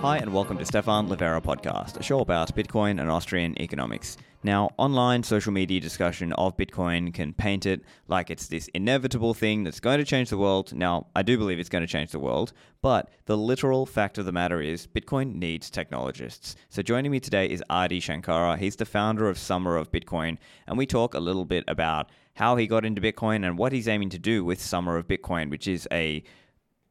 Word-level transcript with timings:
Hi, 0.00 0.16
and 0.16 0.32
welcome 0.32 0.56
to 0.56 0.64
Stephan 0.64 1.08
Livera 1.08 1.42
Podcast, 1.42 1.98
a 1.98 2.02
show 2.02 2.20
about 2.20 2.56
Bitcoin 2.56 3.02
and 3.02 3.10
Austrian 3.10 3.60
economics. 3.60 4.16
Now, 4.42 4.70
online 4.78 5.22
social 5.22 5.52
media 5.52 5.78
discussion 5.78 6.32
of 6.32 6.56
Bitcoin 6.56 7.12
can 7.12 7.34
paint 7.34 7.66
it 7.66 7.82
like 8.08 8.30
it's 8.30 8.46
this 8.46 8.68
inevitable 8.68 9.34
thing 9.34 9.62
that's 9.62 9.78
going 9.78 9.98
to 9.98 10.04
change 10.06 10.30
the 10.30 10.38
world. 10.38 10.72
Now, 10.72 11.08
I 11.14 11.20
do 11.20 11.36
believe 11.36 11.58
it's 11.58 11.68
going 11.68 11.82
to 11.82 11.86
change 11.86 12.12
the 12.12 12.18
world, 12.18 12.54
but 12.80 13.10
the 13.26 13.36
literal 13.36 13.84
fact 13.84 14.16
of 14.16 14.24
the 14.24 14.32
matter 14.32 14.62
is 14.62 14.86
Bitcoin 14.86 15.34
needs 15.34 15.68
technologists. 15.68 16.56
So, 16.70 16.80
joining 16.80 17.12
me 17.12 17.20
today 17.20 17.50
is 17.50 17.62
Adi 17.68 18.00
Shankara. 18.00 18.56
He's 18.56 18.76
the 18.76 18.86
founder 18.86 19.28
of 19.28 19.36
Summer 19.36 19.76
of 19.76 19.92
Bitcoin, 19.92 20.38
and 20.66 20.78
we 20.78 20.86
talk 20.86 21.12
a 21.12 21.20
little 21.20 21.44
bit 21.44 21.64
about 21.68 22.08
how 22.32 22.56
he 22.56 22.66
got 22.66 22.86
into 22.86 23.02
Bitcoin 23.02 23.46
and 23.46 23.58
what 23.58 23.72
he's 23.72 23.86
aiming 23.86 24.08
to 24.08 24.18
do 24.18 24.46
with 24.46 24.62
Summer 24.62 24.96
of 24.96 25.06
Bitcoin, 25.06 25.50
which 25.50 25.68
is 25.68 25.86
a 25.92 26.22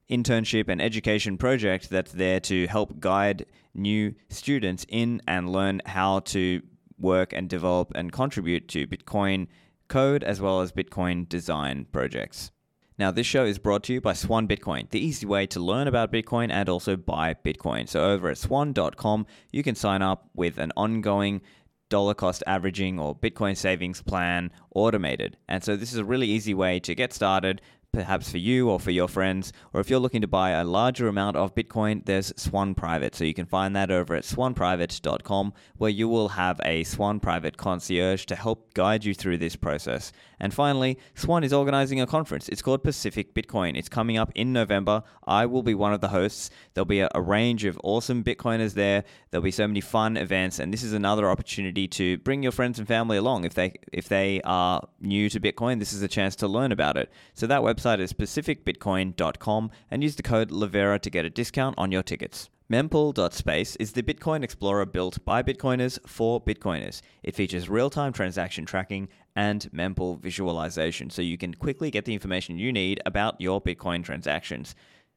internship 0.10 0.68
and 0.68 0.82
education 0.82 1.38
project 1.38 1.90
that's 1.90 2.12
there 2.12 2.40
to 2.40 2.68
help 2.68 3.00
guide 3.00 3.46
new 3.74 4.16
students 4.30 4.86
in 4.90 5.22
and 5.28 5.52
learn 5.52 5.82
how 5.86 6.20
to 6.20 6.62
work 6.98 7.34
and 7.34 7.50
develop 7.50 7.92
and 7.96 8.12
contribute 8.12 8.68
to 8.68 8.88
Bitcoin 8.88 9.48
code 9.88 10.24
as 10.24 10.42
well 10.42 10.62
as 10.62 10.72
Bitcoin 10.72 11.28
design 11.28 11.86
projects. 11.92 12.52
Now, 12.98 13.12
this 13.12 13.26
show 13.26 13.46
is 13.46 13.60
brought 13.60 13.84
to 13.84 13.94
you 13.94 14.02
by 14.02 14.12
Swan 14.12 14.46
Bitcoin, 14.46 14.90
the 14.90 15.00
easy 15.00 15.26
way 15.26 15.48
to 15.48 15.60
learn 15.62 15.88
about 15.88 16.12
Bitcoin 16.12 16.52
and 16.52 16.68
also 16.68 16.98
buy 16.98 17.34
Bitcoin. 17.34 17.88
So, 17.88 18.04
over 18.04 18.30
at 18.30 18.38
swan.com, 18.38 19.26
you 19.54 19.64
can 19.64 19.76
sign 19.76 20.02
up 20.02 20.30
with 20.36 20.58
an 20.58 20.74
ongoing 20.76 21.42
dollar 21.90 22.14
cost 22.14 22.44
averaging 22.46 23.00
or 23.00 23.16
Bitcoin 23.16 23.56
savings 23.56 24.02
plan 24.02 24.52
automated. 24.76 25.38
And 25.48 25.64
so, 25.64 25.78
this 25.78 25.94
is 25.94 26.00
a 26.00 26.04
really 26.04 26.28
easy 26.28 26.54
way 26.54 26.82
to 26.82 26.94
get 26.94 27.14
started, 27.14 27.62
perhaps 27.92 28.30
for 28.30 28.38
you 28.38 28.70
or 28.70 28.80
for 28.80 28.92
your 28.92 29.08
friends, 29.08 29.52
or 29.74 29.82
if 29.82 29.90
you're 29.90 30.00
looking 30.00 30.22
to 30.22 30.28
buy 30.28 30.52
a 30.52 30.64
larger 30.64 31.08
amount 31.08 31.36
of 31.36 31.56
Bitcoin, 31.56 32.06
there's 32.06 32.32
Swan 32.36 32.76
Private. 32.76 33.16
So 33.16 33.24
you 33.24 33.34
can 33.34 33.48
find 33.48 33.76
that 33.76 33.90
over 33.90 34.16
at 34.16 34.24
swanprivate.com, 34.24 35.54
where 35.78 35.90
you 35.90 36.08
will 36.08 36.30
have 36.30 36.62
a 36.64 36.84
Swan 36.84 37.20
Private 37.20 37.58
concierge 37.58 38.26
to 38.26 38.36
help 38.36 38.74
guide 38.76 39.06
you 39.06 39.16
through 39.16 39.40
this 39.40 39.56
process. 39.56 40.12
And 40.40 40.54
finally, 40.54 40.98
Swan 41.16 41.44
is 41.44 41.52
organizing 41.52 42.00
a 42.00 42.08
conference. 42.08 42.48
It's 42.48 42.62
called 42.62 42.84
Pacific 42.84 43.34
Bitcoin. 43.34 43.76
It's 43.76 43.90
coming 43.90 44.18
up 44.18 44.32
in 44.36 44.54
November. 44.54 45.04
I 45.28 45.46
will 45.48 45.64
be 45.64 45.74
one 45.74 45.92
of 45.92 46.00
the 46.00 46.10
hosts. 46.10 46.50
There'll 46.74 46.86
be 46.86 47.02
a, 47.02 47.10
a 47.14 47.22
range 47.22 47.66
of 47.66 47.80
awesome 47.84 48.24
Bitcoiners 48.24 48.76
there. 48.76 49.04
There'll 49.32 49.44
be 49.44 49.52
so 49.52 49.68
many 49.68 49.82
fun 49.82 50.16
events, 50.16 50.60
and 50.60 50.72
this 50.72 50.84
is 50.84 50.94
another 50.94 51.30
opportunity 51.30 51.88
to 51.90 52.18
bring 52.20 52.44
your 52.44 52.52
friends 52.52 52.80
and 52.80 52.88
family 52.88 53.18
along. 53.18 53.44
If 53.46 53.56
they 53.56 53.74
if 53.92 54.08
they 54.08 54.42
are 54.44 54.88
new 55.02 55.30
to 55.30 55.40
Bitcoin, 55.40 55.80
this 55.80 55.92
is 55.92 56.02
a 56.02 56.08
chance 56.08 56.36
to 56.38 56.48
learn 56.48 56.72
about 56.72 56.96
it. 56.96 57.12
So 57.34 57.48
that 57.48 57.62
website 57.62 57.79
is 57.86 58.14
pacificbitcoin.com 58.14 59.72
and 59.90 60.04
use 60.04 60.16
the 60.16 60.24
code 60.24 60.52
Livera 60.52 61.00
to 61.00 61.10
get 61.10 61.26
a 61.26 61.30
discount 61.30 61.76
on 61.78 61.92
your 61.92 62.04
tickets. 62.04 62.50
Mempool.space 62.72 63.78
is 63.78 63.94
the 63.94 64.04
Bitcoin 64.04 64.44
Explorer 64.44 64.86
built 64.86 65.24
by 65.26 65.42
Bitcoiners 65.42 65.98
for 66.06 66.40
Bitcoiners. 66.40 67.02
It 67.24 67.36
features 67.36 67.70
real 67.70 67.90
time 67.90 68.14
transaction 68.14 68.66
tracking 68.66 69.08
and 69.36 69.70
mempool 69.74 70.20
visualization, 70.20 71.10
so 71.10 71.22
you 71.22 71.38
can 71.38 71.56
quickly 71.56 71.90
get 71.90 72.06
the 72.06 72.14
information 72.14 72.60
you 72.60 72.72
need 72.72 73.02
about 73.06 73.42
your 73.42 73.62
Bitcoin 73.62 74.04
transactions. 74.04 74.76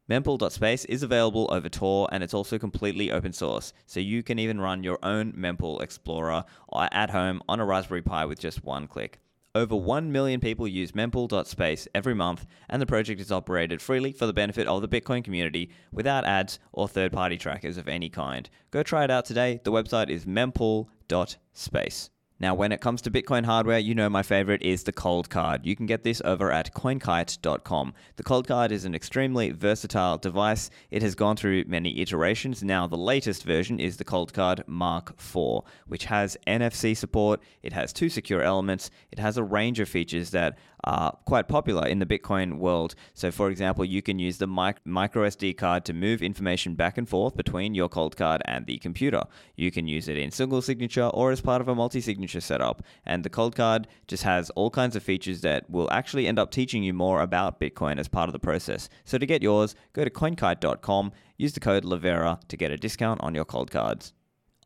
Mempool.space 0.09 0.85
is 0.87 1.03
available 1.03 1.49
over 1.53 1.69
Tor 1.69 2.09
and 2.11 2.25
it's 2.25 2.35
also 2.35 2.59
completely 2.59 3.11
open 3.11 3.33
source, 3.33 3.73
so 3.87 4.01
you 4.01 4.23
can 4.23 4.39
even 4.39 4.61
run 4.61 4.83
your 4.83 4.99
own 5.03 5.33
Mempool 5.33 5.83
Explorer 5.83 6.45
uh, 6.73 6.89
at 6.91 7.11
home 7.11 7.43
on 7.49 7.61
a 7.61 7.65
Raspberry 7.65 8.03
Pi 8.03 8.25
with 8.25 8.39
just 8.39 8.65
one 8.65 8.87
click. 8.87 9.19
Over 9.55 9.77
1 9.77 10.11
million 10.11 10.41
people 10.41 10.67
use 10.67 10.93
mempool.space 10.93 11.87
every 11.95 12.15
month, 12.15 12.47
and 12.71 12.81
the 12.81 12.87
project 12.87 13.21
is 13.21 13.31
operated 13.31 13.83
freely 13.83 14.13
for 14.13 14.25
the 14.25 14.33
benefit 14.33 14.67
of 14.67 14.81
the 14.81 14.89
Bitcoin 14.89 15.23
community 15.23 15.69
without 15.93 16.25
ads 16.25 16.59
or 16.73 16.89
third 16.89 17.13
party 17.13 17.37
trackers 17.37 17.77
of 17.77 17.87
any 17.87 18.09
kind. 18.09 18.49
Go 18.71 18.83
try 18.83 19.05
it 19.05 19.11
out 19.11 19.27
today. 19.27 19.61
The 19.63 19.71
website 19.71 20.09
is 20.09 20.25
mempool.space. 20.25 22.09
Now, 22.43 22.57
when 22.57 22.73
it 22.73 22.81
comes 22.81 23.01
to 23.03 23.11
Bitcoin 23.13 23.45
hardware, 23.45 23.79
you 23.79 23.95
know 23.95 24.09
my 24.09 24.25
favorite 24.25 24.63
is 24.63 24.83
the 24.83 24.91
Cold 24.91 25.31
Card. 25.31 25.65
You 25.65 25.77
can 25.77 25.87
get 25.87 26.03
this 26.03 26.21
over 26.25 26.51
at 26.51 26.75
coinkite.com. 26.75 27.95
The 28.17 28.23
Cold 28.25 28.49
Card 28.49 28.73
is 28.73 28.85
an 28.85 28.97
extremely 28.97 29.51
versatile 29.51 30.19
device. 30.19 30.69
It 30.91 31.03
has 31.03 31.15
gone 31.15 31.37
through 31.37 31.67
many 31.69 32.01
iterations. 32.01 32.65
Now, 32.65 32.89
the 32.89 32.97
latest 32.97 33.45
version 33.45 33.79
is 33.79 33.97
the 33.97 34.05
Cold 34.05 34.35
Card 34.35 34.65
Mark 34.67 35.15
IV, 35.21 35.61
which 35.87 36.07
has 36.07 36.37
NFC 36.45 36.97
support, 36.97 37.41
it 37.63 37.73
has 37.75 37.93
two 37.93 38.09
secure 38.09 38.43
elements, 38.43 38.91
it 39.13 39.21
has 39.21 39.37
a 39.37 39.45
range 39.45 39.79
of 39.79 39.89
features 39.89 40.31
that 40.31 40.59
are 40.85 41.17
quite 41.25 41.49
popular 41.49 41.87
in 41.87 41.99
the 41.99 42.07
Bitcoin 42.07 42.59
world. 42.59 42.95
So, 43.15 43.31
for 43.31 43.51
example, 43.51 43.85
you 43.85 44.03
can 44.03 44.19
use 44.19 44.39
the 44.39 44.47
micro 44.47 45.29
SD 45.29 45.57
card 45.57 45.85
to 45.85 45.93
move 45.93 46.23
information 46.23 46.75
back 46.75 46.99
and 46.99 47.09
forth 47.09 47.37
between 47.37 47.75
your 47.75 47.89
Cold 47.89 48.17
Card 48.17 48.43
and 48.47 48.67
the 48.67 48.79
computer. 48.79 49.23
You 49.57 49.71
can 49.71 49.87
use 49.87 50.09
it 50.09 50.19
in 50.19 50.31
single 50.31 50.63
signature 50.63 51.07
or 51.07 51.31
as 51.31 51.41
part 51.41 51.61
of 51.61 51.69
a 51.69 51.75
multi 51.75 52.01
signature 52.01 52.41
setup. 52.41 52.83
And 53.05 53.25
the 53.25 53.31
Cold 53.31 53.57
Card 53.57 53.87
just 54.07 54.25
has 54.25 54.51
all 54.51 54.71
kinds 54.71 54.97
of 54.97 55.03
features 55.03 55.41
that 55.43 55.69
will 55.71 55.91
actually 55.91 56.27
end 56.27 56.39
up 56.39 56.51
teaching 56.51 56.83
you 56.83 56.93
more 56.93 57.21
about 57.21 57.61
Bitcoin 57.61 57.99
as 57.99 58.09
part 58.09 58.29
of 58.29 58.33
the 58.33 58.39
process. 58.39 58.89
So, 59.05 59.19
to 59.19 59.27
get 59.27 59.43
yours, 59.43 59.75
go 59.93 60.05
to 60.05 60.11
coinkite.com, 60.11 61.13
use 61.39 61.53
the 61.53 61.61
code 61.61 61.85
Livera 61.85 62.41
to 62.49 62.57
get 62.57 62.71
a 62.71 62.77
discount 62.77 63.21
on 63.23 63.35
your 63.35 63.45
Cold 63.45 63.71
Cards. 63.71 64.13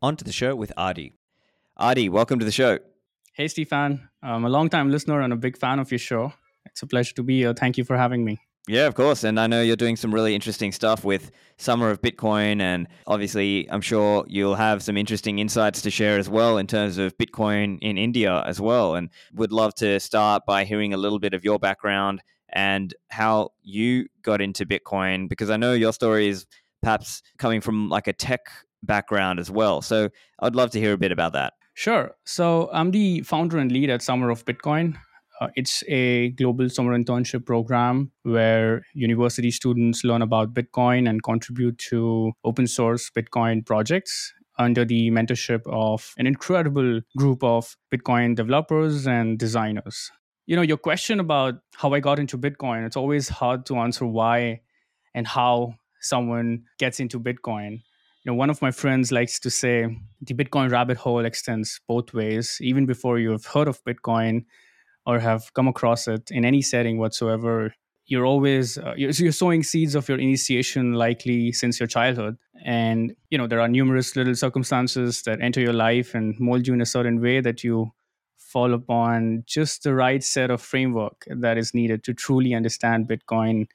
On 0.03 0.17
to 0.17 0.25
the 0.25 0.33
show 0.33 0.55
with 0.55 0.73
Adi. 0.77 1.15
Adi, 1.77 2.09
welcome 2.09 2.39
to 2.39 2.45
the 2.45 2.53
show. 2.53 2.79
Hey, 3.37 3.49
Stephan. 3.49 4.09
I'm 4.23 4.47
a 4.47 4.49
long-time 4.49 4.91
listener 4.91 5.21
and 5.21 5.31
a 5.31 5.37
big 5.37 5.59
fan 5.59 5.79
of 5.79 5.91
your 5.91 5.99
show. 5.99 6.33
It's 6.65 6.81
a 6.81 6.87
pleasure 6.87 7.13
to 7.17 7.23
be 7.23 7.37
here. 7.41 7.53
Thank 7.53 7.77
you 7.77 7.85
for 7.85 7.95
having 7.95 8.25
me. 8.25 8.39
Yeah, 8.67 8.87
of 8.87 8.95
course. 8.95 9.25
And 9.25 9.39
I 9.39 9.47
know 9.47 9.61
you're 9.61 9.77
doing 9.77 9.97
some 9.97 10.15
really 10.15 10.35
interesting 10.35 10.73
stuff 10.73 11.05
with 11.05 11.31
Summer 11.59 11.91
of 11.91 12.01
Bitcoin. 12.01 12.63
And 12.63 12.89
obviously, 13.07 13.71
I'm 13.71 13.83
sure 13.83 14.25
you'll 14.27 14.55
have 14.55 14.83
some 14.83 14.97
interesting 14.97 15.39
insights 15.39 15.83
to 15.83 15.91
share 15.91 16.19
as 16.19 16.31
well 16.31 16.57
in 16.57 16.67
terms 16.67 16.97
of 16.97 17.15
Bitcoin 17.19 17.79
in 17.83 17.99
India 17.99 18.43
as 18.47 18.59
well. 18.59 18.95
And 18.95 19.11
would 19.35 19.53
love 19.53 19.75
to 19.75 20.01
start 20.01 20.45
by 20.47 20.65
hearing 20.65 20.95
a 20.95 20.97
little 20.97 21.19
bit 21.19 21.35
of 21.35 21.45
your 21.45 21.59
background 21.59 22.23
and 22.49 22.95
how 23.11 23.51
you 23.61 24.07
got 24.23 24.41
into 24.41 24.65
Bitcoin, 24.65 25.29
because 25.29 25.51
I 25.51 25.59
know 25.59 25.75
your 25.75 25.93
story 25.93 26.29
is 26.29 26.47
perhaps 26.81 27.21
coming 27.37 27.61
from 27.61 27.91
like 27.91 28.07
a 28.07 28.15
tech 28.15 28.47
background 28.83 29.41
as 29.41 29.51
well. 29.51 29.83
So 29.83 30.09
I'd 30.41 30.57
love 30.57 30.71
to 30.71 30.81
hear 30.81 30.95
a 30.95 30.99
bit 30.99 31.13
about 31.13 31.35
that. 31.35 31.53
Sure. 31.77 32.13
So 32.25 32.71
I'm 32.73 32.91
the 32.91 33.21
founder 33.21 33.59
and 33.59 33.71
lead 33.71 33.91
at 33.91 34.01
Summer 34.01 34.31
of 34.31 34.47
Bitcoin. 34.47 34.97
Uh, 35.43 35.49
it's 35.57 35.85
a 35.89 36.31
global 36.31 36.71
summer 36.71 36.99
internship 36.99 37.45
program 37.45 38.13
where 38.23 38.83
university 38.95 39.51
students 39.51 40.03
learn 40.03 40.23
about 40.23 40.55
Bitcoin 40.55 41.07
and 41.07 41.23
contribute 41.23 41.77
to 41.91 42.33
open 42.45 42.67
source 42.67 43.11
Bitcoin 43.11 43.65
projects 43.65 44.33
under 44.59 44.87
the 44.87 45.11
mentorship 45.11 45.61
of 45.67 46.15
an 46.17 46.27
incredible 46.27 47.03
group 47.19 47.45
of 47.45 47.77
Bitcoin 47.95 48.35
developers 48.35 49.07
and 49.07 49.39
designers. 49.39 50.11
You 50.47 50.57
know, 50.57 50.63
your 50.63 50.79
question 50.79 51.21
about 51.21 51.57
how 51.75 51.93
I 51.93 52.01
got 52.01 52.19
into 52.19 52.39
Bitcoin, 52.39 52.87
it's 52.87 52.97
always 52.97 53.29
hard 53.29 53.67
to 53.67 53.77
answer 53.77 54.07
why 54.07 54.63
and 55.15 55.27
how 55.27 55.75
someone 56.01 56.65
gets 56.79 57.01
into 57.01 57.21
Bitcoin 57.21 57.83
you 58.27 58.33
know, 58.33 58.37
one 58.37 58.51
of 58.51 58.61
my 58.61 58.73
friends 58.73 59.13
likes 59.13 59.39
to 59.39 59.51
say 59.51 59.87
the 60.21 60.35
Bitcoin 60.35 60.69
rabbit 60.69 60.97
hole 60.97 61.25
extends 61.25 61.81
both 61.87 62.13
ways. 62.13 62.59
Even 62.61 62.85
before 62.85 63.21
you 63.21 63.31
have 63.31 63.47
heard 63.47 63.69
of 63.69 63.85
Bitcoin 63.85 64.45
or 65.07 65.21
have 65.21 65.55
come 65.55 65.69
across 65.69 66.09
it 66.09 66.33
in 66.33 66.45
any 66.45 66.61
setting 66.61 66.99
whatsoever, 66.99 67.73
you're 68.07 68.27
always 68.27 68.79
uh, 68.79 68.95
you're, 68.97 69.13
you're 69.13 69.31
sowing 69.31 69.63
seeds 69.63 69.95
of 69.95 70.09
your 70.09 70.19
initiation 70.19 70.95
likely 70.95 71.53
since 71.53 71.79
your 71.79 71.87
childhood. 71.87 72.37
And 72.65 73.15
you 73.31 73.39
know 73.39 73.47
there 73.47 73.61
are 73.61 73.69
numerous 73.69 74.17
little 74.17 74.35
circumstances 74.35 75.23
that 75.23 75.41
enter 75.41 75.61
your 75.61 75.73
life 75.73 76.13
and 76.13 76.35
mold 76.41 76.67
you 76.67 76.75
in 76.75 76.81
a 76.81 76.87
certain 76.87 77.21
way 77.21 77.41
that 77.41 77.63
you 77.63 77.93
fall 78.39 78.75
upon 78.75 79.45
just 79.47 79.85
the 79.85 79.95
right 79.95 80.25
set 80.25 80.51
of 80.51 80.61
framework 80.61 81.25
that 81.29 81.59
is 81.59 81.75
needed 81.75 82.03
to 82.03 82.13
truly 82.13 82.55
understand 82.55 83.07
Bitcoin 83.07 83.67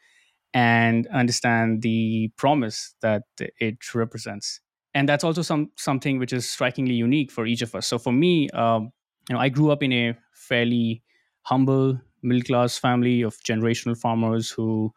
and 0.53 1.07
understand 1.07 1.81
the 1.81 2.29
promise 2.37 2.95
that 3.01 3.23
it 3.37 3.77
represents. 3.95 4.59
And 4.93 5.07
that's 5.07 5.23
also 5.23 5.41
some 5.41 5.71
something 5.77 6.19
which 6.19 6.33
is 6.33 6.49
strikingly 6.49 6.93
unique 6.95 7.31
for 7.31 7.45
each 7.45 7.61
of 7.61 7.73
us. 7.75 7.87
So 7.87 7.97
for 7.97 8.11
me, 8.11 8.49
um, 8.49 8.91
you 9.29 9.35
know, 9.35 9.39
I 9.39 9.49
grew 9.49 9.71
up 9.71 9.81
in 9.83 9.93
a 9.93 10.17
fairly 10.33 11.03
humble 11.43 11.99
middle 12.23 12.43
class 12.43 12.77
family 12.77 13.21
of 13.21 13.37
generational 13.47 13.97
farmers 13.97 14.49
who 14.49 14.91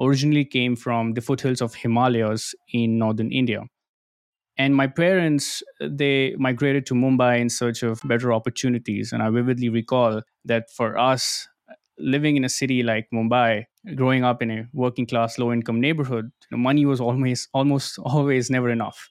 originally 0.00 0.44
came 0.44 0.76
from 0.76 1.12
the 1.12 1.20
foothills 1.20 1.60
of 1.60 1.74
Himalayas 1.74 2.54
in 2.72 2.98
northern 2.98 3.30
India. 3.30 3.62
And 4.56 4.74
my 4.74 4.86
parents, 4.86 5.62
they 5.80 6.34
migrated 6.38 6.86
to 6.86 6.94
Mumbai 6.94 7.40
in 7.40 7.48
search 7.48 7.82
of 7.82 8.00
better 8.04 8.32
opportunities. 8.32 9.12
And 9.12 9.22
I 9.22 9.30
vividly 9.30 9.68
recall 9.68 10.22
that 10.44 10.70
for 10.70 10.96
us, 10.96 11.48
living 11.98 12.36
in 12.36 12.44
a 12.44 12.48
city 12.48 12.82
like 12.82 13.08
Mumbai, 13.12 13.64
growing 13.96 14.24
up 14.24 14.42
in 14.42 14.50
a 14.50 14.68
working 14.72 15.06
class, 15.06 15.38
low 15.38 15.52
income 15.52 15.80
neighborhood, 15.80 16.30
you 16.50 16.56
know, 16.56 16.62
money 16.62 16.86
was 16.86 17.00
always 17.00 17.48
almost 17.52 17.98
always 18.04 18.50
never 18.50 18.70
enough. 18.70 19.10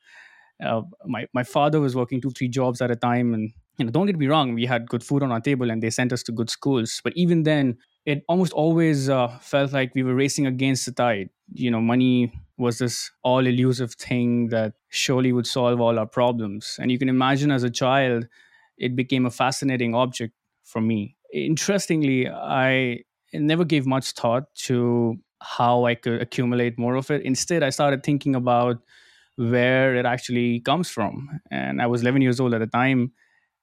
Uh, 0.63 0.83
my 1.05 1.27
my 1.33 1.43
father 1.43 1.79
was 1.81 1.95
working 1.95 2.21
two 2.21 2.31
three 2.31 2.47
jobs 2.47 2.81
at 2.81 2.91
a 2.91 2.95
time, 2.95 3.33
and 3.33 3.51
you 3.77 3.85
know, 3.85 3.91
don't 3.91 4.05
get 4.05 4.17
me 4.17 4.27
wrong, 4.27 4.53
we 4.53 4.65
had 4.65 4.87
good 4.87 5.03
food 5.03 5.23
on 5.23 5.31
our 5.31 5.41
table, 5.41 5.69
and 5.71 5.81
they 5.81 5.89
sent 5.89 6.13
us 6.13 6.23
to 6.23 6.31
good 6.31 6.49
schools. 6.49 7.01
But 7.03 7.13
even 7.15 7.43
then, 7.43 7.77
it 8.05 8.23
almost 8.27 8.53
always 8.53 9.09
uh, 9.09 9.27
felt 9.39 9.73
like 9.73 9.93
we 9.95 10.03
were 10.03 10.15
racing 10.15 10.45
against 10.45 10.85
the 10.85 10.91
tide. 10.91 11.29
You 11.53 11.71
know, 11.71 11.81
money 11.81 12.31
was 12.57 12.77
this 12.77 13.11
all 13.23 13.45
elusive 13.45 13.93
thing 13.95 14.47
that 14.49 14.73
surely 14.89 15.33
would 15.33 15.47
solve 15.47 15.81
all 15.81 15.97
our 15.97 16.05
problems. 16.05 16.77
And 16.79 16.91
you 16.91 16.99
can 16.99 17.09
imagine 17.09 17.49
as 17.51 17.63
a 17.63 17.69
child, 17.69 18.27
it 18.77 18.95
became 18.95 19.25
a 19.25 19.31
fascinating 19.31 19.95
object 19.95 20.33
for 20.63 20.81
me. 20.81 21.17
Interestingly, 21.33 22.29
I 22.29 22.99
never 23.41 23.65
gave 23.65 23.85
much 23.85 24.11
thought 24.11 24.53
to 24.67 25.17
how 25.41 25.85
I 25.85 25.95
could 25.95 26.21
accumulate 26.21 26.79
more 26.79 26.95
of 26.95 27.11
it. 27.11 27.21
Instead, 27.23 27.63
I 27.63 27.69
started 27.69 28.03
thinking 28.03 28.35
about 28.35 28.77
where 29.35 29.95
it 29.95 30.05
actually 30.05 30.59
comes 30.61 30.89
from. 30.89 31.39
And 31.51 31.81
I 31.81 31.87
was 31.87 32.01
11 32.01 32.21
years 32.21 32.39
old 32.39 32.53
at 32.53 32.59
the 32.59 32.67
time. 32.67 33.11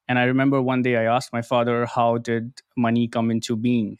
And 0.07 0.19
I 0.19 0.23
remember 0.23 0.61
one 0.61 0.81
day 0.81 0.97
I 0.97 1.03
asked 1.03 1.33
my 1.33 1.41
father, 1.41 1.85
How 1.85 2.17
did 2.17 2.61
money 2.77 3.07
come 3.07 3.31
into 3.31 3.55
being? 3.55 3.97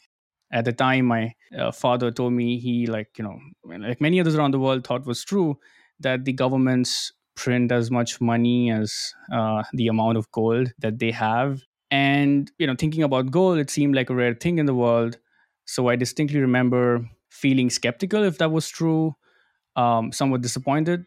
At 0.52 0.66
the 0.66 0.72
time, 0.72 1.06
my 1.06 1.34
uh, 1.56 1.72
father 1.72 2.10
told 2.10 2.34
me 2.34 2.58
he, 2.58 2.86
like, 2.86 3.16
you 3.16 3.24
know, 3.24 3.38
like 3.64 4.00
many 4.02 4.20
others 4.20 4.34
around 4.34 4.52
the 4.52 4.58
world, 4.58 4.86
thought 4.86 5.06
was 5.06 5.24
true 5.24 5.58
that 6.00 6.24
the 6.26 6.32
governments 6.32 7.12
print 7.34 7.72
as 7.72 7.90
much 7.90 8.20
money 8.20 8.70
as 8.70 9.14
uh, 9.32 9.62
the 9.72 9.88
amount 9.88 10.18
of 10.18 10.30
gold 10.32 10.72
that 10.78 10.98
they 10.98 11.10
have. 11.10 11.62
And, 11.90 12.50
you 12.58 12.66
know, 12.66 12.74
thinking 12.78 13.02
about 13.02 13.30
gold, 13.30 13.58
it 13.58 13.70
seemed 13.70 13.94
like 13.94 14.10
a 14.10 14.14
rare 14.14 14.34
thing 14.34 14.58
in 14.58 14.66
the 14.66 14.74
world. 14.74 15.18
So 15.72 15.88
I 15.88 15.96
distinctly 15.96 16.38
remember 16.38 17.08
feeling 17.30 17.70
skeptical 17.70 18.24
if 18.24 18.36
that 18.36 18.52
was 18.52 18.68
true, 18.68 19.16
um, 19.74 20.12
somewhat 20.12 20.42
disappointed 20.42 21.06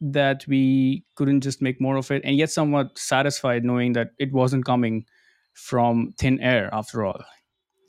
that 0.00 0.46
we 0.48 1.04
couldn't 1.16 1.42
just 1.42 1.60
make 1.60 1.82
more 1.82 1.96
of 1.96 2.10
it, 2.10 2.22
and 2.24 2.34
yet 2.36 2.50
somewhat 2.50 2.98
satisfied 2.98 3.62
knowing 3.62 3.92
that 3.92 4.12
it 4.18 4.32
wasn't 4.32 4.64
coming 4.64 5.04
from 5.52 6.14
thin 6.18 6.40
air 6.40 6.70
after 6.72 7.04
all, 7.04 7.22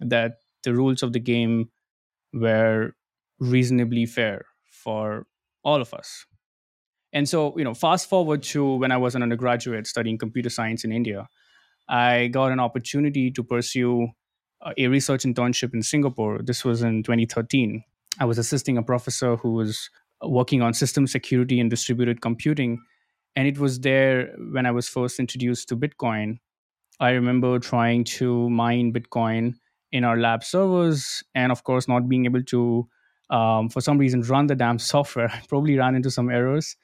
that 0.01 0.33
the 0.63 0.73
rules 0.73 1.01
of 1.01 1.13
the 1.13 1.19
game 1.19 1.69
were 2.33 2.91
reasonably 3.39 4.05
fair 4.05 4.45
for 4.83 5.27
all 5.63 5.81
of 5.81 5.93
us. 5.93 6.25
And 7.13 7.27
so, 7.29 7.57
you 7.57 7.63
know, 7.63 7.73
fast 7.73 8.09
forward 8.09 8.43
to 8.51 8.75
when 8.75 8.91
I 8.91 8.97
was 8.97 9.15
an 9.15 9.23
undergraduate 9.23 9.87
studying 9.87 10.17
computer 10.17 10.49
science 10.49 10.83
in 10.83 10.91
India, 10.91 11.27
I 11.87 12.27
got 12.27 12.51
an 12.51 12.59
opportunity 12.59 13.31
to 13.31 13.43
pursue 13.43 14.09
a 14.77 14.87
research 14.87 15.23
internship 15.23 15.73
in 15.73 15.83
Singapore. 15.83 16.41
This 16.43 16.65
was 16.65 16.81
in 16.81 17.03
2013. 17.03 17.83
I 18.19 18.25
was 18.25 18.37
assisting 18.37 18.77
a 18.77 18.83
professor 18.83 19.35
who 19.35 19.53
was 19.53 19.89
working 20.23 20.61
on 20.61 20.73
system 20.73 21.07
security 21.07 21.59
and 21.59 21.69
distributed 21.69 22.21
computing. 22.21 22.79
And 23.35 23.47
it 23.47 23.59
was 23.59 23.79
there 23.79 24.33
when 24.51 24.65
I 24.65 24.71
was 24.71 24.87
first 24.87 25.19
introduced 25.19 25.69
to 25.69 25.77
Bitcoin. 25.77 26.39
I 26.99 27.11
remember 27.11 27.59
trying 27.59 28.03
to 28.05 28.49
mine 28.49 28.91
Bitcoin 28.91 29.53
in 29.91 30.03
our 30.03 30.17
lab 30.17 30.43
servers, 30.43 31.23
and 31.35 31.51
of 31.51 31.63
course, 31.63 31.87
not 31.87 32.09
being 32.09 32.25
able 32.25 32.43
to, 32.43 32.87
um, 33.29 33.69
for 33.69 33.81
some 33.81 33.99
reason, 33.99 34.21
run 34.23 34.47
the 34.47 34.55
damn 34.55 34.79
software. 34.93 35.31
Probably 35.47 35.77
ran 35.77 35.95
into 35.95 36.09
some 36.09 36.31
errors, 36.31 36.75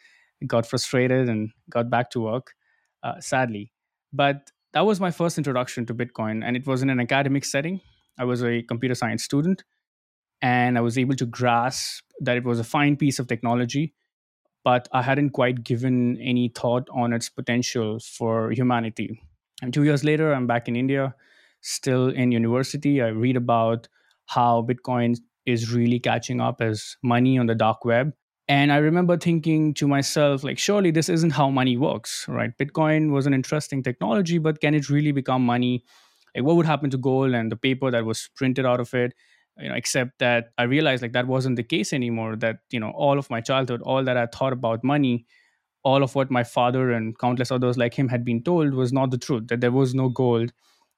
got 0.45 0.67
frustrated, 0.67 1.27
and 1.29 1.49
got 1.69 1.89
back 1.89 2.11
to 2.11 2.21
work, 2.21 2.53
uh, 3.01 3.19
sadly. 3.19 3.71
But 4.13 4.51
that 4.73 4.85
was 4.85 4.99
my 4.99 5.11
first 5.11 5.37
introduction 5.37 5.85
to 5.85 5.93
Bitcoin, 5.93 6.43
and 6.43 6.55
it 6.55 6.65
was 6.67 6.81
in 6.81 6.89
an 6.89 6.99
academic 6.99 7.45
setting. 7.45 7.81
I 8.19 8.25
was 8.25 8.43
a 8.43 8.61
computer 8.63 8.95
science 8.95 9.23
student, 9.23 9.63
and 10.41 10.77
I 10.77 10.81
was 10.81 10.97
able 10.97 11.15
to 11.15 11.25
grasp 11.25 12.03
that 12.19 12.37
it 12.37 12.43
was 12.43 12.59
a 12.59 12.63
fine 12.63 12.97
piece 12.97 13.19
of 13.19 13.27
technology, 13.27 13.93
but 14.63 14.87
I 14.91 15.01
hadn't 15.01 15.31
quite 15.31 15.63
given 15.63 16.17
any 16.19 16.49
thought 16.49 16.87
on 16.93 17.13
its 17.13 17.29
potential 17.29 17.99
for 17.99 18.51
humanity. 18.51 19.21
And 19.61 19.73
two 19.73 19.83
years 19.83 20.03
later, 20.03 20.33
I'm 20.33 20.47
back 20.47 20.67
in 20.67 20.75
India, 20.75 21.15
still 21.61 22.09
in 22.09 22.31
university. 22.31 23.01
I 23.01 23.09
read 23.09 23.37
about 23.37 23.87
how 24.25 24.63
Bitcoin 24.63 25.17
is 25.45 25.71
really 25.71 25.99
catching 25.99 26.41
up 26.41 26.61
as 26.61 26.97
money 27.03 27.37
on 27.37 27.45
the 27.45 27.55
dark 27.55 27.85
web 27.85 28.13
and 28.47 28.73
I 28.73 28.77
remember 28.77 29.17
thinking 29.17 29.73
to 29.75 29.87
myself, 29.87 30.43
like, 30.43 30.59
surely 30.59 30.91
this 30.91 31.07
isn't 31.07 31.31
how 31.31 31.49
money 31.49 31.77
works, 31.77 32.25
right? 32.27 32.51
Bitcoin 32.57 33.11
was 33.11 33.25
an 33.25 33.33
interesting 33.33 33.81
technology, 33.81 34.37
but 34.37 34.59
can 34.59 34.73
it 34.75 34.89
really 34.89 35.13
become 35.13 35.45
money? 35.45 35.83
Like, 36.35 36.43
what 36.43 36.57
would 36.57 36.65
happen 36.65 36.89
to 36.89 36.97
gold 36.97 37.33
and 37.33 37.51
the 37.51 37.55
paper 37.55 37.89
that 37.89 38.05
was 38.05 38.29
printed 38.35 38.65
out 38.65 38.81
of 38.81 38.93
it? 38.93 39.13
You 39.57 39.69
know, 39.69 39.75
except 39.75 40.19
that 40.19 40.47
I 40.57 40.63
realized 40.63 41.03
like 41.03 41.13
that 41.13 41.27
wasn't 41.27 41.55
the 41.55 41.63
case 41.63 41.93
anymore. 41.93 42.35
That 42.35 42.57
you 42.71 42.79
know, 42.79 42.89
all 42.89 43.19
of 43.19 43.29
my 43.29 43.39
childhood, 43.39 43.81
all 43.83 44.03
that 44.03 44.17
I 44.17 44.25
thought 44.25 44.51
about 44.51 44.83
money, 44.83 45.25
all 45.83 46.01
of 46.01 46.15
what 46.15 46.31
my 46.31 46.43
father 46.43 46.91
and 46.91 47.17
countless 47.19 47.51
others 47.51 47.77
like 47.77 47.93
him 47.93 48.09
had 48.09 48.25
been 48.25 48.43
told 48.43 48.73
was 48.73 48.91
not 48.91 49.11
the 49.11 49.17
truth. 49.17 49.47
That 49.49 49.61
there 49.61 49.71
was 49.71 49.93
no 49.93 50.09
gold, 50.09 50.51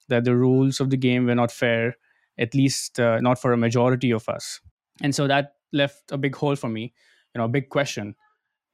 that 0.08 0.24
the 0.24 0.34
rules 0.34 0.80
of 0.80 0.88
the 0.88 0.96
game 0.96 1.26
were 1.26 1.34
not 1.34 1.52
fair, 1.52 1.96
at 2.38 2.54
least 2.54 2.98
uh, 2.98 3.20
not 3.20 3.38
for 3.38 3.52
a 3.52 3.58
majority 3.58 4.10
of 4.10 4.26
us. 4.26 4.60
And 5.02 5.14
so 5.14 5.28
that 5.28 5.52
left 5.72 6.10
a 6.10 6.16
big 6.16 6.34
hole 6.34 6.56
for 6.56 6.70
me 6.70 6.94
you 7.36 7.42
know, 7.42 7.48
big 7.48 7.68
question. 7.68 8.14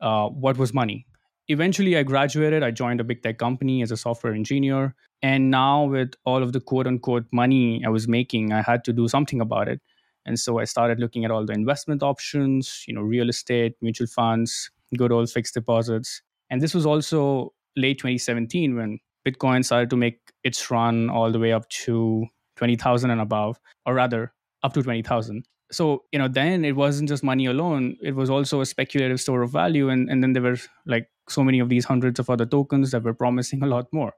Uh, 0.00 0.28
what 0.28 0.56
was 0.56 0.72
money? 0.72 1.04
Eventually, 1.48 1.96
I 1.96 2.04
graduated. 2.04 2.62
I 2.62 2.70
joined 2.70 3.00
a 3.00 3.04
big 3.04 3.20
tech 3.20 3.38
company 3.38 3.82
as 3.82 3.90
a 3.90 3.96
software 3.96 4.32
engineer. 4.32 4.94
And 5.20 5.50
now, 5.50 5.84
with 5.84 6.12
all 6.24 6.44
of 6.44 6.52
the 6.52 6.60
quote 6.60 6.86
unquote 6.86 7.24
money 7.32 7.84
I 7.84 7.88
was 7.88 8.06
making, 8.06 8.52
I 8.52 8.62
had 8.62 8.84
to 8.84 8.92
do 8.92 9.08
something 9.08 9.40
about 9.40 9.66
it. 9.66 9.80
And 10.24 10.38
so 10.38 10.60
I 10.60 10.64
started 10.64 11.00
looking 11.00 11.24
at 11.24 11.32
all 11.32 11.44
the 11.44 11.52
investment 11.52 12.04
options, 12.04 12.84
you 12.86 12.94
know, 12.94 13.00
real 13.00 13.28
estate, 13.28 13.74
mutual 13.80 14.06
funds, 14.06 14.70
good 14.96 15.10
old 15.10 15.28
fixed 15.28 15.54
deposits. 15.54 16.22
And 16.48 16.60
this 16.60 16.72
was 16.72 16.86
also 16.86 17.52
late 17.76 17.98
2017 17.98 18.76
when 18.76 19.00
Bitcoin 19.26 19.64
started 19.64 19.90
to 19.90 19.96
make 19.96 20.20
its 20.44 20.70
run 20.70 21.10
all 21.10 21.32
the 21.32 21.40
way 21.40 21.52
up 21.52 21.68
to 21.70 22.26
20,000 22.56 23.10
and 23.10 23.20
above, 23.20 23.58
or 23.86 23.94
rather, 23.94 24.32
up 24.62 24.72
to 24.74 24.82
20,000 24.84 25.44
so 25.72 26.04
you 26.12 26.18
know 26.18 26.28
then 26.28 26.64
it 26.64 26.76
wasn't 26.76 27.08
just 27.08 27.24
money 27.24 27.46
alone. 27.46 27.96
It 28.02 28.14
was 28.14 28.30
also 28.30 28.60
a 28.60 28.66
speculative 28.66 29.20
store 29.20 29.42
of 29.42 29.50
value. 29.50 29.88
And, 29.88 30.10
and 30.10 30.22
then 30.22 30.32
there 30.34 30.42
were 30.42 30.58
like 30.86 31.08
so 31.28 31.42
many 31.42 31.60
of 31.60 31.68
these 31.68 31.84
hundreds 31.86 32.20
of 32.20 32.28
other 32.30 32.46
tokens 32.46 32.90
that 32.90 33.02
were 33.02 33.14
promising 33.14 33.62
a 33.62 33.66
lot 33.66 33.86
more. 33.92 34.12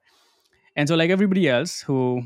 And 0.76 0.88
so 0.88 0.96
like 0.96 1.10
everybody 1.10 1.48
else 1.48 1.80
who 1.80 2.22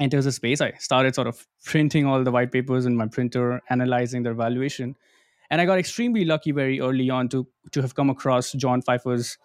enters 0.00 0.24
the 0.24 0.32
space 0.32 0.60
i 0.60 0.70
started 0.78 1.12
sort 1.14 1.26
of 1.26 1.44
printing 1.64 2.06
all 2.06 2.22
the 2.22 2.30
white 2.30 2.52
papers 2.52 2.86
in 2.86 2.96
my 2.96 3.06
printer 3.06 3.60
analyzing 3.68 4.22
their 4.22 4.34
valuation. 4.34 4.96
And 5.50 5.60
i 5.60 5.66
got 5.66 5.78
extremely 5.78 6.24
lucky 6.24 6.52
very 6.52 6.80
early 6.80 7.10
on 7.10 7.28
to 7.30 7.46
to 7.72 7.82
have 7.82 7.94
come 7.94 8.10
across 8.10 8.52
john 8.52 8.82
pfeffer's 8.82 9.38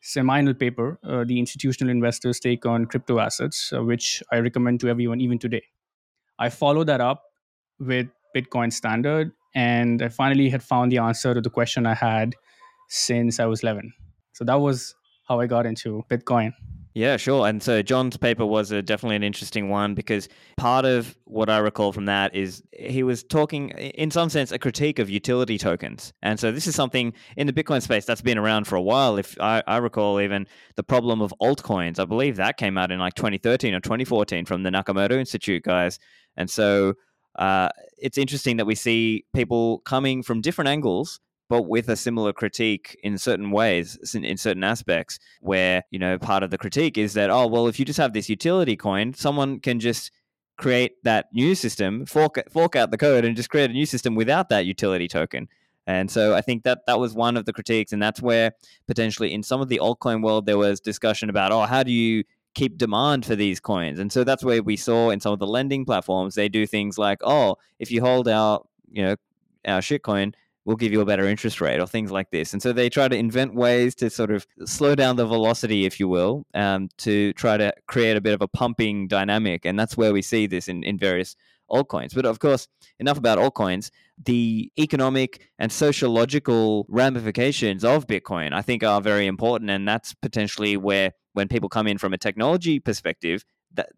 seminal 0.00 0.54
paper 0.54 0.98
uh, 1.04 1.24
the 1.24 1.38
institutional 1.38 1.90
investors 1.90 2.40
take 2.40 2.64
on 2.64 2.86
crypto 2.86 3.18
assets 3.18 3.72
uh, 3.76 3.82
which 3.82 4.22
i 4.32 4.38
recommend 4.38 4.80
to 4.80 4.88
everyone 4.88 5.20
even 5.20 5.38
today. 5.38 5.62
I 6.38 6.48
followed 6.48 6.86
that 6.86 7.02
up 7.02 7.24
with 7.78 8.08
Bitcoin 8.34 8.72
standard. 8.72 9.32
And 9.54 10.02
I 10.02 10.08
finally 10.08 10.48
had 10.48 10.62
found 10.62 10.92
the 10.92 10.98
answer 10.98 11.34
to 11.34 11.40
the 11.40 11.50
question 11.50 11.86
I 11.86 11.94
had 11.94 12.34
since 12.88 13.40
I 13.40 13.46
was 13.46 13.62
11. 13.62 13.92
So 14.32 14.44
that 14.44 14.60
was 14.60 14.94
how 15.26 15.40
I 15.40 15.46
got 15.46 15.66
into 15.66 16.04
Bitcoin. 16.10 16.52
Yeah, 16.94 17.16
sure. 17.18 17.46
And 17.46 17.62
so 17.62 17.82
John's 17.82 18.16
paper 18.16 18.44
was 18.44 18.72
a, 18.72 18.82
definitely 18.82 19.14
an 19.14 19.22
interesting 19.22 19.68
one 19.68 19.94
because 19.94 20.28
part 20.56 20.84
of 20.84 21.16
what 21.24 21.48
I 21.48 21.58
recall 21.58 21.92
from 21.92 22.06
that 22.06 22.34
is 22.34 22.64
he 22.72 23.04
was 23.04 23.22
talking, 23.22 23.68
in 23.70 24.10
some 24.10 24.28
sense, 24.28 24.50
a 24.50 24.58
critique 24.58 24.98
of 24.98 25.08
utility 25.08 25.56
tokens. 25.56 26.12
And 26.20 26.40
so 26.40 26.50
this 26.50 26.66
is 26.66 26.74
something 26.74 27.12
in 27.36 27.46
the 27.46 27.52
Bitcoin 27.52 27.80
space 27.80 28.04
that's 28.06 28.22
been 28.22 28.38
around 28.38 28.66
for 28.66 28.74
a 28.74 28.82
while. 28.82 29.18
If 29.18 29.40
I, 29.40 29.62
I 29.68 29.76
recall, 29.76 30.20
even 30.20 30.48
the 30.74 30.82
problem 30.82 31.22
of 31.22 31.32
altcoins, 31.40 32.00
I 32.00 32.06
believe 32.06 32.36
that 32.36 32.56
came 32.56 32.76
out 32.76 32.90
in 32.90 32.98
like 32.98 33.14
2013 33.14 33.72
or 33.72 33.80
2014 33.80 34.44
from 34.44 34.64
the 34.64 34.70
Nakamoto 34.70 35.12
Institute 35.12 35.62
guys. 35.62 36.00
And 36.36 36.50
so 36.50 36.94
uh, 37.36 37.68
it's 37.98 38.18
interesting 38.18 38.56
that 38.56 38.66
we 38.66 38.74
see 38.74 39.24
people 39.34 39.78
coming 39.80 40.22
from 40.22 40.40
different 40.40 40.68
angles 40.68 41.20
but 41.50 41.62
with 41.62 41.88
a 41.88 41.96
similar 41.96 42.32
critique 42.32 42.98
in 43.02 43.18
certain 43.18 43.50
ways, 43.50 44.14
in 44.14 44.36
certain 44.36 44.62
aspects, 44.62 45.18
where, 45.40 45.82
you 45.90 45.98
know, 45.98 46.16
part 46.16 46.44
of 46.44 46.50
the 46.50 46.56
critique 46.56 46.96
is 46.96 47.14
that, 47.14 47.28
oh, 47.28 47.48
well, 47.48 47.66
if 47.66 47.78
you 47.78 47.84
just 47.84 47.98
have 47.98 48.12
this 48.12 48.28
utility 48.28 48.76
coin, 48.76 49.12
someone 49.12 49.58
can 49.58 49.80
just 49.80 50.12
create 50.56 51.02
that 51.02 51.26
new 51.32 51.56
system, 51.56 52.06
fork, 52.06 52.40
fork 52.52 52.76
out 52.76 52.92
the 52.92 52.96
code 52.96 53.24
and 53.24 53.34
just 53.34 53.50
create 53.50 53.68
a 53.68 53.72
new 53.72 53.84
system 53.84 54.14
without 54.14 54.48
that 54.48 54.64
utility 54.64 55.08
token. 55.08 55.48
And 55.88 56.08
so 56.08 56.36
I 56.36 56.40
think 56.40 56.62
that 56.62 56.86
that 56.86 57.00
was 57.00 57.14
one 57.14 57.36
of 57.36 57.46
the 57.46 57.52
critiques. 57.52 57.92
And 57.92 58.00
that's 58.00 58.22
where 58.22 58.52
potentially 58.86 59.34
in 59.34 59.42
some 59.42 59.60
of 59.60 59.68
the 59.68 59.80
altcoin 59.82 60.22
world, 60.22 60.46
there 60.46 60.58
was 60.58 60.78
discussion 60.78 61.28
about, 61.28 61.50
oh, 61.50 61.62
how 61.62 61.82
do 61.82 61.90
you 61.90 62.22
keep 62.60 62.76
demand 62.76 63.24
for 63.24 63.34
these 63.34 63.58
coins. 63.58 63.98
And 63.98 64.12
so 64.12 64.22
that's 64.22 64.44
where 64.44 64.62
we 64.62 64.76
saw 64.76 65.08
in 65.08 65.18
some 65.18 65.32
of 65.32 65.38
the 65.38 65.46
lending 65.46 65.86
platforms, 65.86 66.34
they 66.34 66.50
do 66.50 66.66
things 66.66 66.98
like, 66.98 67.18
oh, 67.22 67.56
if 67.78 67.90
you 67.90 68.02
hold 68.02 68.28
our, 68.28 68.60
you 68.90 69.02
know, 69.02 69.16
our 69.64 69.80
shitcoin, 69.80 70.34
we'll 70.66 70.76
give 70.76 70.92
you 70.92 71.00
a 71.00 71.06
better 71.06 71.26
interest 71.26 71.62
rate 71.62 71.80
or 71.80 71.86
things 71.86 72.10
like 72.10 72.30
this. 72.30 72.52
And 72.52 72.60
so 72.60 72.74
they 72.74 72.90
try 72.90 73.08
to 73.08 73.16
invent 73.16 73.54
ways 73.54 73.94
to 73.94 74.10
sort 74.10 74.30
of 74.30 74.46
slow 74.66 74.94
down 74.94 75.16
the 75.16 75.24
velocity, 75.24 75.86
if 75.86 75.98
you 75.98 76.06
will, 76.06 76.44
um, 76.52 76.90
to 76.98 77.32
try 77.32 77.56
to 77.56 77.72
create 77.86 78.18
a 78.18 78.20
bit 78.20 78.34
of 78.34 78.42
a 78.42 78.48
pumping 78.48 79.08
dynamic. 79.08 79.64
And 79.64 79.78
that's 79.78 79.96
where 79.96 80.12
we 80.12 80.20
see 80.20 80.46
this 80.46 80.68
in, 80.68 80.84
in 80.84 80.98
various 80.98 81.36
altcoins. 81.70 82.14
But 82.14 82.26
of 82.26 82.40
course, 82.40 82.68
enough 82.98 83.16
about 83.16 83.38
altcoins. 83.38 83.90
The 84.22 84.70
economic 84.78 85.48
and 85.58 85.72
sociological 85.72 86.84
ramifications 86.90 87.84
of 87.84 88.06
Bitcoin, 88.06 88.52
I 88.52 88.60
think, 88.60 88.84
are 88.84 89.00
very 89.00 89.26
important. 89.26 89.70
And 89.70 89.88
that's 89.88 90.12
potentially 90.12 90.76
where 90.76 91.12
when 91.32 91.48
people 91.48 91.68
come 91.68 91.86
in 91.86 91.98
from 91.98 92.12
a 92.12 92.18
technology 92.18 92.80
perspective, 92.80 93.44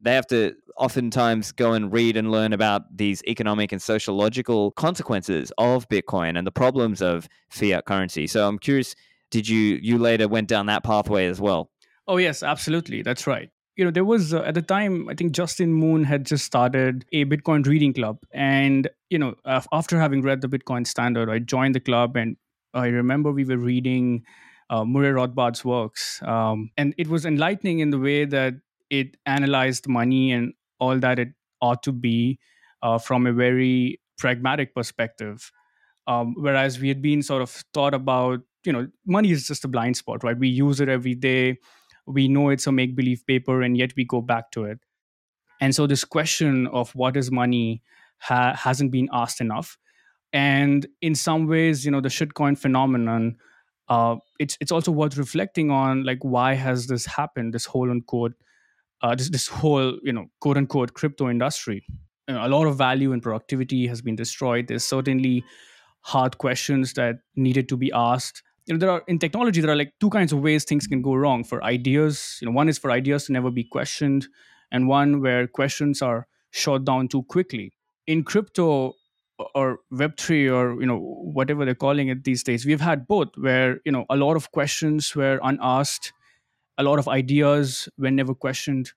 they 0.00 0.14
have 0.14 0.26
to 0.26 0.54
oftentimes 0.76 1.52
go 1.52 1.72
and 1.72 1.92
read 1.92 2.16
and 2.16 2.30
learn 2.30 2.52
about 2.52 2.96
these 2.96 3.22
economic 3.24 3.72
and 3.72 3.80
sociological 3.80 4.72
consequences 4.72 5.52
of 5.58 5.88
Bitcoin 5.88 6.36
and 6.36 6.46
the 6.46 6.52
problems 6.52 7.00
of 7.00 7.28
fiat 7.50 7.86
currency. 7.86 8.26
So 8.26 8.46
I'm 8.46 8.58
curious, 8.58 8.94
did 9.30 9.48
you 9.48 9.78
you 9.82 9.98
later 9.98 10.28
went 10.28 10.48
down 10.48 10.66
that 10.66 10.84
pathway 10.84 11.26
as 11.26 11.40
well? 11.40 11.70
Oh 12.06 12.18
yes, 12.18 12.42
absolutely. 12.42 13.02
That's 13.02 13.26
right. 13.26 13.48
You 13.76 13.86
know, 13.86 13.90
there 13.90 14.04
was 14.04 14.34
uh, 14.34 14.42
at 14.42 14.54
the 14.54 14.62
time 14.62 15.08
I 15.08 15.14
think 15.14 15.32
Justin 15.32 15.72
Moon 15.72 16.04
had 16.04 16.26
just 16.26 16.44
started 16.44 17.06
a 17.12 17.24
Bitcoin 17.24 17.66
reading 17.66 17.94
club, 17.94 18.18
and 18.32 18.88
you 19.08 19.18
know, 19.18 19.34
after 19.46 19.98
having 19.98 20.20
read 20.20 20.42
the 20.42 20.48
Bitcoin 20.48 20.86
Standard, 20.86 21.30
I 21.30 21.38
joined 21.38 21.74
the 21.74 21.80
club, 21.80 22.16
and 22.16 22.36
I 22.74 22.88
remember 22.88 23.32
we 23.32 23.44
were 23.44 23.56
reading 23.56 24.24
uh, 24.70 24.84
Murray 24.84 25.12
Rothbard's 25.12 25.64
works, 25.64 26.22
um, 26.22 26.70
and 26.76 26.94
it 26.98 27.08
was 27.08 27.26
enlightening 27.26 27.80
in 27.80 27.90
the 27.90 27.98
way 27.98 28.24
that 28.24 28.54
it 28.90 29.16
analyzed 29.26 29.88
money 29.88 30.32
and 30.32 30.54
all 30.78 30.98
that 30.98 31.18
it 31.18 31.28
ought 31.60 31.82
to 31.82 31.92
be 31.92 32.38
uh, 32.82 32.98
from 32.98 33.26
a 33.26 33.32
very 33.32 34.00
pragmatic 34.18 34.74
perspective. 34.74 35.50
Um, 36.06 36.34
whereas 36.36 36.80
we 36.80 36.88
had 36.88 37.00
been 37.00 37.22
sort 37.22 37.42
of 37.42 37.62
taught 37.72 37.94
about, 37.94 38.40
you 38.64 38.72
know, 38.72 38.88
money 39.06 39.30
is 39.30 39.46
just 39.46 39.64
a 39.64 39.68
blind 39.68 39.96
spot, 39.96 40.24
right? 40.24 40.36
We 40.36 40.48
use 40.48 40.80
it 40.80 40.88
every 40.88 41.14
day. 41.14 41.58
We 42.06 42.26
know 42.28 42.48
it's 42.48 42.66
a 42.66 42.72
make 42.72 42.96
believe 42.96 43.24
paper, 43.26 43.62
and 43.62 43.76
yet 43.76 43.92
we 43.96 44.04
go 44.04 44.20
back 44.20 44.50
to 44.52 44.64
it. 44.64 44.78
And 45.60 45.74
so, 45.74 45.86
this 45.86 46.04
question 46.04 46.66
of 46.66 46.92
what 46.96 47.16
is 47.16 47.30
money 47.30 47.82
ha- 48.18 48.54
hasn't 48.54 48.90
been 48.90 49.08
asked 49.12 49.40
enough. 49.40 49.78
And 50.32 50.86
in 51.00 51.14
some 51.14 51.46
ways, 51.46 51.84
you 51.84 51.90
know, 51.90 52.00
the 52.00 52.08
shitcoin 52.08 52.58
phenomenon, 52.58 53.36
uh, 53.92 54.16
it's 54.38 54.56
it's 54.60 54.72
also 54.72 54.90
worth 54.90 55.16
reflecting 55.18 55.70
on, 55.70 56.04
like 56.04 56.18
why 56.22 56.54
has 56.54 56.86
this 56.86 57.04
happened? 57.06 57.52
This 57.52 57.66
whole 57.66 57.90
unquote 57.90 58.32
uh, 59.02 59.14
this 59.14 59.28
this 59.30 59.48
whole 59.48 59.98
you 60.02 60.12
know 60.12 60.26
quote 60.40 60.56
unquote 60.56 60.94
crypto 60.94 61.28
industry. 61.28 61.84
You 62.28 62.34
know, 62.34 62.46
a 62.46 62.48
lot 62.48 62.66
of 62.66 62.78
value 62.78 63.12
and 63.12 63.22
productivity 63.22 63.86
has 63.88 64.00
been 64.00 64.16
destroyed. 64.16 64.68
There's 64.68 64.86
certainly 64.86 65.44
hard 66.12 66.38
questions 66.38 66.94
that 66.94 67.16
needed 67.36 67.68
to 67.68 67.76
be 67.76 67.92
asked. 67.92 68.42
You 68.66 68.74
know, 68.74 68.78
there 68.78 68.90
are 68.90 69.02
in 69.08 69.18
technology 69.18 69.60
there 69.60 69.72
are 69.72 69.76
like 69.76 69.92
two 70.00 70.10
kinds 70.10 70.32
of 70.32 70.40
ways 70.40 70.64
things 70.64 70.86
can 70.86 71.02
go 71.02 71.14
wrong. 71.14 71.44
For 71.44 71.62
ideas, 71.62 72.38
you 72.40 72.46
know, 72.46 72.52
one 72.52 72.68
is 72.68 72.78
for 72.78 72.90
ideas 72.90 73.26
to 73.26 73.32
never 73.32 73.50
be 73.50 73.64
questioned, 73.64 74.28
and 74.70 74.88
one 74.88 75.20
where 75.20 75.46
questions 75.46 76.00
are 76.00 76.26
shot 76.50 76.84
down 76.84 77.08
too 77.08 77.24
quickly. 77.24 77.72
In 78.06 78.24
crypto 78.24 78.94
or 79.54 79.80
Web3 79.92 80.52
or 80.52 80.80
you 80.80 80.86
know 80.86 80.98
whatever 80.98 81.64
they're 81.64 81.74
calling 81.74 82.08
it 82.08 82.24
these 82.24 82.42
days, 82.42 82.66
we've 82.66 82.80
had 82.80 83.06
both, 83.06 83.28
where 83.36 83.80
you 83.84 83.92
know 83.92 84.06
a 84.10 84.16
lot 84.16 84.36
of 84.36 84.50
questions 84.52 85.14
were 85.14 85.40
unasked 85.42 86.12
a 86.78 86.82
lot 86.82 86.98
of 86.98 87.08
ideas 87.08 87.88
were 87.98 88.10
never 88.10 88.34
questioned. 88.34 88.92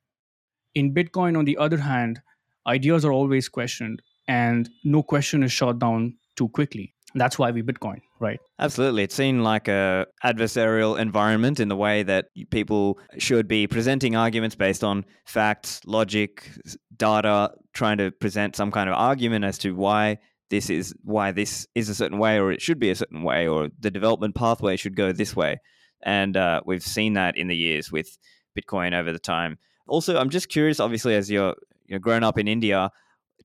In 0.74 0.94
Bitcoin, 0.94 1.38
on 1.38 1.46
the 1.46 1.58
other 1.58 1.78
hand, 1.78 2.22
ideas 2.68 3.06
are 3.06 3.12
always 3.12 3.48
questioned 3.48 4.02
and 4.28 4.70
no 4.84 5.04
question 5.04 5.44
is 5.44 5.52
shot 5.52 5.80
down 5.80 6.18
too 6.36 6.50
quickly. 6.50 6.94
That's 7.14 7.40
why 7.40 7.52
we 7.52 7.62
Bitcoin, 7.62 8.02
right? 8.20 8.40
Absolutely. 8.60 9.04
It's 9.04 9.16
seen 9.16 9.42
like 9.42 9.70
a 9.70 10.06
adversarial 10.24 11.00
environment 11.00 11.62
in 11.62 11.70
the 11.70 11.75
way 11.75 12.04
that 12.04 12.25
people 12.50 13.00
should 13.18 13.48
be 13.48 13.68
presenting 13.68 14.18
arguments 14.18 14.56
based 14.56 14.84
on 14.84 15.06
facts, 15.25 15.80
logic, 15.86 16.52
data, 16.98 17.52
trying 17.74 17.98
to 18.00 18.12
present 18.12 18.56
some 18.58 18.70
kind 18.70 18.90
of 18.90 18.96
argument 18.96 19.46
as 19.46 19.58
to 19.60 19.75
why 19.75 20.18
this 20.50 20.70
is 20.70 20.94
why 21.04 21.32
this 21.32 21.68
is 21.75 21.90
a 21.90 21.96
certain 21.96 22.18
way 22.18 22.40
or 22.40 22.52
it 22.52 22.62
should 22.62 22.80
be 22.80 22.90
a 22.90 22.96
certain 22.96 23.24
way 23.24 23.48
or 23.48 23.70
the 23.80 23.92
development 23.92 24.36
pathway 24.36 24.75
should 24.75 24.96
go 24.96 25.12
this 25.12 25.36
way 25.36 25.60
and 26.06 26.38
uh, 26.38 26.62
we've 26.66 26.84
seen 26.84 27.14
that 27.14 27.36
in 27.36 27.48
the 27.48 27.56
years 27.56 27.92
with 27.92 28.18
Bitcoin 28.58 28.94
over 28.94 29.12
the 29.12 29.20
time. 29.20 29.58
Also, 29.88 30.18
I'm 30.18 30.30
just 30.30 30.50
curious. 30.50 30.80
Obviously, 30.80 31.16
as 31.16 31.30
you're 31.30 31.56
you're 31.88 32.00
grown 32.00 32.24
up 32.24 32.38
in 32.38 32.48
India, 32.48 32.90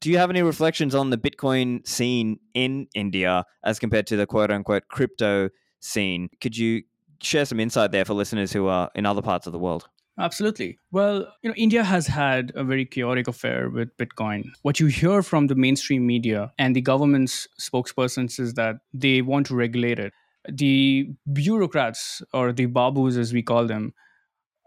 do 0.00 0.10
you 0.10 0.18
have 0.18 0.30
any 0.30 0.42
reflections 0.42 0.94
on 0.94 1.10
the 1.10 1.18
Bitcoin 1.18 1.86
scene 1.86 2.38
in 2.54 2.86
India 2.94 3.44
as 3.64 3.78
compared 3.78 4.06
to 4.08 4.16
the 4.16 4.26
quote 4.26 4.50
unquote 4.50 4.84
crypto 4.88 5.48
scene? 5.80 6.28
Could 6.40 6.56
you 6.56 6.82
share 7.22 7.44
some 7.44 7.60
insight 7.60 7.92
there 7.92 8.04
for 8.04 8.14
listeners 8.14 8.52
who 8.52 8.66
are 8.68 8.90
in 8.94 9.06
other 9.06 9.22
parts 9.22 9.46
of 9.46 9.52
the 9.52 9.58
world? 9.58 9.88
Absolutely. 10.20 10.78
Well, 10.92 11.26
you 11.42 11.48
know, 11.48 11.54
India 11.56 11.82
has 11.82 12.06
had 12.06 12.52
a 12.54 12.62
very 12.62 12.84
chaotic 12.84 13.26
affair 13.26 13.70
with 13.70 13.96
Bitcoin. 13.96 14.50
What 14.62 14.78
you 14.78 14.86
hear 14.86 15.22
from 15.22 15.46
the 15.46 15.54
mainstream 15.54 16.06
media 16.06 16.52
and 16.58 16.76
the 16.76 16.82
government's 16.82 17.48
spokespersons 17.58 18.38
is 18.38 18.54
that 18.54 18.76
they 18.92 19.22
want 19.22 19.46
to 19.46 19.54
regulate 19.54 19.98
it 19.98 20.12
the 20.48 21.06
bureaucrats 21.32 22.22
or 22.32 22.50
the 22.50 22.66
babus 22.66 23.18
as 23.18 23.32
we 23.32 23.42
call 23.42 23.66
them 23.66 23.92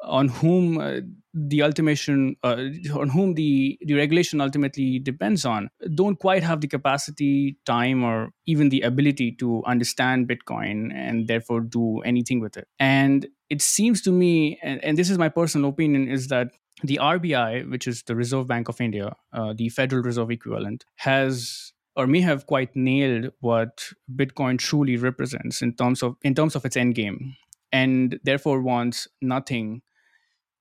on 0.03 0.27
whom 0.27 0.79
uh, 0.79 0.99
the 1.33 1.61
ultimation 1.63 2.35
uh, 2.43 2.57
on 2.93 3.09
whom 3.09 3.33
the, 3.33 3.77
the 3.81 3.95
regulation 3.95 4.39
ultimately 4.41 4.99
depends 4.99 5.45
on 5.45 5.69
don't 5.95 6.19
quite 6.19 6.43
have 6.43 6.61
the 6.61 6.67
capacity 6.67 7.57
time 7.65 8.03
or 8.03 8.29
even 8.45 8.69
the 8.69 8.81
ability 8.81 9.31
to 9.31 9.63
understand 9.65 10.27
bitcoin 10.27 10.93
and 10.93 11.27
therefore 11.27 11.61
do 11.61 11.99
anything 12.01 12.39
with 12.39 12.57
it. 12.57 12.67
And 12.79 13.27
it 13.49 13.61
seems 13.61 14.01
to 14.03 14.11
me 14.11 14.59
and, 14.61 14.83
and 14.83 14.97
this 14.97 15.09
is 15.09 15.17
my 15.17 15.29
personal 15.29 15.69
opinion 15.69 16.07
is 16.07 16.27
that 16.27 16.51
the 16.83 16.99
rbi 17.01 17.69
which 17.69 17.87
is 17.87 18.03
the 18.03 18.15
reserve 18.15 18.47
bank 18.47 18.67
of 18.67 18.81
india 18.81 19.15
uh, 19.31 19.53
the 19.55 19.69
federal 19.69 20.01
reserve 20.01 20.31
equivalent 20.31 20.83
has 20.95 21.73
or 21.95 22.07
may 22.07 22.21
have 22.21 22.47
quite 22.47 22.75
nailed 22.75 23.31
what 23.39 23.89
Bitcoin 24.13 24.57
truly 24.57 24.97
represents 24.97 25.61
in 25.61 25.73
terms 25.73 26.01
of 26.01 26.15
in 26.23 26.33
terms 26.35 26.55
of 26.55 26.65
its 26.65 26.77
end 26.77 26.95
game, 26.95 27.35
and 27.71 28.19
therefore 28.23 28.61
wants 28.61 29.07
nothing, 29.21 29.81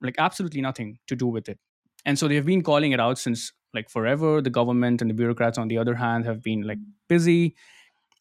like 0.03 0.17
absolutely 0.19 0.61
nothing, 0.61 0.99
to 1.07 1.17
do 1.17 1.27
with 1.27 1.49
it. 1.49 1.59
And 2.05 2.19
so 2.19 2.29
they 2.29 2.35
have 2.35 2.47
been 2.47 2.63
calling 2.63 2.93
it 2.93 3.01
out 3.01 3.19
since 3.19 3.53
like 3.75 3.89
forever. 3.89 4.43
The 4.43 4.51
government 4.51 5.01
and 5.01 5.11
the 5.11 5.15
bureaucrats, 5.15 5.59
on 5.59 5.69
the 5.69 5.79
other 5.79 5.95
hand, 5.95 6.27
have 6.27 6.43
been 6.43 6.63
like 6.63 6.79
busy. 7.09 7.55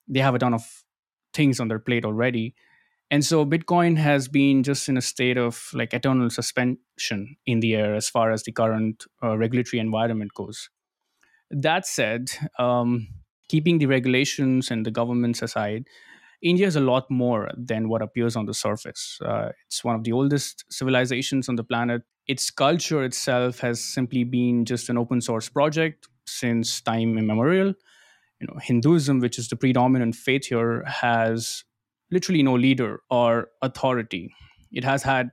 They 0.08 0.20
have 0.20 0.36
a 0.36 0.40
ton 0.40 0.54
of 0.54 0.84
things 1.34 1.60
on 1.60 1.68
their 1.68 1.80
plate 1.80 2.06
already. 2.06 2.56
And 3.10 3.26
so 3.26 3.46
Bitcoin 3.46 3.98
has 3.98 4.30
been 4.30 4.64
just 4.64 4.88
in 4.88 4.96
a 4.96 5.02
state 5.02 5.38
of 5.38 5.70
like 5.74 5.94
eternal 5.94 6.30
suspension 6.30 7.36
in 7.46 7.60
the 7.60 7.76
air 7.76 7.94
as 7.94 8.10
far 8.10 8.32
as 8.32 8.44
the 8.44 8.54
current 8.54 9.04
uh, 9.22 9.38
regulatory 9.38 9.80
environment 9.82 10.34
goes. 10.34 10.70
That 11.50 11.86
said, 11.86 12.32
um, 12.58 13.10
keeping 13.50 13.80
the 13.80 13.88
regulations 13.88 14.72
and 14.72 14.86
the 14.86 14.92
governments 14.92 15.42
aside, 15.42 15.88
India 16.42 16.66
is 16.68 16.76
a 16.76 16.82
lot 16.82 17.10
more 17.10 17.50
than 17.56 17.88
what 17.88 18.02
appears 18.02 18.36
on 18.36 18.46
the 18.46 18.54
surface. 18.54 19.20
Uh, 19.24 19.50
it's 19.68 19.84
one 19.84 19.96
of 19.96 20.04
the 20.04 20.12
oldest 20.12 20.66
civilizations 20.70 21.48
on 21.48 21.56
the 21.56 21.64
planet. 21.64 22.02
Its 22.28 22.50
culture 22.50 23.04
itself 23.04 23.60
has 23.60 23.84
simply 23.84 24.24
been 24.24 24.66
just 24.66 24.90
an 24.90 24.98
open 24.98 25.22
source 25.22 25.50
project 25.50 26.08
since 26.26 26.82
time 26.82 27.18
immemorial. 27.18 27.74
You 28.40 28.48
know, 28.48 28.60
Hinduism, 28.62 29.20
which 29.20 29.38
is 29.38 29.50
the 29.50 29.56
predominant 29.56 30.16
faith 30.16 30.46
here, 30.48 30.84
has 30.86 31.64
literally 32.10 32.44
no 32.44 32.56
leader 32.56 33.02
or 33.10 33.50
authority. 33.62 34.34
It 34.72 34.84
has 34.84 35.04
had 35.04 35.30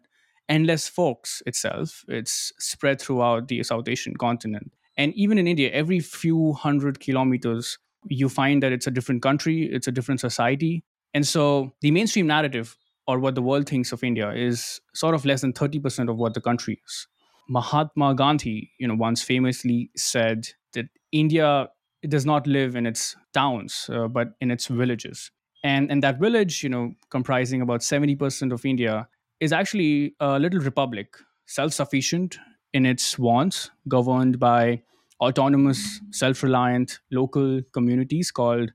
endless 0.49 0.89
folks 0.89 1.43
itself. 1.47 2.05
It's 2.09 2.53
spread 2.59 3.01
throughout 3.01 3.49
the 3.49 3.63
South 3.63 3.89
Asian 3.89 4.15
continent. 4.17 4.73
And 4.97 5.15
even 5.15 5.39
in 5.39 5.47
India, 5.47 5.71
every 5.71 6.01
few 6.01 6.53
hundred 6.55 7.01
kilometers, 7.01 7.79
you 8.09 8.29
find 8.29 8.63
that 8.63 8.73
it's 8.73 8.87
a 8.87 8.91
different 8.91 9.23
country, 9.23 9.69
it's 9.73 9.87
a 9.87 9.93
different 9.93 10.21
society. 10.21 10.85
And 11.15 11.27
so 11.27 11.75
the 11.81 11.91
mainstream 11.91 12.27
narrative 12.27 12.77
or 13.07 13.19
what 13.19 13.35
the 13.35 13.43
world 13.43 13.69
thinks 13.69 13.93
of 13.93 14.05
India 14.05 14.31
is 14.33 14.81
sort 14.95 15.15
of 15.15 15.25
less 15.25 15.41
than 15.41 15.53
30% 15.53 16.11
of 16.11 16.17
what 16.17 16.35
the 16.35 16.41
country 16.41 16.81
is. 16.85 17.07
Mahatma 17.49 18.15
Gandhi, 18.15 18.71
you 18.79 18.87
know, 18.87 18.95
once 18.95 19.23
famously 19.23 19.91
said 19.97 20.49
that 20.75 20.87
India 21.13 21.69
does 22.07 22.27
not 22.27 22.47
live 22.47 22.77
in 22.77 22.87
its 22.87 23.17
towns, 23.33 23.89
uh, 23.93 24.07
but 24.07 24.29
in 24.41 24.51
its 24.51 24.67
villages. 24.67 25.31
And, 25.65 25.91
and 25.91 26.03
that 26.03 26.21
village, 26.21 26.63
you 26.63 26.69
know, 26.69 26.93
comprising 27.11 27.63
about 27.63 27.81
70% 27.81 28.53
of 28.53 28.65
India, 28.65 29.09
is 29.41 29.53
actually 29.53 30.15
a 30.21 30.39
little 30.39 30.61
republic, 30.61 31.17
self 31.47 31.73
sufficient 31.73 32.39
in 32.73 32.85
its 32.85 33.19
wants, 33.19 33.71
governed 33.89 34.39
by 34.39 34.83
autonomous, 35.21 36.01
self 36.11 36.43
reliant 36.43 37.01
local 37.11 37.63
communities 37.73 38.31
called 38.31 38.73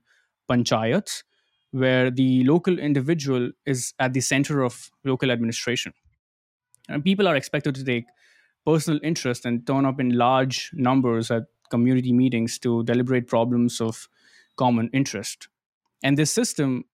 panchayats, 0.50 1.22
where 1.74 2.08
the 2.08 2.44
local 2.44 2.78
individual 2.78 3.50
is 3.66 3.94
at 3.98 4.12
the 4.12 4.20
center 4.20 4.62
of 4.62 4.92
local 5.02 5.32
administration. 5.32 5.92
And 6.88 7.02
people 7.02 7.26
are 7.26 7.34
expected 7.34 7.74
to 7.74 7.84
take 7.84 8.04
personal 8.64 9.00
interest 9.02 9.44
and 9.44 9.66
turn 9.66 9.84
up 9.84 9.98
in 9.98 10.16
large 10.16 10.70
numbers 10.72 11.32
at 11.32 11.46
community 11.70 12.12
meetings 12.12 12.60
to 12.60 12.84
deliberate 12.84 13.26
problems 13.26 13.80
of 13.80 14.08
common 14.56 14.88
interest. 14.92 15.48
And 16.04 16.16
this 16.16 16.32
system 16.32 16.84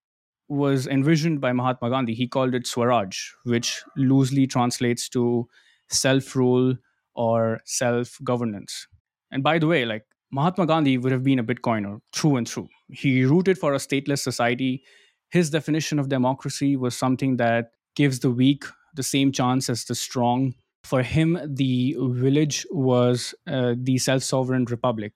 was 0.48 0.86
envisioned 0.86 1.42
by 1.42 1.52
Mahatma 1.52 1.90
Gandhi. 1.90 2.14
He 2.14 2.26
called 2.26 2.54
it 2.54 2.66
Swaraj, 2.66 3.32
which 3.44 3.82
loosely 3.98 4.46
translates 4.46 5.10
to 5.10 5.46
self 5.90 6.34
rule 6.34 6.76
or 7.14 7.60
self 7.66 8.18
governance. 8.24 8.88
And 9.30 9.42
by 9.42 9.58
the 9.58 9.66
way, 9.66 9.84
like 9.84 10.06
Mahatma 10.32 10.66
Gandhi 10.66 10.96
would 10.98 11.12
have 11.12 11.24
been 11.24 11.38
a 11.38 11.44
Bitcoiner 11.44 12.00
through 12.12 12.36
and 12.36 12.48
through. 12.48 12.68
He 12.88 13.24
rooted 13.24 13.58
for 13.58 13.74
a 13.74 13.78
stateless 13.78 14.20
society. 14.20 14.84
His 15.30 15.50
definition 15.50 15.98
of 15.98 16.08
democracy 16.08 16.76
was 16.76 16.96
something 16.96 17.36
that 17.38 17.72
gives 17.96 18.20
the 18.20 18.30
weak 18.30 18.64
the 18.94 19.02
same 19.02 19.32
chance 19.32 19.68
as 19.68 19.84
the 19.84 19.94
strong 19.94 20.54
For 20.84 21.02
him, 21.02 21.38
the 21.46 21.94
village 21.98 22.66
was 22.70 23.34
uh, 23.46 23.74
the 23.76 23.98
self 23.98 24.22
sovereign 24.22 24.64
republic. 24.64 25.12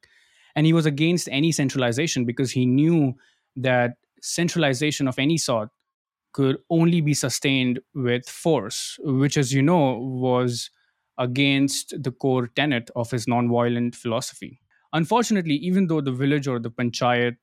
And 0.54 0.66
he 0.66 0.72
was 0.72 0.86
against 0.86 1.28
any 1.32 1.52
centralization 1.52 2.24
because 2.26 2.50
he 2.52 2.66
knew 2.66 3.14
that 3.56 3.96
centralization 4.20 5.08
of 5.08 5.18
any 5.18 5.38
sort 5.38 5.70
could 6.32 6.58
only 6.68 7.00
be 7.00 7.14
sustained 7.14 7.80
with 7.94 8.28
force, 8.28 8.98
which, 9.02 9.36
as 9.36 9.52
you 9.52 9.62
know, 9.62 9.98
was 9.98 10.70
against 11.18 11.94
the 12.02 12.12
core 12.12 12.48
tenet 12.48 12.90
of 12.94 13.10
his 13.10 13.26
nonviolent 13.26 13.94
philosophy. 13.94 14.60
Unfortunately, 14.94 15.56
even 15.56 15.88
though 15.88 16.00
the 16.00 16.12
village 16.12 16.48
or 16.48 16.58
the 16.58 16.70
panchayat 16.70 17.36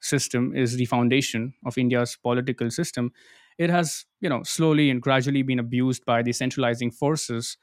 system 0.00 0.54
is 0.54 0.76
the 0.76 0.84
foundation 0.86 1.54
of 1.64 1.78
India's 1.78 2.16
political 2.22 2.70
system, 2.70 3.12
it 3.58 3.70
has, 3.70 4.04
you 4.20 4.28
know, 4.28 4.42
slowly 4.42 4.90
and 4.90 5.00
gradually 5.00 5.42
been 5.42 5.58
abused 5.60 6.04
by 6.04 6.22
the 6.22 6.32
centralizing 6.32 6.90
forces 6.90 7.56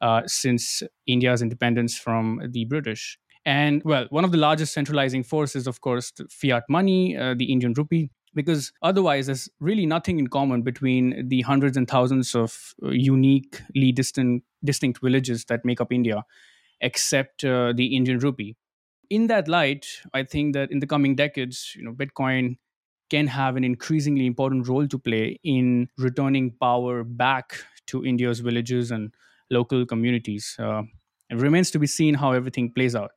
uh, 0.00 0.22
since 0.26 0.82
India's 1.06 1.42
independence 1.42 1.98
from 1.98 2.42
the 2.50 2.64
British. 2.66 3.18
And 3.46 3.82
well, 3.84 4.06
one 4.10 4.24
of 4.24 4.32
the 4.32 4.38
largest 4.38 4.74
centralizing 4.74 5.22
forces, 5.22 5.66
of 5.66 5.80
course, 5.80 6.12
fiat 6.30 6.64
money, 6.68 7.16
uh, 7.16 7.34
the 7.34 7.52
Indian 7.52 7.72
rupee, 7.74 8.10
because 8.34 8.72
otherwise 8.82 9.26
there's 9.26 9.48
really 9.60 9.86
nothing 9.86 10.18
in 10.18 10.26
common 10.26 10.62
between 10.62 11.28
the 11.28 11.42
hundreds 11.42 11.76
and 11.76 11.88
thousands 11.88 12.34
of 12.34 12.74
uh, 12.84 12.90
uniquely 12.90 13.92
distant 13.92 14.44
distinct 14.64 15.00
villages 15.00 15.46
that 15.46 15.64
make 15.64 15.80
up 15.80 15.92
India, 15.92 16.24
except 16.80 17.44
uh, 17.44 17.72
the 17.74 17.96
Indian 17.96 18.18
rupee. 18.18 18.56
In 19.10 19.26
that 19.28 19.48
light, 19.48 19.86
I 20.12 20.22
think 20.22 20.54
that 20.54 20.70
in 20.70 20.80
the 20.80 20.86
coming 20.86 21.14
decades, 21.14 21.74
you 21.76 21.82
know, 21.82 21.92
Bitcoin 21.92 22.58
can 23.08 23.26
have 23.26 23.56
an 23.56 23.64
increasingly 23.64 24.26
important 24.26 24.68
role 24.68 24.86
to 24.86 24.98
play 24.98 25.38
in 25.42 25.88
returning 25.96 26.52
power 26.60 27.04
back 27.04 27.64
to 27.86 28.04
India's 28.04 28.40
villages 28.40 28.90
and 28.90 29.14
local 29.50 29.86
communities. 29.86 30.54
Uh, 30.58 30.82
it 31.30 31.36
remains 31.36 31.70
to 31.70 31.78
be 31.78 31.86
seen 31.86 32.14
how 32.14 32.32
everything 32.32 32.70
plays 32.70 32.94
out 32.94 33.12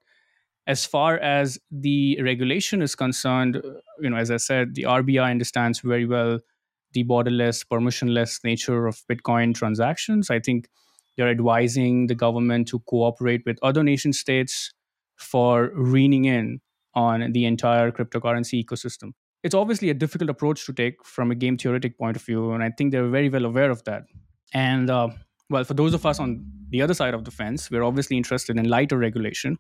as 0.68 0.86
far 0.86 1.18
as 1.18 1.60
the 1.72 2.22
regulation 2.22 2.82
is 2.82 2.96
concerned, 2.96 3.62
you 4.00 4.10
know, 4.10 4.18
as 4.18 4.30
I 4.30 4.38
said, 4.38 4.76
the 4.76 4.84
RBI 4.84 5.30
understands 5.30 5.80
very 5.80 6.06
well 6.06 6.40
the 6.94 7.04
borderless, 7.04 7.66
permissionless 7.66 8.44
nature 8.44 8.86
of 8.86 9.02
Bitcoin 9.12 9.56
transactions. 9.56 10.30
I 10.30 10.40
think 10.40 10.68
they're 11.18 11.30
advising 11.30 12.08
the 12.08 12.16
government 12.16 12.68
to 12.70 12.80
cooperate 12.80 13.44
with 13.46 13.58
other 13.64 13.84
nation 13.84 14.14
states 14.14 14.74
for 15.22 15.72
reining 15.74 16.26
in 16.26 16.60
on 16.94 17.32
the 17.32 17.46
entire 17.46 17.92
cryptocurrency 17.92 18.64
ecosystem. 18.64 19.12
It's 19.44 19.56
obviously 19.56 19.90
a 19.90 19.94
difficult 19.94 20.30
approach 20.30 20.66
to 20.66 20.74
take 20.74 21.04
from 21.04 21.32
a 21.32 21.36
game 21.36 21.58
theoretic 21.58 21.98
point 21.98 22.16
of 22.16 22.24
view, 22.24 22.52
and 22.52 22.64
I 22.64 22.70
think 22.70 22.92
they're 22.92 23.08
very 23.08 23.30
well 23.30 23.46
aware 23.46 23.72
of 23.72 23.84
that. 23.86 24.04
And 24.54 24.90
uh, 24.90 25.10
well, 25.50 25.64
for 25.64 25.74
those 25.74 25.94
of 25.94 26.06
us 26.06 26.20
on 26.20 26.46
the 26.70 26.82
other 26.82 26.94
side 26.94 27.14
of 27.14 27.26
the 27.26 27.32
fence, 27.32 27.72
we're 27.72 27.84
obviously 27.84 28.18
interested 28.18 28.58
in 28.58 28.70
lighter 28.70 28.98
regulation 28.98 29.58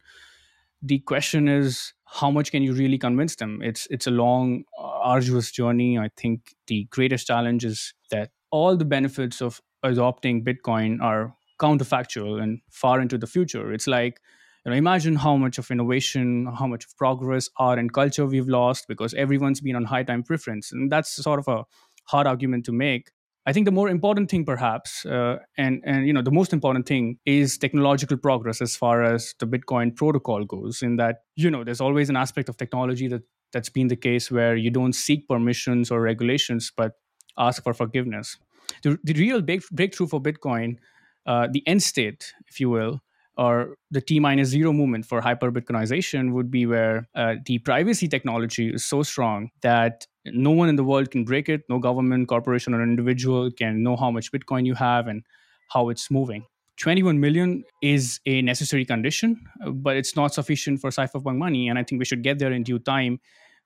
the 0.82 1.00
question 1.00 1.48
is 1.48 1.94
how 2.06 2.32
much 2.32 2.52
can 2.52 2.64
you 2.64 2.74
really 2.74 2.98
convince 2.98 3.36
them 3.36 3.62
it's 3.62 3.88
it's 3.90 4.08
a 4.08 4.12
long 4.12 4.64
arduous 4.78 5.52
journey 5.52 5.98
i 5.98 6.10
think 6.18 6.56
the 6.68 6.86
greatest 6.90 7.28
challenge 7.28 7.64
is 7.64 7.94
that 8.10 8.32
all 8.52 8.76
the 8.76 8.86
benefits 8.86 9.42
of 9.42 9.62
adopting 9.84 10.44
bitcoin 10.44 11.02
are 11.02 11.36
counterfactual 11.60 12.42
and 12.42 12.60
far 12.70 13.00
into 13.00 13.18
the 13.18 13.28
future 13.28 13.72
it's 13.72 13.88
like 13.88 14.20
you 14.66 14.72
know 14.72 14.78
imagine 14.78 15.16
how 15.16 15.36
much 15.36 15.58
of 15.58 15.70
innovation 15.72 16.48
how 16.58 16.68
much 16.68 16.86
of 16.86 16.98
progress 16.98 17.50
art 17.58 17.80
and 17.80 17.94
culture 17.94 18.26
we've 18.26 18.48
lost 18.48 18.88
because 18.88 19.14
everyone's 19.14 19.62
been 19.62 19.76
on 19.76 19.86
high 19.86 20.04
time 20.04 20.24
preference 20.24 20.72
and 20.72 20.92
that's 20.92 21.16
sort 21.16 21.40
of 21.40 21.48
a 21.48 21.64
hard 22.06 22.28
argument 22.28 22.66
to 22.66 22.72
make 22.72 23.12
I 23.46 23.54
think 23.54 23.66
the 23.66 23.72
more 23.72 23.90
important 23.90 24.30
thing, 24.30 24.46
perhaps, 24.46 25.04
uh, 25.04 25.38
and 25.58 25.82
and 25.84 26.06
you 26.06 26.14
know, 26.14 26.22
the 26.22 26.32
most 26.32 26.54
important 26.54 26.86
thing 26.86 27.18
is 27.26 27.58
technological 27.58 28.18
progress 28.18 28.62
as 28.62 28.76
far 28.76 29.02
as 29.04 29.34
the 29.40 29.48
Bitcoin 29.48 29.96
protocol 29.96 30.46
goes. 30.46 30.84
In 30.84 30.98
that, 30.98 31.24
you 31.36 31.50
know, 31.50 31.64
there's 31.64 31.82
always 31.82 32.10
an 32.10 32.16
aspect 32.16 32.50
of 32.50 32.58
technology 32.58 33.08
that 33.08 33.24
that's 33.52 33.70
been 33.70 33.88
the 33.88 33.96
case 33.96 34.30
where 34.30 34.56
you 34.56 34.70
don't 34.70 34.94
seek 34.94 35.28
permissions 35.28 35.90
or 35.90 36.02
regulations, 36.02 36.72
but 36.76 36.94
ask 37.38 37.64
for 37.64 37.74
forgiveness. 37.74 38.38
The, 38.84 39.00
the 39.04 39.14
real 39.14 39.42
big 39.42 39.64
breakthrough 39.72 40.08
for 40.08 40.22
Bitcoin, 40.22 40.78
uh, 41.26 41.48
the 41.52 41.68
end 41.68 41.82
state, 41.82 42.34
if 42.48 42.60
you 42.60 42.70
will, 42.70 43.02
or 43.42 43.76
the 43.90 44.02
T 44.02 44.20
minus 44.20 44.50
zero 44.50 44.72
movement 44.72 45.04
for 45.04 45.20
hyper 45.20 45.52
Bitcoinization 45.52 46.32
would 46.32 46.52
be 46.52 46.68
where 46.68 47.10
uh, 47.16 47.36
the 47.48 47.58
privacy 47.58 48.08
technology 48.08 48.70
is 48.70 48.86
so 48.86 49.02
strong 49.02 49.50
that 49.64 50.06
no 50.26 50.52
one 50.52 50.70
in 50.70 50.76
the 50.76 50.84
world 50.84 51.10
can 51.10 51.26
break 51.26 51.50
it. 51.50 51.62
No 51.68 51.80
government, 51.80 52.28
corporation, 52.28 52.76
or 52.76 52.84
individual 52.84 53.50
can 53.50 53.82
know 53.82 53.96
how 53.96 54.12
much 54.12 54.32
Bitcoin 54.32 54.68
you 54.68 54.76
have 54.76 55.08
and 55.08 55.24
how 55.70 55.90
it's 55.90 56.12
moving. 56.12 56.46
21 56.78 57.20
million 57.20 57.64
is 57.82 58.20
a 58.28 58.44
necessary 58.44 58.86
condition, 58.86 59.44
but 59.74 59.98
it's 59.98 60.16
not 60.16 60.36
sufficient 60.36 60.80
for 60.80 60.92
cypherpunk 60.92 61.38
money. 61.38 61.68
And 61.68 61.80
I 61.80 61.84
think 61.84 61.98
we 61.98 62.06
should 62.06 62.22
get 62.22 62.38
there 62.38 62.52
in 62.52 62.62
due 62.62 62.80
time, 62.80 63.20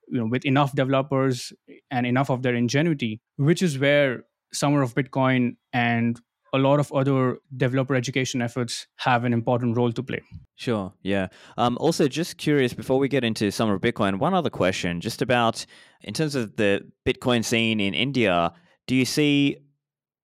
you 0.08 0.20
know, 0.20 0.26
with 0.26 0.46
enough 0.46 0.74
developers 0.74 1.52
and 1.90 2.06
enough 2.06 2.30
of 2.30 2.40
their 2.42 2.54
ingenuity, 2.54 3.20
which 3.36 3.60
is 3.60 3.78
where 3.78 4.24
Summer 4.54 4.80
of 4.80 4.94
Bitcoin 4.94 5.56
and 5.74 6.18
a 6.56 6.58
lot 6.58 6.80
of 6.80 6.92
other 6.92 7.38
developer 7.56 7.94
education 7.94 8.42
efforts 8.42 8.86
have 8.96 9.24
an 9.24 9.32
important 9.32 9.76
role 9.76 9.92
to 9.92 10.02
play. 10.02 10.20
Sure, 10.56 10.92
yeah. 11.02 11.28
Um, 11.56 11.76
also, 11.78 12.08
just 12.08 12.38
curious 12.38 12.74
before 12.74 12.98
we 12.98 13.08
get 13.08 13.24
into 13.24 13.50
Summer 13.50 13.74
of 13.74 13.82
Bitcoin, 13.82 14.18
one 14.18 14.34
other 14.34 14.50
question 14.50 15.00
just 15.00 15.22
about 15.22 15.64
in 16.02 16.14
terms 16.14 16.34
of 16.34 16.56
the 16.56 16.90
Bitcoin 17.06 17.44
scene 17.44 17.80
in 17.80 17.94
India, 17.94 18.52
do 18.86 18.94
you 18.94 19.04
see 19.04 19.58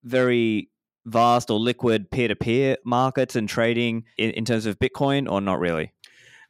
very 0.05 0.71
vast 1.05 1.51
or 1.51 1.59
liquid 1.59 2.11
peer 2.11 2.29
to 2.29 2.37
peer 2.37 2.77
markets 2.85 3.37
and 3.37 3.49
trading 3.49 4.05
in, 4.19 4.31
in 4.31 4.45
terms 4.45 4.67
of 4.67 4.79
Bitcoin 4.79 5.31
or 5.31 5.41
not 5.41 5.59
really? 5.61 5.93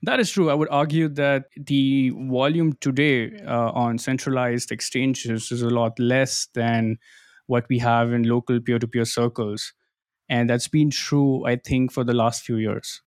That 0.05 0.18
is 0.18 0.31
true. 0.31 0.51
I 0.51 0.55
would 0.55 0.68
argue 0.71 1.09
that 1.11 1.45
the 1.57 2.11
volume 2.11 2.73
today 2.81 3.40
uh, 3.47 3.71
on 3.71 3.99
centralized 3.99 4.73
exchanges 4.73 5.53
is 5.53 5.62
a 5.62 5.71
lot 5.71 5.99
less 5.99 6.49
than 6.55 6.99
what 7.47 7.67
we 7.69 7.79
have 7.79 8.13
in 8.13 8.25
local 8.25 8.61
peer 8.61 8.79
to 8.79 8.87
peer 8.89 9.05
circles. 9.05 9.73
And 10.29 10.51
that's 10.51 10.69
been 10.69 10.91
true, 10.91 11.47
I 11.47 11.57
think, 11.57 11.93
for 11.93 12.05
the 12.05 12.15
last 12.15 12.43
few 12.45 12.57
years. 12.57 13.03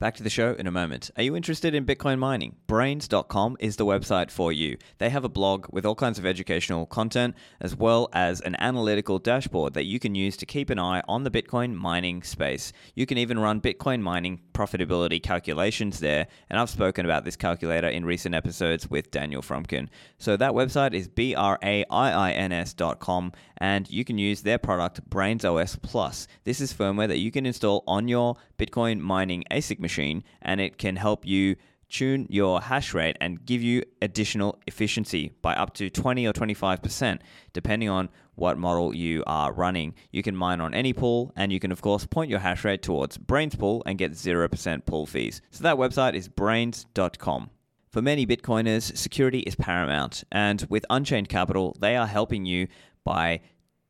Back 0.00 0.14
to 0.14 0.22
the 0.22 0.30
show 0.30 0.54
in 0.54 0.66
a 0.66 0.70
moment. 0.70 1.10
Are 1.18 1.22
you 1.22 1.36
interested 1.36 1.74
in 1.74 1.84
Bitcoin 1.84 2.18
mining? 2.18 2.56
Braiins.com 2.66 3.58
is 3.60 3.76
the 3.76 3.84
website 3.84 4.30
for 4.30 4.50
you. 4.50 4.78
They 4.96 5.10
have 5.10 5.24
a 5.24 5.28
blog 5.28 5.66
with 5.70 5.84
all 5.84 5.94
kinds 5.94 6.18
of 6.18 6.24
educational 6.24 6.86
content, 6.86 7.34
as 7.60 7.76
well 7.76 8.08
as 8.14 8.40
an 8.40 8.56
analytical 8.60 9.18
dashboard 9.18 9.74
that 9.74 9.84
you 9.84 9.98
can 9.98 10.14
use 10.14 10.38
to 10.38 10.46
keep 10.46 10.70
an 10.70 10.78
eye 10.78 11.02
on 11.06 11.24
the 11.24 11.30
Bitcoin 11.30 11.74
mining 11.74 12.22
space. 12.22 12.72
You 12.94 13.04
can 13.04 13.18
even 13.18 13.38
run 13.38 13.60
Bitcoin 13.60 14.00
mining 14.00 14.40
profitability 14.54 15.22
calculations 15.22 16.00
there, 16.00 16.28
and 16.48 16.58
I've 16.58 16.70
spoken 16.70 17.04
about 17.04 17.26
this 17.26 17.36
calculator 17.36 17.88
in 17.88 18.06
recent 18.06 18.34
episodes 18.34 18.88
with 18.88 19.10
Daniel 19.10 19.42
Frumkin. 19.42 19.90
So 20.16 20.34
that 20.38 20.52
website 20.52 20.94
is 20.94 21.08
B 21.08 21.34
R 21.34 21.58
A 21.62 21.84
I 21.90 22.10
I 22.10 22.32
N 22.32 22.52
S.com, 22.52 23.32
and 23.58 23.90
you 23.90 24.06
can 24.06 24.16
use 24.16 24.40
their 24.40 24.56
product 24.56 25.10
Braiins 25.10 25.44
OS 25.44 25.76
Plus. 25.76 26.26
This 26.44 26.62
is 26.62 26.72
firmware 26.72 27.08
that 27.08 27.18
you 27.18 27.30
can 27.30 27.44
install 27.44 27.84
on 27.86 28.08
your 28.08 28.36
Bitcoin 28.58 29.00
mining 29.00 29.44
ASIC 29.50 29.78
machine 29.78 29.89
machine 29.90 30.22
and 30.40 30.60
it 30.60 30.78
can 30.78 30.96
help 30.96 31.26
you 31.26 31.56
tune 31.88 32.24
your 32.30 32.60
hash 32.60 32.94
rate 32.94 33.16
and 33.20 33.44
give 33.44 33.60
you 33.60 33.82
additional 34.00 34.56
efficiency 34.68 35.32
by 35.42 35.54
up 35.54 35.74
to 35.74 35.90
20 35.90 36.24
or 36.24 36.32
25%, 36.32 37.18
depending 37.52 37.88
on 37.88 38.08
what 38.36 38.56
model 38.56 38.94
you 38.94 39.24
are 39.26 39.52
running. 39.52 39.92
You 40.12 40.22
can 40.22 40.36
mine 40.36 40.60
on 40.60 40.72
any 40.72 40.92
pool, 40.92 41.32
and 41.34 41.52
you 41.52 41.58
can, 41.58 41.72
of 41.72 41.82
course, 41.82 42.06
point 42.06 42.30
your 42.30 42.38
hash 42.38 42.64
rate 42.64 42.82
towards 42.82 43.18
Braiins 43.18 43.58
pool 43.58 43.82
and 43.86 43.98
get 43.98 44.12
0% 44.12 44.86
pool 44.86 45.04
fees. 45.04 45.42
So 45.50 45.64
that 45.64 45.76
website 45.76 46.14
is 46.14 46.28
braiins.com. 46.28 47.50
For 47.90 48.00
many 48.00 48.24
Bitcoiners, 48.24 48.96
security 48.96 49.40
is 49.40 49.56
paramount, 49.56 50.22
and 50.30 50.64
with 50.70 50.86
Unchained 50.90 51.28
Capital, 51.28 51.76
they 51.80 51.96
are 51.96 52.06
helping 52.06 52.46
you 52.46 52.68
by 53.04 53.40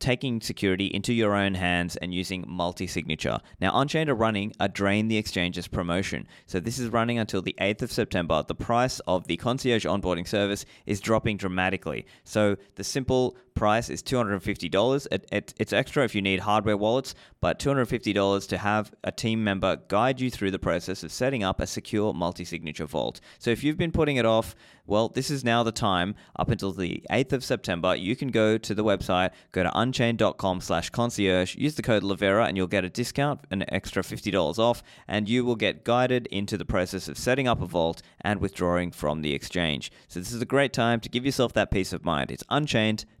taking 0.01 0.41
security 0.41 0.87
into 0.87 1.13
your 1.13 1.35
own 1.35 1.53
hands 1.53 1.95
and 1.95 2.13
using 2.13 2.43
multi 2.47 2.87
signature. 2.87 3.39
Now, 3.61 3.79
Unchained 3.79 4.09
are 4.09 4.15
running 4.15 4.51
a 4.59 4.67
Drain 4.67 5.07
the 5.07 5.17
Exchanges 5.17 5.67
promotion. 5.67 6.27
So, 6.47 6.59
this 6.59 6.79
is 6.79 6.89
running 6.89 7.19
until 7.19 7.41
the 7.41 7.55
8th 7.61 7.83
of 7.83 7.91
September. 7.91 8.43
The 8.45 8.55
price 8.55 8.99
of 9.01 9.27
the 9.27 9.37
concierge 9.37 9.85
onboarding 9.85 10.27
service 10.27 10.65
is 10.85 10.99
dropping 10.99 11.37
dramatically. 11.37 12.05
So, 12.23 12.57
the 12.75 12.83
simple 12.83 13.37
price 13.53 13.89
is 13.89 14.01
$250. 14.03 15.07
It, 15.11 15.27
it, 15.31 15.53
it's 15.57 15.73
extra 15.73 16.03
if 16.03 16.15
you 16.15 16.21
need 16.21 16.41
hardware 16.41 16.77
wallets, 16.77 17.15
but 17.39 17.59
$250 17.59 18.47
to 18.47 18.57
have 18.57 18.91
a 19.03 19.11
team 19.11 19.43
member 19.43 19.77
guide 19.87 20.19
you 20.19 20.29
through 20.29 20.51
the 20.51 20.59
process 20.59 21.03
of 21.03 21.11
setting 21.11 21.43
up 21.43 21.59
a 21.59 21.67
secure 21.67 22.13
multi 22.13 22.45
signature 22.45 22.85
vault. 22.85 23.21
So, 23.39 23.51
if 23.51 23.63
you've 23.63 23.77
been 23.77 23.91
putting 23.91 24.17
it 24.17 24.25
off, 24.25 24.55
well, 24.85 25.09
this 25.09 25.29
is 25.29 25.43
now 25.43 25.63
the 25.63 25.71
time. 25.71 26.15
Up 26.37 26.49
until 26.49 26.71
the 26.71 27.03
8th 27.09 27.33
of 27.33 27.43
September, 27.43 27.95
you 27.95 28.15
can 28.15 28.29
go 28.29 28.57
to 28.57 28.73
the 28.73 28.83
website, 28.83 29.31
go 29.51 29.63
to 29.63 29.71
unchained.com 29.79 30.61
slash 30.61 30.89
concierge, 30.89 31.55
use 31.55 31.75
the 31.75 31.81
code 31.81 32.03
Livera, 32.03 32.47
and 32.47 32.57
you'll 32.57 32.67
get 32.67 32.83
a 32.83 32.89
discount, 32.89 33.41
an 33.51 33.63
extra 33.69 34.03
$50 34.03 34.59
off, 34.59 34.83
and 35.07 35.29
you 35.29 35.45
will 35.45 35.55
get 35.55 35.83
guided 35.83 36.27
into 36.27 36.57
the 36.57 36.65
process 36.65 37.07
of 37.07 37.17
setting 37.17 37.47
up 37.47 37.61
a 37.61 37.65
vault 37.65 38.01
and 38.21 38.41
withdrawing 38.41 38.91
from 38.91 39.21
the 39.21 39.33
exchange. 39.33 39.91
So 40.07 40.19
this 40.19 40.33
is 40.33 40.41
a 40.41 40.45
great 40.45 40.73
time 40.73 40.99
to 41.01 41.09
give 41.09 41.25
yourself 41.25 41.53
that 41.53 41.71
peace 41.71 41.93
of 41.93 42.03
mind. 42.03 42.31
It's 42.31 42.43
unchained.com 42.49 43.20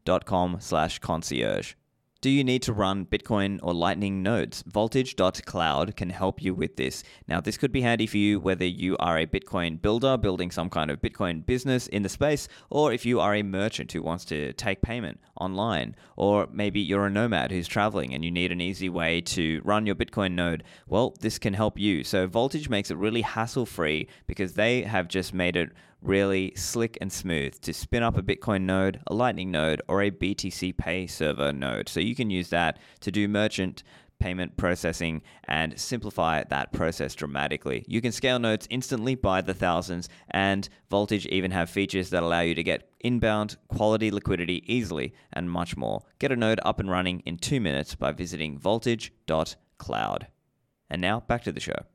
slash 0.59 0.99
concierge. 0.99 1.73
Do 2.21 2.29
you 2.29 2.43
need 2.43 2.61
to 2.61 2.73
run 2.73 3.07
Bitcoin 3.07 3.59
or 3.63 3.73
Lightning 3.73 4.21
nodes? 4.21 4.63
Voltage.cloud 4.67 5.95
can 5.95 6.11
help 6.11 6.39
you 6.39 6.53
with 6.53 6.75
this. 6.75 7.03
Now, 7.27 7.41
this 7.41 7.57
could 7.57 7.71
be 7.71 7.81
handy 7.81 8.05
for 8.05 8.17
you 8.17 8.39
whether 8.39 8.63
you 8.63 8.95
are 8.97 9.17
a 9.17 9.25
Bitcoin 9.25 9.81
builder 9.81 10.17
building 10.17 10.51
some 10.51 10.69
kind 10.69 10.91
of 10.91 11.01
Bitcoin 11.01 11.43
business 11.43 11.87
in 11.87 12.03
the 12.03 12.09
space, 12.09 12.47
or 12.69 12.93
if 12.93 13.07
you 13.07 13.19
are 13.19 13.33
a 13.33 13.41
merchant 13.41 13.91
who 13.91 14.03
wants 14.03 14.23
to 14.25 14.53
take 14.53 14.83
payment 14.83 15.19
online, 15.39 15.95
or 16.15 16.47
maybe 16.51 16.79
you're 16.79 17.07
a 17.07 17.09
nomad 17.09 17.49
who's 17.49 17.67
traveling 17.67 18.13
and 18.13 18.23
you 18.23 18.29
need 18.29 18.51
an 18.51 18.61
easy 18.61 18.87
way 18.87 19.19
to 19.21 19.59
run 19.63 19.87
your 19.87 19.95
Bitcoin 19.95 20.33
node. 20.33 20.63
Well, 20.87 21.15
this 21.21 21.39
can 21.39 21.55
help 21.55 21.79
you. 21.79 22.03
So, 22.03 22.27
Voltage 22.27 22.69
makes 22.69 22.91
it 22.91 22.97
really 22.97 23.21
hassle 23.21 23.65
free 23.65 24.07
because 24.27 24.53
they 24.53 24.83
have 24.83 25.07
just 25.07 25.33
made 25.33 25.55
it 25.55 25.71
really 26.01 26.53
slick 26.55 26.97
and 27.01 27.11
smooth 27.11 27.59
to 27.61 27.73
spin 27.73 28.03
up 28.03 28.17
a 28.17 28.23
Bitcoin 28.23 28.61
node, 28.63 29.01
a 29.07 29.13
Lightning 29.13 29.51
node, 29.51 29.81
or 29.87 30.01
a 30.01 30.11
BTC 30.11 30.75
Pay 30.77 31.07
server 31.07 31.53
node. 31.53 31.89
So 31.89 31.99
you 31.99 32.15
can 32.15 32.29
use 32.29 32.49
that 32.49 32.79
to 33.01 33.11
do 33.11 33.27
merchant 33.27 33.83
payment 34.21 34.55
processing 34.55 35.21
and 35.45 35.77
simplify 35.79 36.43
that 36.43 36.71
process 36.71 37.15
dramatically. 37.15 37.83
You 37.87 38.01
can 38.01 38.11
scale 38.11 38.39
nodes 38.39 38.67
instantly 38.69 39.15
by 39.15 39.41
the 39.41 39.53
thousands, 39.53 40.07
and 40.29 40.69
Voltage 40.89 41.25
even 41.25 41.51
have 41.51 41.69
features 41.69 42.11
that 42.11 42.23
allow 42.23 42.41
you 42.41 42.55
to 42.55 42.63
get 42.63 42.89
inbound 42.99 43.57
quality 43.67 44.11
liquidity 44.11 44.63
easily 44.71 45.13
and 45.33 45.49
much 45.49 45.75
more. 45.75 46.03
Get 46.19 46.31
a 46.31 46.35
node 46.35 46.59
up 46.63 46.79
and 46.79 46.89
running 46.89 47.21
in 47.25 47.37
two 47.37 47.59
minutes 47.59 47.95
by 47.95 48.11
visiting 48.11 48.57
voltage.cloud. 48.57 50.27
And 50.89 51.01
now 51.01 51.21
back 51.21 51.43
to 51.43 51.51
the 51.51 51.59
show. 51.59 51.85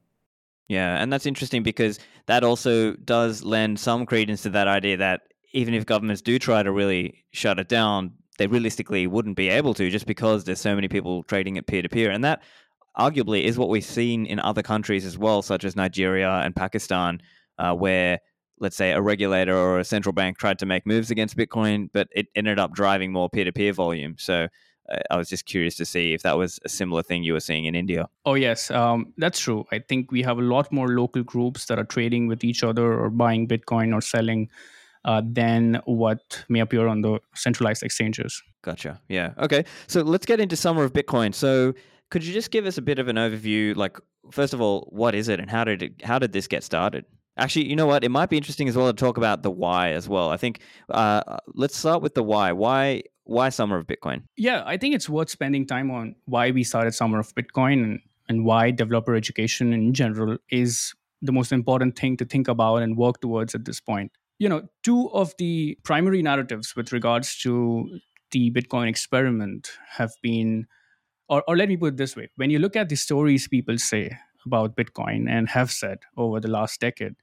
Yeah, 0.68 1.00
and 1.00 1.12
that's 1.12 1.26
interesting 1.26 1.62
because 1.62 1.98
that 2.26 2.42
also 2.42 2.94
does 2.94 3.44
lend 3.44 3.78
some 3.78 4.04
credence 4.04 4.42
to 4.42 4.50
that 4.50 4.66
idea 4.66 4.96
that 4.96 5.22
even 5.52 5.74
if 5.74 5.86
governments 5.86 6.22
do 6.22 6.38
try 6.38 6.62
to 6.62 6.72
really 6.72 7.24
shut 7.32 7.58
it 7.58 7.68
down, 7.68 8.12
they 8.38 8.46
realistically 8.46 9.06
wouldn't 9.06 9.36
be 9.36 9.48
able 9.48 9.74
to 9.74 9.88
just 9.90 10.06
because 10.06 10.44
there's 10.44 10.60
so 10.60 10.74
many 10.74 10.88
people 10.88 11.22
trading 11.24 11.56
it 11.56 11.66
peer 11.66 11.82
to 11.82 11.88
peer. 11.88 12.10
And 12.10 12.24
that 12.24 12.42
arguably 12.98 13.44
is 13.44 13.58
what 13.58 13.68
we've 13.68 13.84
seen 13.84 14.26
in 14.26 14.40
other 14.40 14.62
countries 14.62 15.04
as 15.04 15.16
well, 15.16 15.40
such 15.40 15.64
as 15.64 15.76
Nigeria 15.76 16.30
and 16.30 16.54
Pakistan, 16.54 17.20
uh, 17.58 17.74
where 17.74 18.18
let's 18.58 18.76
say 18.76 18.92
a 18.92 19.00
regulator 19.00 19.56
or 19.56 19.78
a 19.78 19.84
central 19.84 20.12
bank 20.12 20.38
tried 20.38 20.58
to 20.58 20.66
make 20.66 20.86
moves 20.86 21.10
against 21.10 21.36
Bitcoin, 21.36 21.88
but 21.92 22.08
it 22.12 22.26
ended 22.34 22.58
up 22.58 22.72
driving 22.74 23.12
more 23.12 23.28
peer 23.28 23.44
to 23.44 23.52
peer 23.52 23.72
volume. 23.72 24.16
So 24.18 24.48
I 25.10 25.16
was 25.16 25.28
just 25.28 25.46
curious 25.46 25.74
to 25.76 25.84
see 25.84 26.14
if 26.14 26.22
that 26.22 26.38
was 26.38 26.60
a 26.64 26.68
similar 26.68 27.02
thing 27.02 27.24
you 27.24 27.32
were 27.32 27.40
seeing 27.40 27.64
in 27.64 27.74
India. 27.74 28.08
Oh, 28.24 28.34
yes, 28.34 28.70
um, 28.70 29.12
that's 29.16 29.40
true. 29.40 29.64
I 29.72 29.80
think 29.80 30.12
we 30.12 30.22
have 30.22 30.38
a 30.38 30.42
lot 30.42 30.70
more 30.72 30.88
local 30.88 31.22
groups 31.22 31.66
that 31.66 31.78
are 31.78 31.84
trading 31.84 32.28
with 32.28 32.44
each 32.44 32.62
other 32.62 32.92
or 32.92 33.10
buying 33.10 33.48
Bitcoin 33.48 33.94
or 33.94 34.00
selling 34.00 34.48
uh, 35.04 35.22
than 35.24 35.80
what 35.84 36.44
may 36.48 36.60
appear 36.60 36.86
on 36.86 37.00
the 37.00 37.18
centralized 37.34 37.82
exchanges. 37.82 38.42
Gotcha. 38.62 39.00
Yeah. 39.08 39.34
Okay. 39.38 39.64
So 39.86 40.02
let's 40.02 40.26
get 40.26 40.40
into 40.40 40.56
Summer 40.56 40.84
of 40.84 40.92
Bitcoin. 40.92 41.34
So 41.34 41.74
could 42.10 42.24
you 42.24 42.32
just 42.32 42.50
give 42.50 42.66
us 42.66 42.78
a 42.78 42.82
bit 42.82 42.98
of 42.98 43.08
an 43.08 43.16
overview? 43.16 43.76
Like, 43.76 43.98
first 44.30 44.52
of 44.52 44.60
all, 44.60 44.88
what 44.90 45.14
is 45.14 45.28
it 45.28 45.40
and 45.40 45.50
how 45.50 45.64
did 45.64 45.82
it, 45.82 46.02
how 46.04 46.18
did 46.18 46.32
this 46.32 46.46
get 46.46 46.64
started? 46.64 47.04
Actually, 47.38 47.68
you 47.68 47.76
know 47.76 47.86
what? 47.86 48.02
It 48.02 48.08
might 48.08 48.30
be 48.30 48.36
interesting 48.36 48.68
as 48.68 48.76
well 48.76 48.86
to 48.86 48.92
talk 48.92 49.18
about 49.18 49.42
the 49.42 49.50
why 49.50 49.90
as 49.90 50.08
well. 50.08 50.30
I 50.30 50.36
think 50.36 50.60
uh, 50.88 51.22
let's 51.54 51.76
start 51.76 52.02
with 52.02 52.14
the 52.14 52.22
why. 52.22 52.52
Why 52.52 53.02
why 53.26 53.48
Summer 53.48 53.76
of 53.76 53.86
Bitcoin? 53.86 54.22
Yeah, 54.36 54.62
I 54.64 54.76
think 54.76 54.94
it's 54.94 55.08
worth 55.08 55.30
spending 55.30 55.66
time 55.66 55.90
on 55.90 56.14
why 56.24 56.50
we 56.52 56.64
started 56.64 56.94
Summer 56.94 57.18
of 57.18 57.34
Bitcoin 57.34 57.82
and, 57.82 58.00
and 58.28 58.44
why 58.44 58.70
developer 58.70 59.14
education 59.14 59.72
in 59.72 59.92
general 59.92 60.38
is 60.50 60.94
the 61.22 61.32
most 61.32 61.52
important 61.52 61.98
thing 61.98 62.16
to 62.18 62.24
think 62.24 62.46
about 62.48 62.76
and 62.76 62.96
work 62.96 63.20
towards 63.20 63.54
at 63.54 63.64
this 63.64 63.80
point. 63.80 64.12
You 64.38 64.48
know, 64.48 64.68
two 64.82 65.10
of 65.10 65.34
the 65.38 65.76
primary 65.82 66.22
narratives 66.22 66.76
with 66.76 66.92
regards 66.92 67.36
to 67.38 67.98
the 68.30 68.50
Bitcoin 68.50 68.88
experiment 68.88 69.70
have 69.88 70.12
been, 70.22 70.66
or, 71.28 71.42
or 71.48 71.56
let 71.56 71.68
me 71.68 71.76
put 71.76 71.94
it 71.94 71.96
this 71.96 72.16
way 72.16 72.30
when 72.36 72.50
you 72.50 72.58
look 72.58 72.76
at 72.76 72.88
the 72.88 72.96
stories 72.96 73.48
people 73.48 73.78
say 73.78 74.16
about 74.44 74.76
Bitcoin 74.76 75.28
and 75.28 75.48
have 75.48 75.72
said 75.72 75.98
over 76.16 76.38
the 76.38 76.48
last 76.48 76.80
decade, 76.80 77.16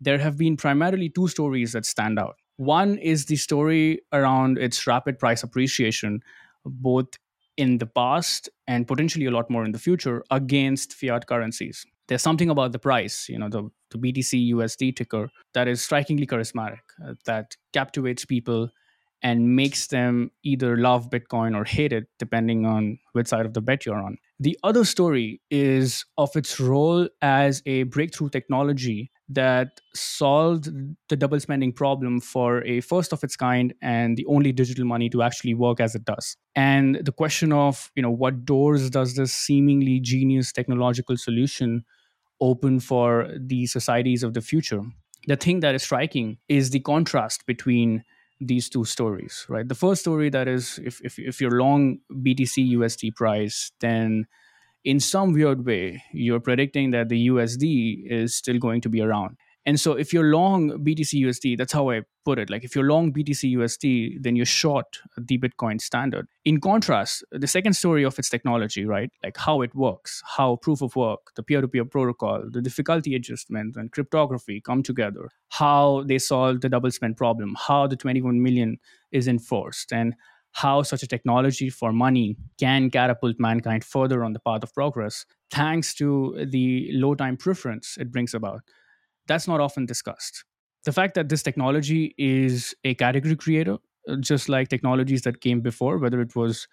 there 0.00 0.18
have 0.18 0.36
been 0.36 0.56
primarily 0.56 1.08
two 1.08 1.28
stories 1.28 1.72
that 1.72 1.86
stand 1.86 2.18
out. 2.18 2.36
One 2.56 2.98
is 2.98 3.26
the 3.26 3.36
story 3.36 4.00
around 4.12 4.58
its 4.58 4.86
rapid 4.86 5.18
price 5.18 5.42
appreciation, 5.42 6.20
both 6.64 7.08
in 7.56 7.78
the 7.78 7.86
past 7.86 8.48
and 8.66 8.86
potentially 8.86 9.26
a 9.26 9.30
lot 9.30 9.50
more 9.50 9.64
in 9.64 9.72
the 9.72 9.78
future 9.78 10.22
against 10.30 10.94
fiat 10.94 11.26
currencies. 11.26 11.84
There's 12.08 12.22
something 12.22 12.50
about 12.50 12.72
the 12.72 12.78
price, 12.78 13.28
you 13.28 13.38
know, 13.38 13.48
the, 13.48 13.68
the 13.90 13.98
BTC 13.98 14.52
USD 14.52 14.96
ticker 14.96 15.28
that 15.54 15.66
is 15.66 15.82
strikingly 15.82 16.26
charismatic, 16.26 16.80
uh, 17.04 17.14
that 17.24 17.56
captivates 17.72 18.24
people 18.24 18.70
and 19.22 19.56
makes 19.56 19.88
them 19.88 20.30
either 20.44 20.76
love 20.76 21.10
Bitcoin 21.10 21.56
or 21.56 21.64
hate 21.64 21.92
it, 21.92 22.04
depending 22.18 22.64
on 22.64 22.98
which 23.12 23.26
side 23.26 23.46
of 23.46 23.54
the 23.54 23.60
bet 23.60 23.84
you're 23.84 24.00
on. 24.00 24.18
The 24.38 24.58
other 24.62 24.84
story 24.84 25.40
is 25.50 26.04
of 26.18 26.36
its 26.36 26.60
role 26.60 27.08
as 27.22 27.62
a 27.66 27.84
breakthrough 27.84 28.28
technology 28.28 29.10
that 29.28 29.80
solved 29.94 30.68
the 31.08 31.16
double 31.16 31.40
spending 31.40 31.72
problem 31.72 32.20
for 32.20 32.62
a 32.64 32.80
first 32.80 33.12
of 33.12 33.24
its 33.24 33.36
kind 33.36 33.74
and 33.82 34.16
the 34.16 34.26
only 34.26 34.52
digital 34.52 34.84
money 34.84 35.08
to 35.10 35.22
actually 35.22 35.54
work 35.54 35.80
as 35.80 35.94
it 35.94 36.04
does. 36.04 36.36
And 36.54 36.96
the 37.04 37.12
question 37.12 37.52
of, 37.52 37.90
you 37.96 38.02
know, 38.02 38.10
what 38.10 38.44
doors 38.44 38.88
does 38.90 39.16
this 39.16 39.34
seemingly 39.34 39.98
genius 40.00 40.52
technological 40.52 41.16
solution 41.16 41.84
open 42.40 42.78
for 42.78 43.28
the 43.36 43.66
societies 43.66 44.22
of 44.22 44.34
the 44.34 44.40
future? 44.40 44.82
The 45.26 45.36
thing 45.36 45.60
that 45.60 45.74
is 45.74 45.82
striking 45.82 46.38
is 46.48 46.70
the 46.70 46.80
contrast 46.80 47.46
between 47.46 48.04
these 48.40 48.68
two 48.68 48.84
stories, 48.84 49.46
right? 49.48 49.66
The 49.66 49.74
first 49.74 50.02
story 50.02 50.30
that 50.30 50.46
is 50.46 50.78
if 50.84 51.00
if, 51.02 51.18
if 51.18 51.40
you're 51.40 51.58
long 51.58 51.98
BTC 52.12 52.74
USD 52.76 53.16
price, 53.16 53.72
then 53.80 54.26
in 54.86 55.00
some 55.00 55.32
weird 55.32 55.66
way, 55.66 56.00
you're 56.12 56.38
predicting 56.38 56.92
that 56.92 57.08
the 57.08 57.26
USD 57.28 58.06
is 58.08 58.36
still 58.36 58.58
going 58.58 58.80
to 58.82 58.88
be 58.88 59.02
around. 59.02 59.36
And 59.66 59.80
so 59.80 59.94
if 59.94 60.12
you're 60.12 60.30
long 60.32 60.70
BTC 60.84 61.24
USD, 61.24 61.58
that's 61.58 61.72
how 61.72 61.90
I 61.90 62.02
put 62.24 62.38
it. 62.38 62.48
Like 62.50 62.62
if 62.62 62.76
you're 62.76 62.84
long 62.84 63.12
BTC 63.12 63.56
USD, 63.56 64.22
then 64.22 64.36
you're 64.36 64.46
short 64.46 64.86
the 65.18 65.38
Bitcoin 65.38 65.80
standard. 65.80 66.28
In 66.44 66.60
contrast, 66.60 67.24
the 67.32 67.48
second 67.48 67.72
story 67.72 68.04
of 68.04 68.16
its 68.16 68.30
technology, 68.30 68.84
right? 68.84 69.10
Like 69.24 69.36
how 69.36 69.62
it 69.62 69.74
works, 69.74 70.22
how 70.24 70.54
proof 70.54 70.82
of 70.82 70.94
work, 70.94 71.32
the 71.34 71.42
peer 71.42 71.60
to 71.60 71.66
peer 71.66 71.84
protocol, 71.84 72.44
the 72.48 72.62
difficulty 72.62 73.16
adjustment, 73.16 73.74
and 73.74 73.90
cryptography 73.90 74.60
come 74.60 74.84
together, 74.84 75.30
how 75.48 76.04
they 76.06 76.20
solve 76.20 76.60
the 76.60 76.68
double 76.68 76.92
spend 76.92 77.16
problem, 77.16 77.56
how 77.58 77.88
the 77.88 77.96
21 77.96 78.40
million 78.40 78.78
is 79.10 79.26
enforced, 79.26 79.92
and 79.92 80.14
how 80.62 80.82
such 80.82 81.02
a 81.02 81.06
technology 81.06 81.68
for 81.68 81.92
money 81.92 82.36
can 82.58 82.90
catapult 82.90 83.36
mankind 83.38 83.84
further 83.84 84.24
on 84.24 84.32
the 84.32 84.40
path 84.40 84.62
of 84.62 84.72
progress 84.74 85.24
thanks 85.50 85.94
to 85.94 86.46
the 86.50 86.88
low 86.92 87.14
time 87.14 87.36
preference 87.36 87.96
it 87.98 88.10
brings 88.10 88.34
about 88.34 88.62
that's 89.26 89.48
not 89.48 89.60
often 89.60 89.86
discussed. 89.86 90.44
The 90.84 90.92
fact 90.92 91.14
that 91.14 91.28
this 91.28 91.42
technology 91.42 92.14
is 92.16 92.74
a 92.84 92.94
category 92.94 93.36
creator, 93.36 93.78
just 94.20 94.48
like 94.48 94.68
technologies 94.68 95.22
that 95.22 95.40
came 95.40 95.60
before, 95.60 95.98
whether 95.98 96.20
it 96.20 96.36
was 96.36 96.68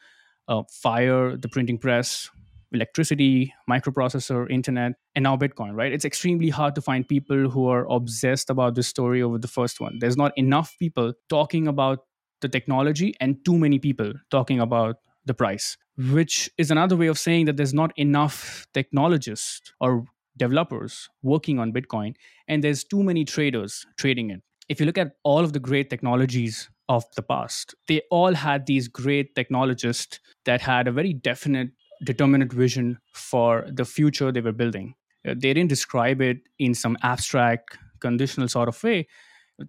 uh, 0.48 0.64
fire, 0.72 1.36
the 1.36 1.50
printing 1.50 1.80
press, 1.80 2.30
electricity, 2.72 3.54
microprocessor, 3.70 4.50
internet, 4.52 4.94
and 5.16 5.24
now 5.24 5.38
Bitcoin, 5.38 5.74
right? 5.74 5.92
It's 5.92 6.06
extremely 6.06 6.50
hard 6.50 6.76
to 6.76 6.82
find 6.82 7.08
people 7.08 7.50
who 7.50 7.68
are 7.68 7.90
obsessed 7.90 8.50
about 8.50 8.76
this 8.76 8.88
story 8.88 9.22
over 9.22 9.38
the 9.38 9.48
first 9.48 9.80
one. 9.80 9.98
There's 10.00 10.18
not 10.18 10.32
enough 10.38 10.76
people 10.80 11.14
talking 11.30 11.68
about 11.68 12.00
the 12.44 12.50
technology 12.50 13.16
and 13.20 13.44
too 13.44 13.58
many 13.58 13.80
people 13.80 14.14
talking 14.30 14.60
about 14.60 14.98
the 15.26 15.34
price, 15.34 15.78
which 16.12 16.50
is 16.58 16.70
another 16.70 16.96
way 16.96 17.08
of 17.08 17.18
saying 17.18 17.46
that 17.46 17.58
there's 17.58 17.74
not 17.74 17.92
enough 17.98 18.68
technologists 18.74 19.74
or 19.80 20.06
developers 20.38 21.10
working 21.22 21.60
on 21.60 21.74
Bitcoin, 21.74 22.16
and 22.48 22.64
there's 22.64 22.84
too 22.84 23.02
many 23.02 23.26
traders 23.26 23.86
trading 23.98 24.30
it. 24.30 24.42
If 24.70 24.80
you 24.80 24.86
look 24.86 24.98
at 24.98 25.16
all 25.24 25.40
of 25.40 25.54
the 25.54 25.60
great 25.60 25.90
technologies 25.90 26.70
of 26.90 27.06
the 27.16 27.22
past, 27.22 27.76
they 27.88 28.02
all 28.12 28.34
had 28.34 28.66
these 28.66 28.88
great 28.88 29.36
technologists 29.36 30.20
that 30.46 30.62
had 30.62 30.88
a 30.88 30.92
very 30.92 31.14
definite, 31.14 31.70
determinate 32.04 32.52
vision 32.52 33.00
for 33.14 33.66
the 33.72 33.86
future 33.86 34.32
they 34.32 34.42
were 34.42 34.52
building. 34.52 34.96
Uh, 35.28 35.34
they 35.38 35.54
didn't 35.54 35.70
describe 35.70 36.22
it 36.22 36.38
in 36.60 36.74
some 36.74 36.98
abstract, 37.02 37.78
conditional 38.00 38.48
sort 38.48 38.68
of 38.68 38.84
way. 38.84 39.08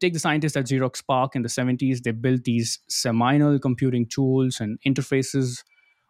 Take 0.00 0.12
the 0.12 0.18
scientists 0.18 0.56
at 0.56 0.66
Xerox 0.66 1.02
PARC 1.06 1.36
in 1.36 1.42
the 1.42 1.48
70s, 1.48 2.02
they 2.02 2.12
built 2.12 2.44
these 2.44 2.80
seminal 2.88 3.58
computing 3.58 4.06
tools 4.06 4.60
and 4.60 4.78
interfaces 4.86 5.62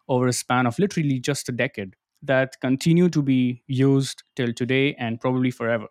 over 0.07 0.27
a 0.27 0.33
span 0.33 0.65
of 0.65 0.77
literally 0.79 1.19
just 1.19 1.49
a 1.49 1.51
decade 1.51 1.95
that 2.21 2.59
continue 2.61 3.09
to 3.09 3.21
be 3.21 3.63
used 3.67 4.23
till 4.35 4.53
today 4.53 4.95
and 4.95 5.19
probably 5.19 5.51
forever. 5.51 5.87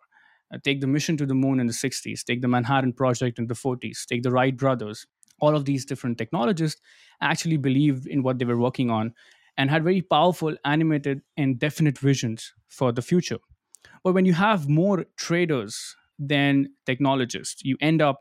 Uh, 0.52 0.58
take 0.62 0.80
the 0.80 0.86
mission 0.86 1.16
to 1.16 1.26
the 1.26 1.34
moon 1.34 1.60
in 1.60 1.66
the 1.66 1.72
60s, 1.72 2.24
take 2.24 2.42
the 2.42 2.48
Manhattan 2.48 2.92
Project 2.92 3.38
in 3.38 3.46
the 3.46 3.54
40s, 3.54 4.06
take 4.06 4.22
the 4.22 4.30
Wright 4.30 4.56
brothers. 4.56 5.06
All 5.40 5.54
of 5.56 5.64
these 5.64 5.84
different 5.84 6.18
technologists 6.18 6.80
actually 7.20 7.56
believed 7.56 8.06
in 8.06 8.22
what 8.22 8.38
they 8.38 8.44
were 8.44 8.58
working 8.58 8.90
on 8.90 9.14
and 9.56 9.70
had 9.70 9.84
very 9.84 10.02
powerful, 10.02 10.56
animated, 10.64 11.22
and 11.36 11.58
definite 11.58 11.98
visions 11.98 12.52
for 12.68 12.92
the 12.92 13.02
future. 13.02 13.38
But 14.02 14.14
when 14.14 14.24
you 14.26 14.32
have 14.34 14.68
more 14.68 15.06
traders 15.16 15.96
than 16.18 16.68
technologists, 16.86 17.62
you 17.64 17.76
end 17.80 18.02
up 18.02 18.20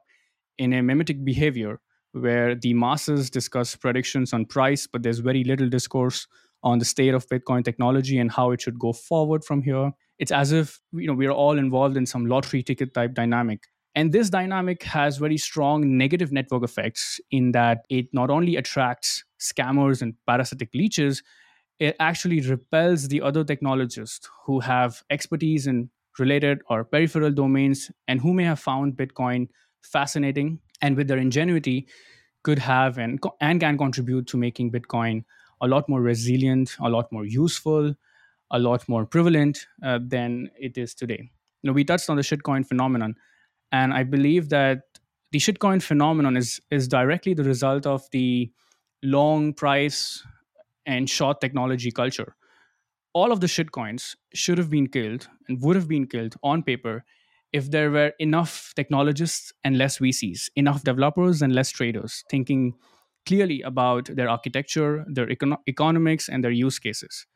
in 0.58 0.74
a 0.74 0.82
mimetic 0.82 1.24
behavior 1.24 1.80
where 2.14 2.56
the 2.56 2.74
masses 2.74 3.30
discuss 3.30 3.76
predictions 3.76 4.34
on 4.34 4.46
price, 4.46 4.88
but 4.88 5.04
there's 5.04 5.20
very 5.20 5.44
little 5.44 5.68
discourse 5.68 6.28
on 6.64 6.80
the 6.80 6.86
state 6.86 7.14
of 7.14 7.28
Bitcoin 7.28 7.64
technology 7.64 8.18
and 8.18 8.32
how 8.32 8.52
it 8.52 8.62
should 8.62 8.80
go 8.80 8.94
forward 8.94 9.44
from 9.44 9.62
here. 9.62 9.92
It's 10.20 10.32
as 10.32 10.52
if 10.52 10.80
you 10.94 11.08
know 11.08 11.14
we're 11.14 11.32
all 11.32 11.58
involved 11.58 11.98
in 11.98 12.06
some 12.06 12.26
lottery 12.28 12.64
ticket 12.64 12.94
type 12.94 13.14
dynamic. 13.14 13.64
And 13.96 14.12
this 14.12 14.30
dynamic 14.30 14.84
has 14.84 15.18
very 15.18 15.38
strong 15.38 15.98
negative 15.98 16.32
network 16.32 16.64
effects 16.64 17.20
in 17.30 17.52
that 17.52 17.80
it 17.90 18.08
not 18.12 18.30
only 18.30 18.56
attracts 18.56 19.24
scammers 19.40 20.02
and 20.02 20.16
parasitic 20.26 20.70
leeches, 20.74 21.22
it 21.80 21.96
actually 22.00 22.42
repels 22.42 23.08
the 23.08 23.22
other 23.22 23.44
technologists 23.44 24.30
who 24.46 24.62
have 24.62 25.04
expertise 25.10 25.68
in 25.68 25.90
related 26.20 26.62
or 26.70 26.84
peripheral 26.84 27.32
domains 27.32 27.92
and 28.08 28.22
who 28.22 28.34
may 28.34 28.44
have 28.44 28.60
found 28.60 28.96
Bitcoin 28.96 29.48
fascinating 29.82 30.60
and 30.82 30.96
with 30.96 31.08
their 31.08 31.18
ingenuity 31.18 31.88
could 32.44 32.60
have 32.60 32.98
and, 32.98 33.20
and 33.42 33.60
can 33.60 33.78
contribute 33.78 34.28
to 34.28 34.38
making 34.38 34.72
Bitcoin 34.72 35.24
a 35.62 35.68
lot 35.68 35.88
more 35.88 36.02
resilient, 36.02 36.76
a 36.82 36.90
lot 36.90 37.12
more 37.12 37.26
useful, 37.26 37.96
a 38.52 38.60
lot 38.60 38.88
more 38.88 39.06
prevalent 39.06 39.68
uh, 39.84 40.00
than 40.02 40.50
it 40.60 40.78
is 40.78 40.94
today. 40.94 41.30
Know, 41.64 41.72
we 41.72 41.86
touched 41.86 42.10
on 42.10 42.18
the 42.18 42.22
shitcoin 42.22 42.68
phenomenon, 42.68 43.16
and 43.72 43.94
I 43.94 44.04
believe 44.04 44.50
that 44.50 44.82
the 45.32 45.40
shitcoin 45.40 45.82
phenomenon 45.82 46.36
is 46.36 46.60
is 46.70 46.90
directly 46.90 47.34
the 47.34 47.44
result 47.44 47.86
of 47.86 48.04
the 48.12 48.52
long 49.02 49.54
price 49.54 50.22
and 50.86 51.10
short 51.10 51.40
technology 51.40 51.90
culture. 51.90 52.36
All 53.14 53.32
of 53.32 53.40
the 53.42 53.48
shitcoins 53.48 54.16
should 54.34 54.58
have 54.58 54.70
been 54.70 54.88
killed 54.88 55.28
and 55.48 55.62
would 55.62 55.76
have 55.76 55.88
been 55.88 56.08
killed 56.08 56.36
on 56.44 56.64
paper 56.64 57.04
if 57.52 57.70
there 57.70 57.92
were 57.92 58.14
enough 58.18 58.74
technologists 58.76 59.54
and 59.64 59.78
less 59.78 60.00
VCs, 60.00 60.50
enough 60.56 60.84
developers 60.84 61.42
and 61.42 61.54
less 61.54 61.70
traders 61.70 62.24
thinking 62.30 62.74
clearly 63.28 63.62
about 63.62 64.06
their 64.16 64.28
architecture, 64.28 65.06
their 65.08 65.28
econ- 65.28 65.58
economics, 65.68 66.28
and 66.28 66.44
their 66.44 66.52
use 66.52 66.80
cases. 66.80 67.28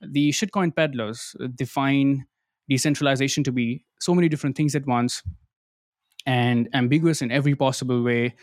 The 0.00 0.30
shitcoin 0.30 0.74
peddlers 0.74 1.36
define 1.54 2.26
decentralization 2.68 3.44
to 3.44 3.52
be 3.52 3.84
so 4.00 4.14
many 4.14 4.28
different 4.28 4.56
things 4.56 4.74
at 4.74 4.86
once 4.86 5.22
and 6.26 6.68
ambiguous 6.74 7.22
in 7.22 7.30
every 7.30 7.54
possible 7.54 8.02
way. 8.02 8.34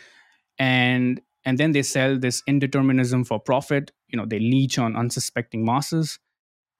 And 0.58 1.20
and 1.44 1.58
then 1.58 1.72
they 1.72 1.82
sell 1.82 2.18
this 2.18 2.42
indeterminism 2.48 3.26
for 3.26 3.40
profit. 3.40 3.92
You 4.08 4.18
know 4.18 4.26
they 4.26 4.38
leech 4.40 4.78
on 4.78 4.96
unsuspecting 4.96 5.64
masses 5.64 6.18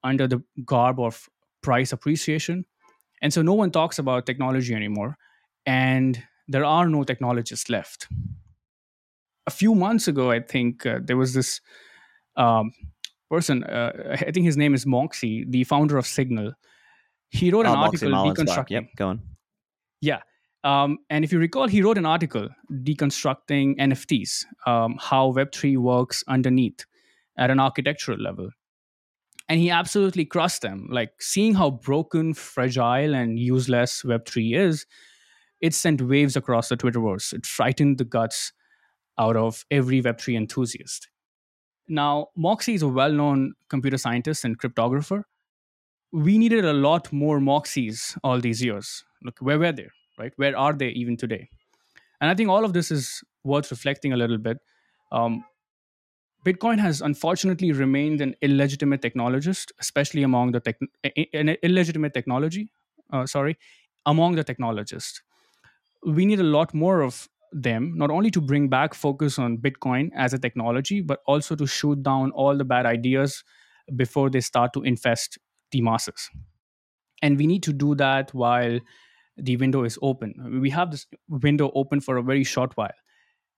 under 0.07 0.27
the 0.29 0.43
garb 0.65 1.01
of 1.01 1.29
price 1.63 1.93
appreciation 1.93 2.65
and 3.23 3.33
so 3.33 3.43
no 3.43 3.55
one 3.55 3.71
talks 3.71 3.99
about 3.99 4.27
technology 4.27 4.75
anymore. 4.75 5.17
And 5.65 6.23
there 6.49 6.65
are 6.65 6.89
no 6.89 7.05
technologists 7.05 7.69
left. 7.71 8.09
A 9.47 9.51
few 9.51 9.75
months 9.75 10.09
ago, 10.09 10.31
I 10.31 10.41
think 10.41 10.87
uh, 10.87 10.99
there 11.03 11.17
was 11.17 11.35
this 11.35 11.61
um, 12.37 12.73
person, 13.31 13.65
uh, 13.65 14.17
I 14.21 14.31
think 14.31 14.45
his 14.45 14.57
name 14.57 14.75
is 14.75 14.87
Moxie, 14.87 15.45
the 15.49 15.65
founder 15.65 15.97
of 15.97 16.07
Signal. 16.07 16.53
He 17.31 17.51
wrote 17.51 17.67
an 17.67 17.73
oh, 17.73 17.79
article 17.79 18.11
deconstructing. 18.11 18.71
Yep, 18.71 18.85
go 18.97 19.09
on. 19.09 19.23
Yeah. 20.01 20.21
Um, 20.63 20.99
and 21.11 21.25
if 21.25 21.33
you 21.33 21.39
recall, 21.39 21.69
he 21.69 21.81
wrote 21.83 21.99
an 21.99 22.07
article 22.07 22.49
deconstructing 22.73 23.79
NFTs, 23.79 24.45
um, 24.67 24.97
how 25.01 25.33
Web3 25.33 25.79
works 25.79 26.25
underneath 26.27 26.85
at 27.39 27.51
an 27.51 27.61
architectural 27.61 28.19
level 28.19 28.51
and 29.49 29.61
he 29.61 29.71
absolutely 29.71 30.25
crushed 30.25 30.63
them. 30.63 30.89
Like 30.91 31.21
seeing 31.21 31.55
how 31.55 31.71
broken, 31.71 32.35
fragile, 32.35 33.15
and 33.15 33.39
useless 33.39 34.03
Web3 34.03 34.57
is, 34.57 34.87
it 35.61 35.75
sent 35.75 36.03
waves 36.03 36.37
across 36.37 36.69
the 36.69 36.77
Twitterverse. 36.77 37.33
It 37.33 37.47
frightened 37.47 37.99
the 37.99 38.05
guts 38.05 38.53
out 39.19 39.37
of 39.37 39.65
every 39.71 40.03
Web3 40.03 40.37
enthusiast. 40.37 41.09
Now, 41.89 42.29
Moxie 42.37 42.75
is 42.75 42.83
a 42.83 42.89
well 42.89 43.13
known 43.13 43.55
computer 43.69 43.97
scientist 43.97 44.45
and 44.45 44.59
cryptographer. 44.59 45.23
We 46.13 46.39
needed 46.39 46.65
a 46.65 46.73
lot 46.73 47.13
more 47.13 47.39
Moxies 47.39 48.19
all 48.25 48.41
these 48.41 48.63
years. 48.63 49.05
Look, 49.23 49.39
where 49.39 49.59
were 49.59 49.73
they, 49.73 49.89
right? 50.19 50.33
Where 50.37 50.57
are 50.57 50.73
they 50.73 50.89
even 50.89 51.17
today? 51.17 51.49
And 52.21 52.31
I 52.31 52.35
think 52.35 52.49
all 52.49 52.65
of 52.65 52.73
this 52.73 52.91
is 52.91 53.23
worth 53.45 53.71
reflecting 53.71 54.13
a 54.13 54.17
little 54.17 54.39
bit. 54.39 54.59
Um, 55.13 55.45
Bitcoin 56.47 56.79
has 56.79 57.01
unfortunately 57.01 57.73
remained 57.73 58.21
an 58.21 58.35
illegitimate 58.41 59.03
technologist, 59.03 59.73
especially 59.81 60.23
among 60.23 60.53
the 60.53 60.61
tech, 60.61 60.77
an 61.35 61.57
illegitimate 61.63 62.15
technology. 62.15 62.71
Uh, 63.13 63.27
sorry, 63.27 63.57
among 64.07 64.37
the 64.37 64.45
technologists. 64.45 65.23
We 66.05 66.25
need 66.25 66.39
a 66.39 66.45
lot 66.45 66.73
more 66.73 67.03
of 67.03 67.29
them, 67.53 67.95
not 67.97 68.11
only 68.11 68.31
to 68.31 68.41
bring 68.41 68.69
back 68.69 68.95
focus 68.95 69.41
on 69.41 69.59
Bitcoin 69.59 70.11
as 70.15 70.33
a 70.35 70.39
technology, 70.39 71.01
but 71.01 71.21
also 71.27 71.57
to 71.57 71.67
shoot 71.67 72.03
down 72.05 72.31
all 72.31 72.57
the 72.57 72.65
bad 72.65 72.87
ideas 72.87 73.43
before 73.97 74.31
they 74.31 74.41
start 74.41 74.73
to 74.75 74.83
infest 74.83 75.39
the 75.73 75.81
masses. 75.81 76.31
And 77.23 77.39
we 77.39 77.47
need 77.49 77.65
to 77.65 77.73
do 77.73 77.97
that 77.97 78.33
while 78.35 78.79
the 79.37 79.57
window 79.57 79.83
is 79.83 79.99
open. 80.01 80.61
We 80.61 80.71
have 80.71 80.93
this 80.93 81.07
window 81.29 81.73
open 81.75 82.01
for 82.01 82.19
a 82.19 82.23
very 82.23 82.45
short 82.45 82.77
while. 82.77 82.95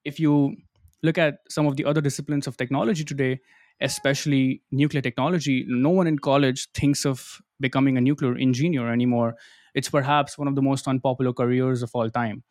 If 0.04 0.18
you 0.18 0.56
look 1.02 1.18
at 1.18 1.38
some 1.48 1.66
of 1.66 1.76
the 1.76 1.84
other 1.84 2.00
disciplines 2.00 2.46
of 2.46 2.56
technology 2.56 3.04
today, 3.04 3.40
especially 3.80 4.62
nuclear 4.70 5.02
technology, 5.02 5.64
no 5.68 5.90
one 5.90 6.06
in 6.06 6.18
college 6.18 6.68
thinks 6.72 7.04
of 7.06 7.40
becoming 7.60 7.96
a 7.96 8.00
nuclear 8.00 8.36
engineer 8.36 8.92
anymore. 8.92 9.36
It's 9.74 9.88
perhaps 9.88 10.36
one 10.38 10.48
of 10.48 10.54
the 10.54 10.62
most 10.62 10.88
unpopular 10.88 11.32
careers 11.32 11.82
of 11.82 11.90
all 11.94 12.10
time. 12.10 12.42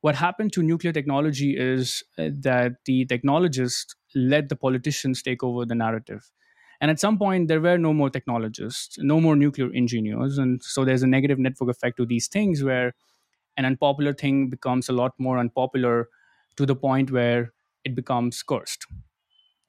What 0.00 0.16
happened 0.16 0.52
to 0.54 0.62
nuclear 0.62 0.92
technology 0.92 1.56
is 1.56 2.02
uh, 2.18 2.30
that 2.40 2.72
the 2.86 3.04
technologists 3.06 3.94
let 4.14 4.48
the 4.48 4.56
politicians 4.56 5.22
take 5.22 5.42
over 5.42 5.64
the 5.64 5.74
narrative. 5.74 6.30
And 6.80 6.90
at 6.90 6.98
some 6.98 7.16
point, 7.18 7.46
there 7.48 7.60
were 7.60 7.78
no 7.78 7.92
more 7.94 8.10
technologists, 8.10 8.98
no 8.98 9.20
more 9.20 9.36
nuclear 9.36 9.70
engineers. 9.72 10.38
And 10.38 10.60
so 10.62 10.84
there's 10.84 11.04
a 11.04 11.06
negative 11.06 11.38
network 11.38 11.70
effect 11.70 11.96
to 11.98 12.06
these 12.06 12.26
things 12.26 12.64
where 12.64 12.94
an 13.56 13.64
unpopular 13.64 14.12
thing 14.12 14.48
becomes 14.50 14.88
a 14.88 14.92
lot 14.92 15.12
more 15.18 15.38
unpopular 15.38 16.08
to 16.56 16.66
the 16.66 16.76
point 16.76 17.10
where 17.10 17.52
it 17.84 17.94
becomes 17.94 18.42
cursed. 18.42 18.86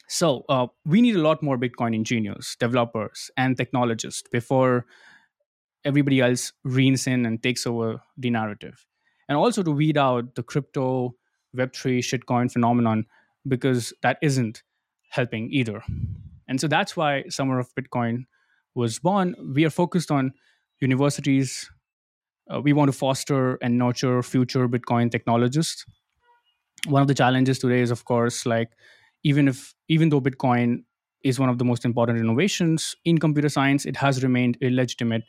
So 0.08 0.44
uh, 0.50 0.68
we 0.86 1.02
need 1.02 1.16
a 1.16 1.22
lot 1.22 1.42
more 1.42 1.58
Bitcoin 1.58 1.96
engineers, 1.96 2.56
developers, 2.60 3.32
and 3.38 3.58
technologists 3.58 4.24
before 4.32 4.86
everybody 5.86 6.22
else 6.22 6.54
reins 6.64 7.08
in 7.08 7.26
and 7.26 7.42
takes 7.42 7.66
over 7.66 8.02
the 8.18 8.30
narrative. 8.30 8.86
And 9.28 9.38
also 9.38 9.64
to 9.64 9.72
weed 9.72 9.98
out 9.98 10.36
the 10.36 10.44
crypto, 10.44 11.16
Web3, 11.56 12.00
shitcoin 12.00 12.52
phenomenon, 12.52 13.06
because 13.48 13.94
that 14.02 14.18
isn't 14.22 14.64
helping 15.10 15.52
either. 15.52 15.84
And 16.48 16.60
so 16.60 16.68
that's 16.68 16.98
why 16.98 17.24
Summer 17.30 17.60
of 17.60 17.74
Bitcoin 17.76 18.26
was 18.76 19.00
born. 19.00 19.36
We 19.56 19.66
are 19.66 19.70
focused 19.70 20.12
on 20.12 20.34
universities. 20.80 21.70
Uh, 22.54 22.62
we 22.62 22.74
want 22.74 22.92
to 22.92 22.98
foster 22.98 23.56
and 23.62 23.78
nurture 23.78 24.22
future 24.22 24.68
Bitcoin 24.68 25.10
technologists 25.10 25.86
one 26.88 27.02
of 27.02 27.08
the 27.08 27.14
challenges 27.14 27.60
today 27.60 27.82
is 27.82 27.92
of 27.92 28.06
course 28.06 28.46
like 28.46 28.72
even 29.24 29.48
if 29.48 29.74
even 29.88 30.10
though 30.10 30.22
bitcoin 30.22 30.84
is 31.24 31.40
one 31.40 31.50
of 31.50 31.58
the 31.58 31.66
most 31.66 31.86
important 31.86 32.20
innovations 32.20 32.96
in 33.06 33.18
computer 33.18 33.50
science 33.50 33.86
it 33.86 33.96
has 33.96 34.24
remained 34.24 34.58
illegitimate 34.62 35.24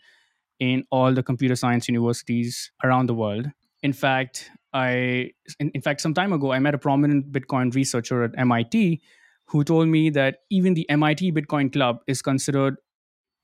in 0.60 0.84
all 0.90 1.12
the 1.12 1.22
computer 1.22 1.56
science 1.56 1.88
universities 1.88 2.70
around 2.84 3.08
the 3.08 3.14
world. 3.14 3.46
In 3.82 3.92
fact 3.92 4.50
i 4.72 5.30
in, 5.60 5.70
in 5.74 5.80
fact 5.80 6.00
some 6.00 6.14
time 6.14 6.32
ago 6.32 6.52
i 6.52 6.58
met 6.58 6.74
a 6.74 6.78
prominent 6.78 7.30
bitcoin 7.30 7.72
researcher 7.74 8.24
at 8.24 8.32
mit 8.46 9.00
who 9.46 9.62
told 9.62 9.88
me 9.88 10.10
that 10.10 10.38
even 10.50 10.74
the 10.74 10.86
mit 10.90 11.20
bitcoin 11.34 11.72
club 11.72 12.00
is 12.08 12.22
considered 12.22 12.76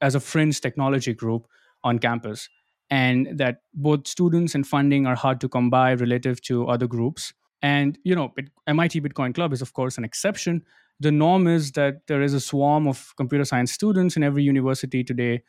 as 0.01 0.15
a 0.15 0.21
fringe 0.21 0.61
technology 0.61 1.15
group 1.15 1.47
on 1.85 1.99
campus 1.99 2.49
and 2.91 3.29
that 3.39 3.59
both 3.75 4.09
students 4.09 4.55
and 4.55 4.67
funding 4.67 5.07
are 5.07 5.15
hard 5.15 5.41
to 5.41 5.49
come 5.49 5.71
by 5.71 5.93
relative 5.95 6.41
to 6.41 6.67
other 6.67 6.87
groups 6.87 7.33
and 7.63 7.99
you 8.05 8.15
know, 8.15 8.33
MIT 8.67 9.01
Bitcoin 9.01 9.35
Club 9.35 9.53
is 9.53 9.63
of 9.63 9.73
course 9.73 9.99
an 9.99 10.05
exception. 10.05 10.63
The 11.01 11.11
norm 11.11 11.47
is 11.47 11.73
that 11.73 12.07
there 12.09 12.23
is 12.23 12.35
a 12.35 12.41
swarm 12.41 12.87
of 12.87 13.15
computer 13.17 13.45
science 13.45 13.73
students 13.73 14.17
in 14.17 14.23
every 14.23 14.43
university 14.43 15.03
today 15.03 15.43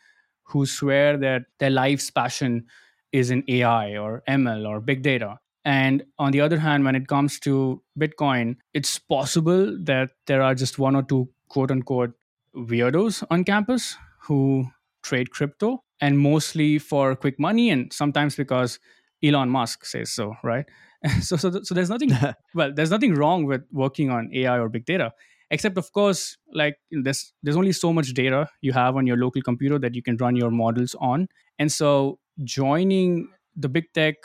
who 0.44 0.66
swear 0.66 1.18
that 1.18 1.44
their 1.60 1.70
life's 1.70 2.10
passion 2.10 2.66
is 3.12 3.32
in 3.32 3.44
AI 3.48 3.98
or 3.98 4.24
ML 4.30 4.68
or 4.68 4.80
big 4.80 5.02
data. 5.02 5.40
And 5.64 6.04
on 6.18 6.32
the 6.32 6.42
other 6.42 6.58
hand, 6.58 6.86
when 6.86 6.96
it 6.96 7.08
comes 7.08 7.40
to 7.42 7.82
Bitcoin, 8.00 8.56
it's 8.74 8.98
possible 8.98 9.78
that 9.84 10.12
there 10.26 10.42
are 10.42 10.56
just 10.56 10.80
one 10.80 10.96
or 10.96 11.04
two 11.04 11.30
quote 11.50 11.72
unquote 11.72 12.14
weirdos 12.56 13.24
on 13.30 13.44
campus 13.44 13.96
who 14.24 14.66
trade 15.04 15.32
crypto 15.32 15.84
and 16.00 16.18
mostly 16.18 16.80
for 16.80 17.16
quick 17.16 17.40
money 17.40 17.70
and 17.70 17.94
sometimes 17.94 18.36
because 18.36 18.80
Elon 19.24 19.50
Musk 19.50 19.86
says 19.86 20.12
so, 20.12 20.36
right? 20.44 20.66
so 21.22 21.36
so, 21.36 21.62
so 21.64 21.74
there's 21.74 21.90
nothing 21.90 22.12
well 22.56 22.72
there's 22.74 22.92
nothing 22.92 23.14
wrong 23.16 23.46
with 23.46 23.62
working 23.72 24.10
on 24.10 24.30
ai 24.34 24.58
or 24.58 24.70
big 24.70 24.86
data 24.86 25.12
except 25.50 25.78
of 25.78 25.92
course 25.92 26.38
like 26.54 26.78
there's 26.92 27.34
there's 27.44 27.58
only 27.58 27.72
so 27.72 27.92
much 27.92 28.14
data 28.14 28.48
you 28.62 28.72
have 28.72 28.96
on 28.96 29.08
your 29.08 29.18
local 29.18 29.42
computer 29.42 29.80
that 29.80 29.96
you 29.96 30.02
can 30.02 30.16
run 30.18 30.36
your 30.36 30.52
models 30.52 30.96
on 31.00 31.28
and 31.58 31.72
so 31.72 32.20
joining 32.44 33.30
the 33.56 33.70
big 33.70 33.92
tech 33.94 34.16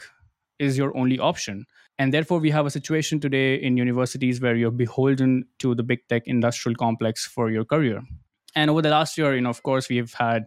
is 0.59 0.79
your 0.79 0.97
only 0.97 1.19
option. 1.19 1.67
And 1.99 2.13
therefore, 2.13 2.39
we 2.39 2.51
have 2.51 2.67
a 2.67 2.71
situation 2.71 3.21
today 3.21 3.55
in 3.55 3.77
universities 3.77 4.41
where 4.41 4.55
you're 4.55 4.71
beholden 4.71 5.45
to 5.61 5.75
the 5.75 5.83
big 5.83 6.01
tech 6.09 6.23
industrial 6.27 6.77
complex 6.77 7.27
for 7.27 7.51
your 7.51 7.65
career. 7.65 8.03
And 8.55 8.71
over 8.71 8.83
the 8.83 8.91
last 8.91 9.17
year, 9.17 9.35
you 9.35 9.41
know, 9.41 9.51
of 9.51 9.63
course, 9.63 9.89
we've 9.89 10.13
had 10.15 10.47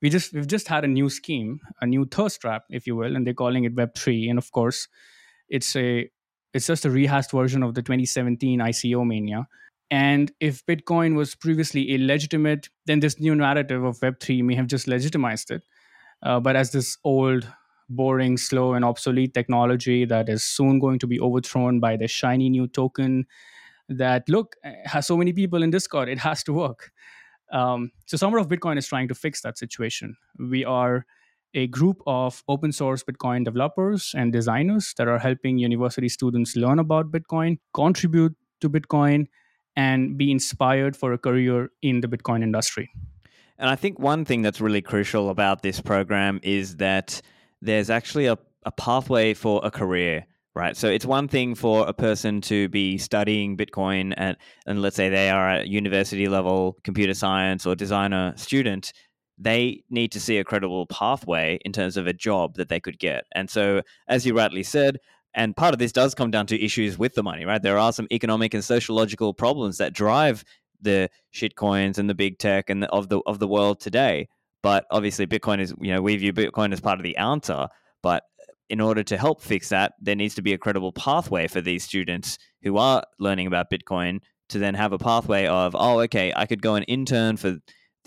we 0.00 0.10
just 0.10 0.32
we've 0.32 0.46
just 0.46 0.68
had 0.68 0.84
a 0.84 0.88
new 0.88 1.10
scheme, 1.10 1.60
a 1.80 1.86
new 1.86 2.06
thirst 2.06 2.40
trap, 2.40 2.64
if 2.70 2.86
you 2.86 2.96
will, 2.96 3.16
and 3.16 3.26
they're 3.26 3.34
calling 3.34 3.64
it 3.64 3.74
Web 3.74 3.94
three. 3.94 4.28
And 4.28 4.38
of 4.38 4.50
course, 4.52 4.88
it's 5.48 5.74
a 5.76 6.10
it's 6.54 6.66
just 6.66 6.84
a 6.84 6.90
rehashed 6.90 7.30
version 7.30 7.62
of 7.62 7.74
the 7.74 7.82
2017 7.82 8.58
ICO 8.60 9.06
mania. 9.06 9.46
And 9.90 10.32
if 10.40 10.64
Bitcoin 10.66 11.14
was 11.14 11.34
previously 11.34 11.90
illegitimate, 11.94 12.68
then 12.86 13.00
this 13.00 13.18
new 13.18 13.34
narrative 13.34 13.84
of 13.84 13.98
Web3 14.00 14.42
may 14.44 14.54
have 14.54 14.66
just 14.66 14.86
legitimized 14.86 15.50
it. 15.50 15.62
Uh, 16.22 16.40
but 16.40 16.56
as 16.56 16.72
this 16.72 16.98
old, 17.04 17.46
boring, 17.88 18.36
slow, 18.36 18.74
and 18.74 18.84
obsolete 18.84 19.32
technology 19.32 20.04
that 20.04 20.28
is 20.28 20.44
soon 20.44 20.78
going 20.78 20.98
to 20.98 21.06
be 21.06 21.20
overthrown 21.20 21.80
by 21.80 21.96
the 21.96 22.08
shiny 22.08 22.50
new 22.50 22.66
token 22.66 23.26
that, 23.88 24.28
look, 24.28 24.56
has 24.84 25.06
so 25.06 25.16
many 25.16 25.32
people 25.32 25.62
in 25.62 25.70
Discord, 25.70 26.08
it 26.08 26.18
has 26.18 26.42
to 26.44 26.52
work. 26.52 26.92
Um, 27.50 27.92
so, 28.04 28.18
Summer 28.18 28.36
of 28.38 28.48
Bitcoin 28.48 28.76
is 28.76 28.86
trying 28.86 29.08
to 29.08 29.14
fix 29.14 29.40
that 29.40 29.56
situation. 29.56 30.16
We 30.38 30.66
are 30.66 31.06
a 31.54 31.66
group 31.66 32.02
of 32.06 32.42
open 32.48 32.72
source 32.72 33.02
Bitcoin 33.02 33.44
developers 33.44 34.14
and 34.16 34.32
designers 34.32 34.94
that 34.98 35.08
are 35.08 35.18
helping 35.18 35.58
university 35.58 36.08
students 36.08 36.56
learn 36.56 36.78
about 36.78 37.10
Bitcoin, 37.10 37.58
contribute 37.74 38.34
to 38.60 38.68
Bitcoin, 38.68 39.26
and 39.76 40.18
be 40.18 40.30
inspired 40.30 40.96
for 40.96 41.12
a 41.12 41.18
career 41.18 41.70
in 41.82 42.00
the 42.00 42.08
Bitcoin 42.08 42.42
industry. 42.42 42.90
And 43.58 43.70
I 43.70 43.76
think 43.76 43.98
one 43.98 44.24
thing 44.24 44.42
that's 44.42 44.60
really 44.60 44.82
crucial 44.82 45.30
about 45.30 45.62
this 45.62 45.80
program 45.80 46.40
is 46.42 46.76
that 46.76 47.20
there's 47.60 47.90
actually 47.90 48.26
a, 48.26 48.38
a 48.64 48.72
pathway 48.72 49.34
for 49.34 49.60
a 49.64 49.70
career 49.70 50.26
right? 50.58 50.76
So 50.76 50.88
it's 50.88 51.06
one 51.06 51.28
thing 51.28 51.54
for 51.54 51.86
a 51.86 51.92
person 51.92 52.40
to 52.42 52.68
be 52.68 52.98
studying 52.98 53.56
Bitcoin 53.56 54.12
and, 54.16 54.36
and 54.66 54.82
let's 54.82 54.96
say 54.96 55.08
they 55.08 55.30
are 55.30 55.50
a 55.50 55.64
university 55.64 56.26
level 56.26 56.76
computer 56.82 57.14
science 57.14 57.64
or 57.64 57.76
designer 57.76 58.32
student, 58.36 58.92
they 59.38 59.84
need 59.88 60.12
to 60.12 60.20
see 60.20 60.38
a 60.38 60.44
credible 60.44 60.86
pathway 60.86 61.58
in 61.64 61.72
terms 61.72 61.96
of 61.96 62.06
a 62.06 62.12
job 62.12 62.56
that 62.56 62.68
they 62.68 62.80
could 62.80 62.98
get. 62.98 63.24
And 63.34 63.48
so, 63.48 63.82
as 64.08 64.26
you 64.26 64.36
rightly 64.36 64.62
said, 64.62 64.98
and 65.34 65.56
part 65.56 65.74
of 65.74 65.78
this 65.78 65.92
does 65.92 66.14
come 66.14 66.30
down 66.30 66.46
to 66.46 66.62
issues 66.62 66.98
with 66.98 67.14
the 67.14 67.22
money, 67.22 67.44
right? 67.44 67.62
There 67.62 67.78
are 67.78 67.92
some 67.92 68.08
economic 68.10 68.54
and 68.54 68.64
sociological 68.64 69.34
problems 69.34 69.78
that 69.78 69.92
drive 69.92 70.44
the 70.80 71.10
shitcoins 71.32 71.98
and 71.98 72.08
the 72.08 72.14
big 72.14 72.38
tech 72.38 72.70
and 72.70 72.82
the, 72.82 72.88
of 72.90 73.08
the 73.08 73.20
of 73.26 73.38
the 73.38 73.48
world 73.48 73.80
today. 73.80 74.28
But 74.62 74.86
obviously, 74.90 75.26
Bitcoin 75.26 75.60
is 75.60 75.72
you 75.80 75.94
know 75.94 76.02
we 76.02 76.16
view 76.16 76.32
Bitcoin 76.32 76.72
as 76.72 76.80
part 76.80 76.98
of 76.98 77.04
the 77.04 77.16
answer. 77.16 77.68
But 78.02 78.24
in 78.68 78.80
order 78.80 79.02
to 79.02 79.16
help 79.16 79.42
fix 79.42 79.68
that, 79.68 79.94
there 80.00 80.16
needs 80.16 80.34
to 80.34 80.42
be 80.42 80.52
a 80.52 80.58
credible 80.58 80.92
pathway 80.92 81.46
for 81.46 81.60
these 81.60 81.84
students 81.84 82.38
who 82.62 82.76
are 82.76 83.02
learning 83.18 83.46
about 83.46 83.70
Bitcoin 83.70 84.20
to 84.50 84.58
then 84.58 84.74
have 84.74 84.92
a 84.92 84.98
pathway 84.98 85.46
of 85.46 85.76
oh 85.78 86.00
okay, 86.00 86.32
I 86.34 86.46
could 86.46 86.62
go 86.62 86.74
and 86.74 86.84
intern 86.88 87.36
for 87.36 87.58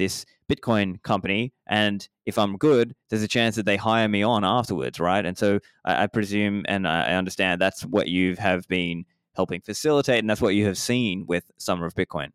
this 0.01 0.25
Bitcoin 0.51 1.01
company, 1.03 1.53
and 1.67 2.07
if 2.25 2.37
I'm 2.39 2.57
good, 2.57 2.95
there's 3.09 3.21
a 3.21 3.27
chance 3.27 3.55
that 3.55 3.65
they 3.67 3.77
hire 3.77 4.07
me 4.07 4.23
on 4.23 4.43
afterwards, 4.43 4.99
right? 4.99 5.23
And 5.23 5.37
so 5.37 5.59
I, 5.85 6.03
I 6.03 6.07
presume 6.07 6.65
and 6.67 6.87
I 6.87 7.13
understand 7.13 7.61
that's 7.61 7.83
what 7.85 8.07
you 8.07 8.35
have 8.37 8.67
been 8.67 9.05
helping 9.35 9.61
facilitate, 9.61 10.19
and 10.19 10.29
that's 10.29 10.41
what 10.41 10.55
you 10.55 10.65
have 10.65 10.77
seen 10.77 11.25
with 11.27 11.43
Summer 11.57 11.85
of 11.85 11.93
Bitcoin. 11.93 12.29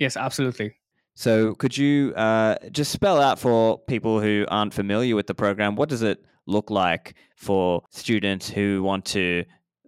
Yes, 0.00 0.16
absolutely. 0.16 0.74
So, 1.14 1.54
could 1.54 1.78
you 1.78 2.12
uh, 2.14 2.56
just 2.72 2.92
spell 2.92 3.22
out 3.22 3.38
for 3.38 3.78
people 3.86 4.20
who 4.20 4.44
aren't 4.48 4.74
familiar 4.74 5.14
with 5.16 5.26
the 5.26 5.34
program 5.34 5.76
what 5.76 5.88
does 5.88 6.02
it 6.02 6.18
look 6.46 6.70
like 6.70 7.14
for 7.36 7.82
students 7.90 8.50
who 8.50 8.82
want 8.82 9.04
to 9.06 9.44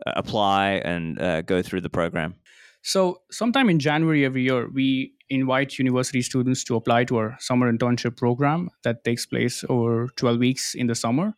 uh, 0.06 0.12
apply 0.16 0.80
and 0.84 1.20
uh, 1.20 1.42
go 1.42 1.62
through 1.62 1.82
the 1.82 1.90
program? 1.90 2.34
So, 2.82 3.20
sometime 3.30 3.68
in 3.68 3.78
January 3.78 4.24
every 4.24 4.44
year, 4.44 4.70
we 4.72 5.12
invite 5.30 5.78
university 5.78 6.22
students 6.22 6.64
to 6.64 6.76
apply 6.76 7.04
to 7.04 7.16
our 7.16 7.36
summer 7.38 7.72
internship 7.72 8.16
program 8.16 8.70
that 8.82 9.04
takes 9.04 9.26
place 9.26 9.64
over 9.68 10.08
12 10.16 10.38
weeks 10.38 10.74
in 10.74 10.86
the 10.86 10.94
summer. 10.94 11.34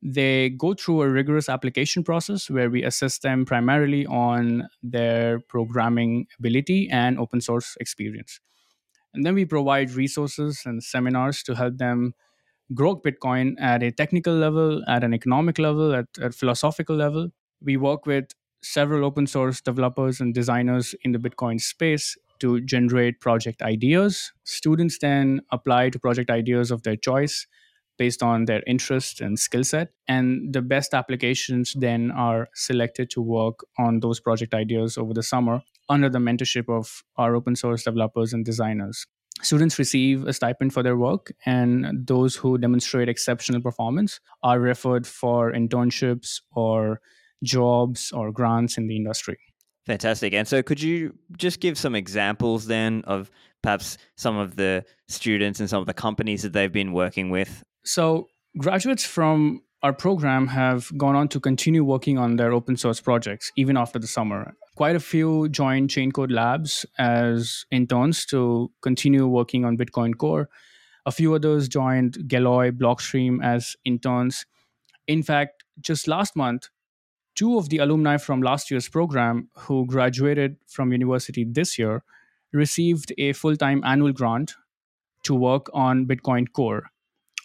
They 0.00 0.50
go 0.50 0.74
through 0.74 1.02
a 1.02 1.08
rigorous 1.08 1.48
application 1.48 2.04
process 2.04 2.48
where 2.48 2.70
we 2.70 2.84
assess 2.84 3.18
them 3.18 3.44
primarily 3.44 4.06
on 4.06 4.68
their 4.82 5.40
programming 5.40 6.26
ability 6.38 6.88
and 6.90 7.18
open 7.18 7.40
source 7.40 7.76
experience. 7.80 8.40
And 9.12 9.26
then 9.26 9.34
we 9.34 9.44
provide 9.44 9.90
resources 9.92 10.62
and 10.64 10.82
seminars 10.82 11.42
to 11.44 11.54
help 11.54 11.78
them 11.78 12.14
grow 12.74 12.94
Bitcoin 12.96 13.54
at 13.58 13.82
a 13.82 13.90
technical 13.90 14.34
level, 14.34 14.84
at 14.86 15.02
an 15.02 15.14
economic 15.14 15.58
level, 15.58 15.94
at 15.94 16.06
a 16.20 16.30
philosophical 16.30 16.94
level. 16.94 17.30
We 17.60 17.76
work 17.76 18.06
with 18.06 18.26
several 18.62 19.04
open 19.04 19.26
source 19.26 19.60
developers 19.60 20.20
and 20.20 20.34
designers 20.34 20.94
in 21.02 21.12
the 21.12 21.18
Bitcoin 21.18 21.60
space 21.60 22.16
to 22.40 22.60
generate 22.60 23.20
project 23.20 23.62
ideas. 23.62 24.32
Students 24.44 24.98
then 24.98 25.40
apply 25.50 25.90
to 25.90 25.98
project 25.98 26.30
ideas 26.30 26.70
of 26.70 26.82
their 26.82 26.96
choice 26.96 27.46
based 27.98 28.22
on 28.22 28.44
their 28.44 28.62
interest 28.66 29.20
and 29.20 29.38
skill 29.38 29.64
set. 29.64 29.88
And 30.06 30.52
the 30.52 30.62
best 30.62 30.94
applications 30.94 31.74
then 31.76 32.10
are 32.12 32.48
selected 32.54 33.10
to 33.10 33.20
work 33.20 33.60
on 33.76 34.00
those 34.00 34.20
project 34.20 34.54
ideas 34.54 34.96
over 34.96 35.12
the 35.12 35.22
summer 35.22 35.62
under 35.88 36.08
the 36.08 36.18
mentorship 36.18 36.68
of 36.68 37.02
our 37.16 37.34
open 37.34 37.56
source 37.56 37.82
developers 37.82 38.32
and 38.32 38.44
designers. 38.44 39.06
Students 39.42 39.78
receive 39.78 40.26
a 40.26 40.32
stipend 40.32 40.72
for 40.72 40.82
their 40.82 40.96
work, 40.96 41.32
and 41.46 42.06
those 42.06 42.34
who 42.34 42.58
demonstrate 42.58 43.08
exceptional 43.08 43.60
performance 43.60 44.18
are 44.42 44.58
referred 44.58 45.06
for 45.06 45.52
internships 45.52 46.40
or 46.52 47.00
jobs 47.44 48.10
or 48.10 48.32
grants 48.32 48.76
in 48.76 48.88
the 48.88 48.96
industry. 48.96 49.38
Fantastic. 49.88 50.34
And 50.34 50.46
so, 50.46 50.62
could 50.62 50.82
you 50.82 51.14
just 51.38 51.60
give 51.60 51.78
some 51.78 51.94
examples 51.94 52.66
then 52.66 53.02
of 53.06 53.30
perhaps 53.62 53.96
some 54.16 54.36
of 54.36 54.54
the 54.54 54.84
students 55.08 55.60
and 55.60 55.68
some 55.68 55.80
of 55.80 55.86
the 55.86 55.94
companies 55.94 56.42
that 56.42 56.52
they've 56.52 56.70
been 56.70 56.92
working 56.92 57.30
with? 57.30 57.64
So, 57.84 58.28
graduates 58.58 59.06
from 59.06 59.62
our 59.82 59.94
program 59.94 60.46
have 60.48 60.92
gone 60.98 61.16
on 61.16 61.28
to 61.28 61.40
continue 61.40 61.84
working 61.84 62.18
on 62.18 62.36
their 62.36 62.52
open 62.52 62.76
source 62.76 63.00
projects 63.00 63.50
even 63.56 63.78
after 63.78 63.98
the 63.98 64.06
summer. 64.06 64.52
Quite 64.76 64.94
a 64.94 65.00
few 65.00 65.48
joined 65.48 65.88
Chaincode 65.88 66.32
Labs 66.32 66.84
as 66.98 67.64
interns 67.70 68.26
to 68.26 68.70
continue 68.82 69.26
working 69.26 69.64
on 69.64 69.78
Bitcoin 69.78 70.18
Core. 70.18 70.50
A 71.06 71.12
few 71.12 71.32
others 71.34 71.66
joined 71.66 72.18
Galoy 72.28 72.72
Blockstream 72.72 73.42
as 73.42 73.74
interns. 73.86 74.44
In 75.06 75.22
fact, 75.22 75.64
just 75.80 76.06
last 76.06 76.36
month, 76.36 76.68
two 77.38 77.56
of 77.56 77.68
the 77.68 77.78
alumni 77.78 78.16
from 78.16 78.42
last 78.42 78.68
year's 78.68 78.88
program 78.88 79.48
who 79.54 79.86
graduated 79.86 80.56
from 80.66 80.90
university 80.90 81.44
this 81.44 81.78
year 81.78 82.02
received 82.52 83.12
a 83.16 83.32
full 83.32 83.56
time 83.56 83.80
annual 83.84 84.12
grant 84.12 84.54
to 85.22 85.34
work 85.34 85.70
on 85.72 86.04
Bitcoin 86.04 86.46
Core. 86.52 86.90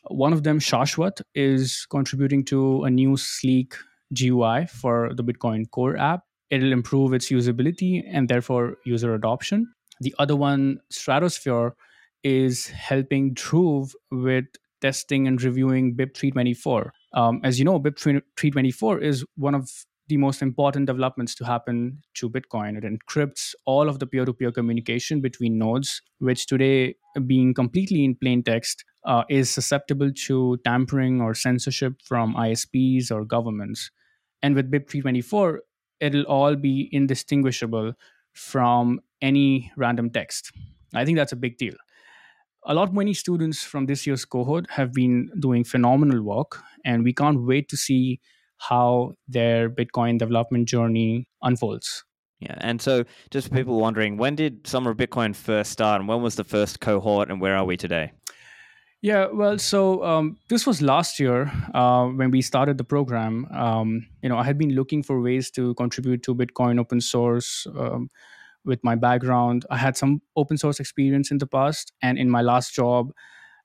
One 0.08 0.34
of 0.34 0.44
them, 0.44 0.60
Shashwat, 0.60 1.22
is 1.36 1.86
contributing 1.92 2.44
to 2.46 2.84
a 2.86 2.90
new 2.90 3.16
sleek 3.18 3.76
GUI 4.18 4.66
for 4.66 5.12
the 5.14 5.24
Bitcoin 5.24 5.70
Core 5.70 5.96
app. 5.96 6.22
It'll 6.50 6.72
improve 6.72 7.14
its 7.14 7.32
usability 7.32 8.04
and 8.08 8.28
therefore 8.28 8.78
user 8.86 9.14
adoption. 9.14 9.74
The 10.02 10.16
other 10.18 10.36
one, 10.36 10.80
Stratosphere, 10.90 11.76
is 12.24 12.68
helping 12.68 13.36
Dhruv 13.36 13.92
with 14.12 14.46
testing 14.82 15.28
and 15.28 15.42
reviewing 15.42 15.96
BIP 15.96 16.18
324. 16.18 16.94
Um, 17.14 17.42
as 17.44 17.60
you 17.60 17.66
know, 17.66 17.80
BIP 17.80 18.00
324 18.00 19.00
is 19.00 19.26
one 19.36 19.56
of 19.56 19.70
the 20.08 20.18
most 20.18 20.42
important 20.42 20.88
developments 20.88 21.34
to 21.36 21.46
happen 21.46 22.02
to 22.16 22.30
Bitcoin. 22.30 22.78
It 22.78 22.84
encrypts 22.84 23.54
all 23.66 23.88
of 23.88 24.00
the 24.00 24.08
peer 24.08 24.26
to 24.26 24.34
peer 24.34 24.52
communication 24.52 25.22
between 25.22 25.58
nodes, 25.58 26.02
which 26.20 26.48
today, 26.48 26.96
being 27.26 27.54
completely 27.54 28.04
in 28.04 28.16
plain 28.16 28.44
text, 28.44 28.84
uh, 29.06 29.24
is 29.30 29.50
susceptible 29.50 30.12
to 30.26 30.58
tampering 30.66 31.22
or 31.22 31.34
censorship 31.34 31.94
from 32.04 32.36
ISPs 32.36 33.12
or 33.12 33.24
governments. 33.24 33.92
And 34.42 34.56
with 34.56 34.70
BIP 34.70 34.90
324, 34.90 35.62
it'll 36.00 36.24
all 36.24 36.56
be 36.56 36.90
indistinguishable 36.92 37.94
from 38.34 39.00
any 39.22 39.72
random 39.78 40.10
text. 40.10 40.52
I 40.94 41.06
think 41.06 41.18
that's 41.18 41.32
a 41.32 41.38
big 41.38 41.58
deal 41.58 41.76
a 42.66 42.74
lot 42.74 42.94
many 42.94 43.14
students 43.14 43.64
from 43.64 43.86
this 43.86 44.06
year's 44.08 44.26
cohort 44.26 44.70
have 44.70 44.94
been 44.94 45.30
doing 45.40 45.64
phenomenal 45.64 46.22
work 46.22 46.60
and 46.86 47.04
we 47.04 47.14
can't 47.14 47.46
wait 47.46 47.70
to 47.70 47.78
see 47.78 48.20
how 48.58 49.14
their 49.28 49.70
bitcoin 49.70 50.18
development 50.18 50.68
journey 50.68 51.28
unfolds 51.42 52.04
yeah 52.40 52.56
and 52.60 52.82
so 52.82 53.04
just 53.32 53.50
for 53.50 53.56
people 53.56 53.80
wondering 53.80 54.18
when 54.18 54.36
did 54.36 54.66
summer 54.66 54.92
of 54.92 54.98
bitcoin 54.98 55.36
first 55.36 55.72
start 55.72 56.00
and 56.00 56.08
when 56.08 56.22
was 56.22 56.36
the 56.36 56.44
first 56.44 56.80
cohort 56.80 57.30
and 57.30 57.42
where 57.42 57.56
are 57.56 57.66
we 57.66 57.76
today 57.76 58.12
yeah, 59.04 59.28
well, 59.34 59.58
so 59.58 60.02
um, 60.06 60.38
this 60.48 60.66
was 60.66 60.82
last 60.82 61.20
year 61.20 61.52
uh, 61.74 62.06
when 62.06 62.32
we 62.32 62.42
started 62.42 62.78
the 62.78 62.86
program. 62.86 63.46
Um, 63.54 64.08
you 64.22 64.30
know, 64.30 64.38
I 64.38 64.46
had 64.46 64.58
been 64.58 64.76
looking 64.76 65.04
for 65.04 65.20
ways 65.20 65.52
to 65.52 65.74
contribute 65.74 66.24
to 66.24 66.34
Bitcoin 66.34 66.80
open 66.80 67.02
source. 67.02 67.68
Um, 67.78 68.08
with 68.66 68.84
my 68.84 68.96
background. 68.96 69.66
I 69.70 69.78
had 69.78 69.98
some 69.98 70.22
open 70.36 70.58
source 70.58 70.80
experience 70.80 71.32
in 71.32 71.38
the 71.38 71.48
past, 71.48 71.92
and 72.02 72.18
in 72.18 72.30
my 72.30 72.42
last 72.42 72.74
job, 72.74 73.12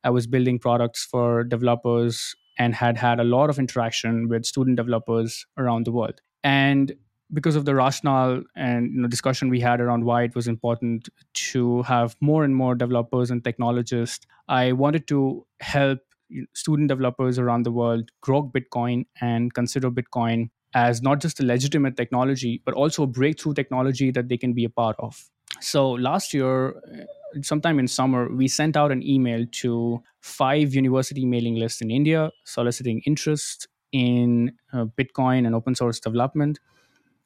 I 0.04 0.10
was 0.10 0.26
building 0.26 0.58
products 0.58 1.04
for 1.04 1.44
developers 1.44 2.34
and 2.58 2.74
had 2.74 2.96
had 2.96 3.20
a 3.20 3.24
lot 3.24 3.50
of 3.50 3.58
interaction 3.58 4.28
with 4.28 4.44
student 4.44 4.76
developers 4.76 5.46
around 5.56 5.86
the 5.86 5.92
world. 5.92 6.20
And 6.42 6.94
because 7.32 7.56
of 7.56 7.64
the 7.64 7.74
rationale 7.74 8.42
and 8.56 8.92
you 8.92 9.02
know, 9.02 9.08
discussion 9.08 9.48
we 9.48 9.60
had 9.60 9.80
around 9.80 10.04
why 10.04 10.22
it 10.22 10.34
was 10.34 10.48
important 10.48 11.08
to 11.34 11.82
have 11.82 12.16
more 12.20 12.42
and 12.42 12.56
more 12.56 12.74
developers 12.74 13.30
and 13.30 13.44
technologists, 13.44 14.26
I 14.48 14.72
wanted 14.72 15.06
to 15.08 15.46
help 15.60 16.00
student 16.54 16.88
developers 16.88 17.38
around 17.38 17.64
the 17.64 17.72
world 17.72 18.10
grok 18.24 18.52
Bitcoin 18.52 19.06
and 19.20 19.52
consider 19.54 19.90
Bitcoin 19.90 20.50
as 20.74 21.02
not 21.02 21.20
just 21.20 21.40
a 21.40 21.44
legitimate 21.44 21.96
technology, 21.96 22.62
but 22.64 22.74
also 22.74 23.02
a 23.02 23.06
breakthrough 23.06 23.54
technology 23.54 24.10
that 24.10 24.28
they 24.28 24.36
can 24.36 24.52
be 24.52 24.64
a 24.64 24.70
part 24.70 24.96
of. 24.98 25.30
So 25.60 25.90
last 25.90 26.34
year, 26.34 26.76
uh, 26.76 27.42
sometime 27.42 27.78
in 27.78 27.88
summer, 27.88 28.28
we 28.28 28.48
sent 28.48 28.76
out 28.76 28.92
an 28.92 29.02
email 29.02 29.46
to 29.62 30.02
five 30.20 30.74
university 30.74 31.24
mailing 31.24 31.56
lists 31.56 31.80
in 31.80 31.90
India 31.90 32.30
soliciting 32.44 33.02
interest 33.06 33.68
in 33.92 34.52
uh, 34.72 34.84
Bitcoin 34.84 35.46
and 35.46 35.54
open 35.54 35.74
source 35.74 35.98
development. 35.98 36.60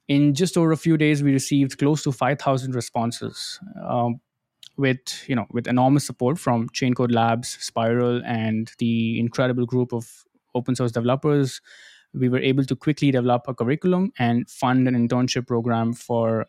In 0.08 0.34
just 0.34 0.56
over 0.56 0.72
a 0.72 0.76
few 0.76 0.96
days, 0.96 1.22
we 1.22 1.32
received 1.32 1.78
close 1.78 2.02
to 2.04 2.12
5,000 2.12 2.74
responses. 2.74 3.58
Um, 3.84 4.20
with 4.76 5.28
you 5.28 5.36
know 5.36 5.46
with 5.50 5.66
enormous 5.66 6.06
support 6.06 6.38
from 6.38 6.68
Chaincode 6.70 7.12
Labs, 7.12 7.58
Spiral, 7.60 8.22
and 8.24 8.72
the 8.78 9.20
incredible 9.20 9.66
group 9.66 9.92
of 9.92 10.24
open 10.54 10.74
source 10.74 10.92
developers, 10.92 11.60
we 12.14 12.28
were 12.28 12.38
able 12.38 12.64
to 12.64 12.76
quickly 12.76 13.10
develop 13.10 13.44
a 13.48 13.54
curriculum 13.54 14.12
and 14.18 14.48
fund 14.48 14.86
an 14.88 14.94
internship 14.94 15.46
program 15.46 15.92
for 15.92 16.46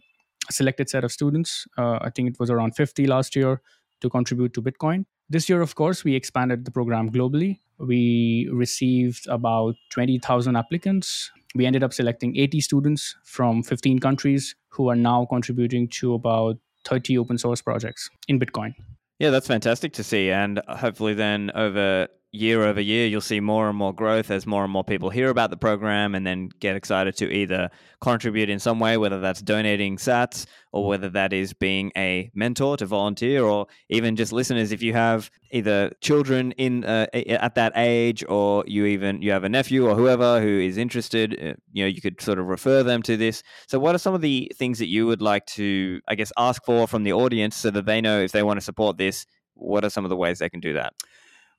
a 0.49 0.53
selected 0.53 0.89
set 0.89 1.03
of 1.03 1.11
students. 1.11 1.67
Uh, 1.77 1.99
I 2.01 2.09
think 2.09 2.29
it 2.29 2.39
was 2.39 2.49
around 2.49 2.75
50 2.75 3.07
last 3.07 3.35
year 3.35 3.61
to 4.01 4.09
contribute 4.09 4.53
to 4.53 4.61
Bitcoin. 4.61 5.05
This 5.29 5.49
year, 5.49 5.61
of 5.61 5.75
course, 5.75 6.03
we 6.03 6.15
expanded 6.15 6.65
the 6.65 6.71
program 6.71 7.09
globally. 7.09 7.59
We 7.77 8.49
received 8.51 9.27
about 9.27 9.75
20,000 9.91 10.55
applicants. 10.55 11.31
We 11.55 11.65
ended 11.65 11.83
up 11.83 11.93
selecting 11.93 12.35
80 12.37 12.61
students 12.61 13.15
from 13.23 13.63
15 13.63 13.99
countries 13.99 14.55
who 14.69 14.89
are 14.89 14.95
now 14.95 15.25
contributing 15.25 15.87
to 15.87 16.13
about 16.13 16.57
30 16.85 17.17
open 17.17 17.37
source 17.37 17.61
projects 17.61 18.09
in 18.27 18.39
Bitcoin. 18.39 18.75
Yeah, 19.19 19.29
that's 19.29 19.47
fantastic 19.47 19.93
to 19.93 20.03
see. 20.03 20.29
And 20.29 20.59
hopefully, 20.67 21.13
then 21.13 21.51
over 21.55 22.07
year 22.33 22.63
over 22.63 22.81
year, 22.81 23.05
you'll 23.05 23.21
see 23.21 23.39
more 23.39 23.69
and 23.69 23.77
more 23.77 23.93
growth 23.93 24.31
as 24.31 24.47
more 24.47 24.63
and 24.63 24.73
more 24.73 24.83
people 24.83 25.11
hear 25.11 25.29
about 25.29 25.51
the 25.51 25.57
program 25.57 26.15
and 26.15 26.25
then 26.25 26.49
get 26.59 26.75
excited 26.75 27.15
to 27.15 27.31
either 27.31 27.69
contribute 28.01 28.49
in 28.49 28.57
some 28.57 28.79
way, 28.79 28.97
whether 28.97 29.19
that's 29.19 29.39
donating 29.39 29.97
sats 29.97 30.47
or 30.71 30.87
whether 30.87 31.09
that 31.09 31.31
is 31.31 31.53
being 31.53 31.91
a 31.95 32.31
mentor 32.33 32.75
to 32.75 32.87
volunteer 32.87 33.43
or 33.43 33.67
even 33.89 34.15
just 34.15 34.33
listeners. 34.33 34.71
If 34.71 34.81
you 34.81 34.93
have 34.93 35.29
either 35.51 35.91
children 36.01 36.53
in 36.53 36.83
uh, 36.83 37.05
at 37.13 37.53
that 37.53 37.73
age 37.75 38.25
or 38.27 38.63
you 38.65 38.85
even 38.87 39.21
you 39.21 39.31
have 39.31 39.43
a 39.43 39.49
nephew 39.49 39.87
or 39.87 39.95
whoever 39.95 40.41
who 40.41 40.59
is 40.59 40.77
interested, 40.77 41.33
uh, 41.39 41.53
you 41.71 41.83
know, 41.83 41.87
you 41.87 42.01
could 42.01 42.19
sort 42.19 42.39
of 42.39 42.47
refer 42.47 42.81
them 42.81 43.03
to 43.03 43.15
this. 43.15 43.43
So, 43.67 43.77
what 43.77 43.93
are 43.93 43.99
some 43.99 44.15
of 44.15 44.21
the 44.21 44.51
things 44.55 44.79
that 44.79 44.87
you 44.87 45.05
would 45.05 45.21
like 45.21 45.45
to, 45.47 46.01
I 46.07 46.15
guess, 46.15 46.31
ask 46.37 46.65
for 46.65 46.87
from 46.87 47.03
the 47.03 47.13
audience 47.13 47.55
so 47.55 47.69
that 47.69 47.85
they 47.85 48.01
know 48.01 48.21
if 48.21 48.31
they 48.31 48.41
want 48.41 48.57
to 48.57 48.65
support 48.65 48.97
this? 48.97 49.27
What 49.53 49.85
are 49.85 49.91
some 49.91 50.03
of 50.03 50.09
the 50.09 50.17
ways 50.17 50.39
they 50.39 50.49
can 50.49 50.59
do 50.59 50.73
that? 50.73 50.93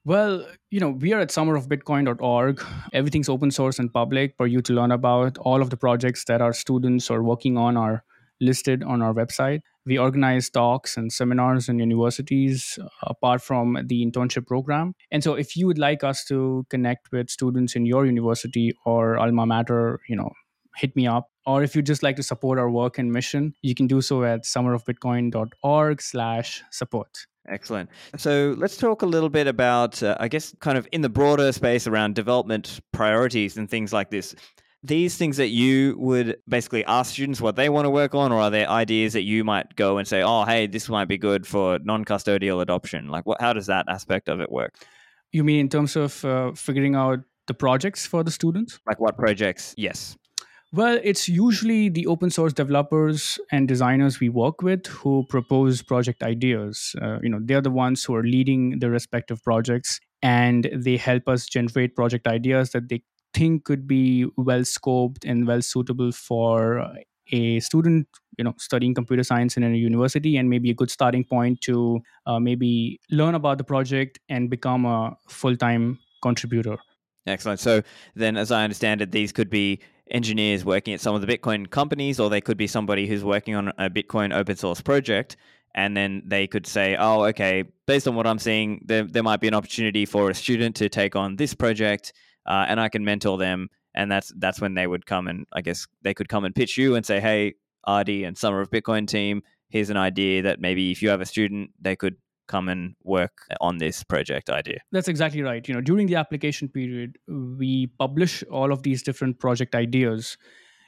Well, 0.07 0.46
you 0.70 0.80
know, 0.80 0.90
we 0.90 1.14
are 1.14 1.20
at 1.20 1.30
summerofbitcoin.org. 1.30 2.62
Everything's 2.92 3.30
open 3.30 3.50
source 3.50 3.78
and 3.78 3.90
public 3.90 4.34
for 4.36 4.46
you 4.46 4.61
to 4.61 4.74
learn 4.74 4.92
about. 4.92 5.38
All 5.38 5.62
of 5.62 5.70
the 5.70 5.78
projects 5.78 6.24
that 6.26 6.42
our 6.42 6.52
students 6.52 7.11
are 7.11 7.22
working 7.22 7.57
on 7.57 7.78
are 7.78 8.05
listed 8.38 8.82
on 8.82 9.00
our 9.00 9.14
website. 9.14 9.61
We 9.86 9.96
organize 9.96 10.50
talks 10.50 10.98
and 10.98 11.11
seminars 11.11 11.70
in 11.70 11.78
universities 11.78 12.78
uh, 12.82 12.88
apart 13.02 13.40
from 13.40 13.78
the 13.86 14.05
internship 14.05 14.46
program. 14.46 14.94
And 15.11 15.24
so 15.24 15.34
if 15.34 15.57
you 15.57 15.66
would 15.66 15.78
like 15.78 16.05
us 16.05 16.24
to 16.26 16.66
connect 16.68 17.11
with 17.11 17.30
students 17.30 17.74
in 17.74 17.86
your 17.86 18.05
university 18.05 18.74
or 18.84 19.16
alma 19.18 19.46
mater, 19.46 20.00
you 20.07 20.16
know, 20.16 20.32
hit 20.76 20.94
me 20.96 21.07
up. 21.07 21.30
Or 21.46 21.62
if 21.62 21.74
you'd 21.74 21.86
just 21.86 22.02
like 22.02 22.16
to 22.16 22.22
support 22.22 22.59
our 22.59 22.70
work 22.70 22.98
and 22.98 23.11
mission, 23.11 23.55
you 23.62 23.74
can 23.74 23.86
do 23.86 24.02
so 24.02 24.24
at 24.24 24.44
summerofbitcoin.org 24.44 26.02
slash 26.02 26.62
support. 26.70 27.26
Excellent. 27.49 27.90
So 28.16 28.55
let's 28.59 28.76
talk 28.76 29.03
a 29.03 29.07
little 29.07 29.28
bit 29.28 29.47
about, 29.47 30.03
uh, 30.03 30.16
I 30.18 30.28
guess, 30.28 30.55
kind 30.61 30.78
of 30.78 30.88
in 30.92 31.03
the 31.03 31.09
broader 31.09 31.53
space 31.53 31.86
around 31.86 32.14
development 32.14 32.80
priorities 32.92 33.57
and 33.57 33.68
things 33.68 33.92
like 33.92 34.11
this. 34.11 34.34
These 34.82 35.16
things 35.16 35.38
that 35.38 35.49
you 35.49 35.97
would 35.99 36.36
basically 36.49 36.84
ask 36.84 37.12
students 37.12 37.40
what 37.40 37.57
they 37.57 37.68
want 37.68 37.86
to 37.86 37.90
work 37.90 38.14
on, 38.14 38.32
or 38.32 38.40
are 38.40 38.51
there 38.51 38.68
ideas 38.68 39.14
that 39.14 39.22
you 39.22 39.42
might 39.42 39.76
go 39.76 39.99
and 39.99 40.07
say, 40.07 40.22
oh, 40.22 40.45
hey, 40.45 40.66
this 40.66 40.88
might 40.88 41.09
be 41.09 41.16
good 41.16 41.47
for 41.47 41.78
non 41.82 42.05
custodial 42.05 42.61
adoption? 42.61 43.09
Like, 43.09 43.24
what, 43.24 43.40
how 43.40 43.53
does 43.53 43.66
that 43.66 43.86
aspect 43.88 44.28
of 44.28 44.40
it 44.40 44.51
work? 44.51 44.74
You 45.32 45.42
mean 45.42 45.61
in 45.61 45.68
terms 45.68 45.97
of 45.97 46.24
uh, 46.24 46.53
figuring 46.53 46.95
out 46.95 47.20
the 47.47 47.55
projects 47.55 48.07
for 48.07 48.22
the 48.22 48.30
students? 48.30 48.78
Like, 48.86 49.01
what 49.01 49.16
projects? 49.16 49.74
Yes. 49.76 50.16
Well, 50.75 50.99
it's 51.05 51.29
usually 51.29 51.89
the 51.89 52.09
open 52.09 52.31
source 52.31 52.53
developers 52.53 53.39
and 53.53 53.68
designers 53.68 54.18
we 54.18 54.29
work 54.29 54.61
with 54.61 54.89
who 54.89 55.25
propose 55.29 55.83
project 55.83 56.25
ideas. 56.25 56.97
Uh, 57.01 57.20
you 57.22 57.29
know, 57.29 57.39
they're 57.41 57.61
the 57.61 57.70
ones 57.70 58.03
who 58.03 58.16
are 58.16 58.25
leading 58.25 58.81
their 58.81 58.91
respective 58.91 59.41
projects, 59.45 60.01
and 60.20 60.68
they 60.75 60.97
help 60.97 61.29
us 61.29 61.47
generate 61.47 61.95
project 61.95 62.27
ideas 62.27 62.70
that 62.70 62.89
they 62.89 63.05
think 63.35 63.62
could 63.62 63.87
be 63.87 64.27
well 64.37 64.62
scoped 64.62 65.25
and 65.25 65.47
well 65.47 65.62
suitable 65.62 66.11
for 66.11 66.93
a 67.31 67.61
student 67.61 68.09
you 68.37 68.45
know 68.45 68.55
studying 68.59 68.95
computer 68.95 69.22
science 69.22 69.57
in 69.57 69.64
a 69.64 69.70
university 69.70 70.37
and 70.37 70.51
maybe 70.51 70.70
a 70.70 70.75
good 70.75 70.91
starting 70.91 71.25
point 71.25 71.61
to 71.62 72.01
uh, 72.27 72.39
maybe 72.39 73.01
learn 73.11 73.35
about 73.35 73.57
the 73.59 73.64
project 73.64 74.18
and 74.29 74.51
become 74.51 74.85
a 74.85 75.16
full-time 75.27 75.99
contributor 76.22 76.77
excellent 77.27 77.59
so 77.59 77.83
then 78.14 78.37
as 78.37 78.53
i 78.53 78.62
understand 78.62 79.01
it 79.01 79.11
these 79.11 79.33
could 79.33 79.49
be 79.49 79.81
engineers 80.11 80.64
working 80.64 80.94
at 80.94 81.00
some 81.00 81.14
of 81.14 81.20
the 81.20 81.26
Bitcoin 81.26 81.68
companies, 81.68 82.20
or 82.20 82.30
they 82.30 82.40
could 82.40 82.57
be 82.57 82.66
somebody 82.66 83.07
who's 83.07 83.24
working 83.24 83.55
on 83.55 83.68
a 83.78 83.88
Bitcoin 83.88 84.34
open 84.34 84.57
source 84.57 84.80
project. 84.80 85.36
And 85.74 85.96
then 85.96 86.22
they 86.24 86.46
could 86.46 86.66
say, 86.66 86.96
oh, 86.96 87.24
okay, 87.24 87.64
based 87.86 88.07
on 88.07 88.14
what 88.14 88.26
I'm 88.26 88.38
seeing, 88.38 88.84
there, 88.84 89.02
there 89.02 89.24
might 89.24 89.40
be 89.40 89.48
an 89.48 89.55
opportunity 89.55 90.07
for 90.07 90.30
a 90.30 90.34
student 90.34 90.76
to 90.76 90.88
take 90.88 91.16
on 91.16 91.34
this 91.36 91.52
project, 91.52 92.12
uh, 92.46 92.66
and 92.68 92.78
I 92.78 92.88
can 92.88 93.05
mentor 93.05 93.38
them. 93.38 93.68
And 93.96 94.11
that's 94.11 94.32
that's 94.38 94.61
when 94.61 94.74
they 94.74 94.86
would 94.86 95.07
come 95.07 95.28
and 95.28 95.46
I 95.52 95.61
guess 95.61 95.86
they 96.02 96.14
could 96.14 96.28
come 96.28 96.44
and 96.44 96.55
pitch 96.55 96.76
you 96.76 96.96
and 96.96 97.07
say, 97.07 97.20
hey, 97.20 97.55
Adi 97.84 98.24
and 98.24 98.36
Summer 98.36 98.61
of 98.61 98.70
Bitcoin 98.70 99.07
team, 99.07 99.42
here's 99.68 99.90
an 99.90 99.96
idea 99.96 100.42
that 100.42 100.61
maybe 100.61 100.90
if 100.90 101.02
you 101.02 101.11
have 101.11 101.20
a 101.20 101.26
student, 101.26 101.70
they 101.80 101.96
could 101.96 102.16
come 102.47 102.68
and 102.68 102.95
work 103.03 103.32
on 103.61 103.78
this 103.78 104.03
project 104.05 104.51
idea. 104.51 104.80
That's 104.92 105.09
exactly 105.09 105.42
right. 105.42 105.66
You 105.66 105.74
know, 105.74 105.80
during 105.80 106.07
the 106.07 106.16
application 106.16 106.68
period, 106.68 107.18
we 107.28 107.88
publish 107.99 108.42
all 108.51 108.72
of 108.72 108.82
these 108.82 109.03
different 109.03 109.38
project 109.38 109.74
ideas. 109.74 110.36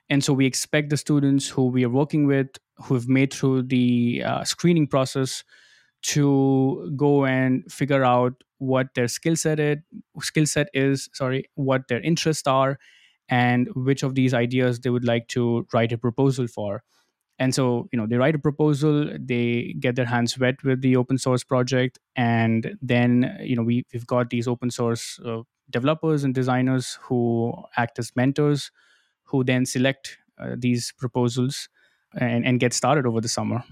And 0.08 0.22
so 0.22 0.32
we 0.32 0.46
expect 0.46 0.90
the 0.90 0.96
students 0.96 1.48
who 1.48 1.66
we 1.66 1.84
are 1.84 1.90
working 1.90 2.26
with, 2.26 2.48
who 2.76 2.94
have 2.94 3.08
made 3.08 3.32
through 3.32 3.62
the 3.64 4.22
uh, 4.24 4.44
screening 4.44 4.86
process, 4.86 5.42
to 6.02 6.92
go 6.96 7.24
and 7.24 7.64
figure 7.70 8.04
out 8.04 8.34
what 8.58 8.88
their 8.94 9.08
skill 9.08 9.34
set 9.34 9.58
skill 10.20 10.46
set 10.46 10.68
is, 10.72 11.08
sorry, 11.12 11.44
what 11.54 11.88
their 11.88 12.00
interests 12.00 12.46
are, 12.46 12.78
and 13.28 13.68
which 13.74 14.02
of 14.02 14.14
these 14.14 14.32
ideas 14.32 14.80
they 14.80 14.90
would 14.90 15.04
like 15.04 15.26
to 15.28 15.66
write 15.72 15.92
a 15.92 15.98
proposal 15.98 16.46
for 16.46 16.82
and 17.38 17.54
so 17.54 17.88
you 17.92 17.98
know 17.98 18.06
they 18.06 18.16
write 18.16 18.34
a 18.34 18.38
proposal 18.38 19.10
they 19.18 19.74
get 19.78 19.96
their 19.96 20.04
hands 20.04 20.38
wet 20.38 20.62
with 20.64 20.80
the 20.80 20.96
open 20.96 21.18
source 21.18 21.44
project 21.44 21.98
and 22.16 22.76
then 22.80 23.36
you 23.40 23.56
know 23.56 23.62
we, 23.62 23.84
we've 23.92 24.06
got 24.06 24.30
these 24.30 24.48
open 24.48 24.70
source 24.70 25.20
uh, 25.24 25.40
developers 25.70 26.24
and 26.24 26.34
designers 26.34 26.98
who 27.02 27.52
act 27.76 27.98
as 27.98 28.12
mentors 28.16 28.70
who 29.24 29.42
then 29.44 29.66
select 29.66 30.18
uh, 30.38 30.54
these 30.56 30.92
proposals 30.98 31.68
and, 32.16 32.46
and 32.46 32.60
get 32.60 32.72
started 32.72 33.06
over 33.06 33.20
the 33.20 33.28
summer. 33.28 33.62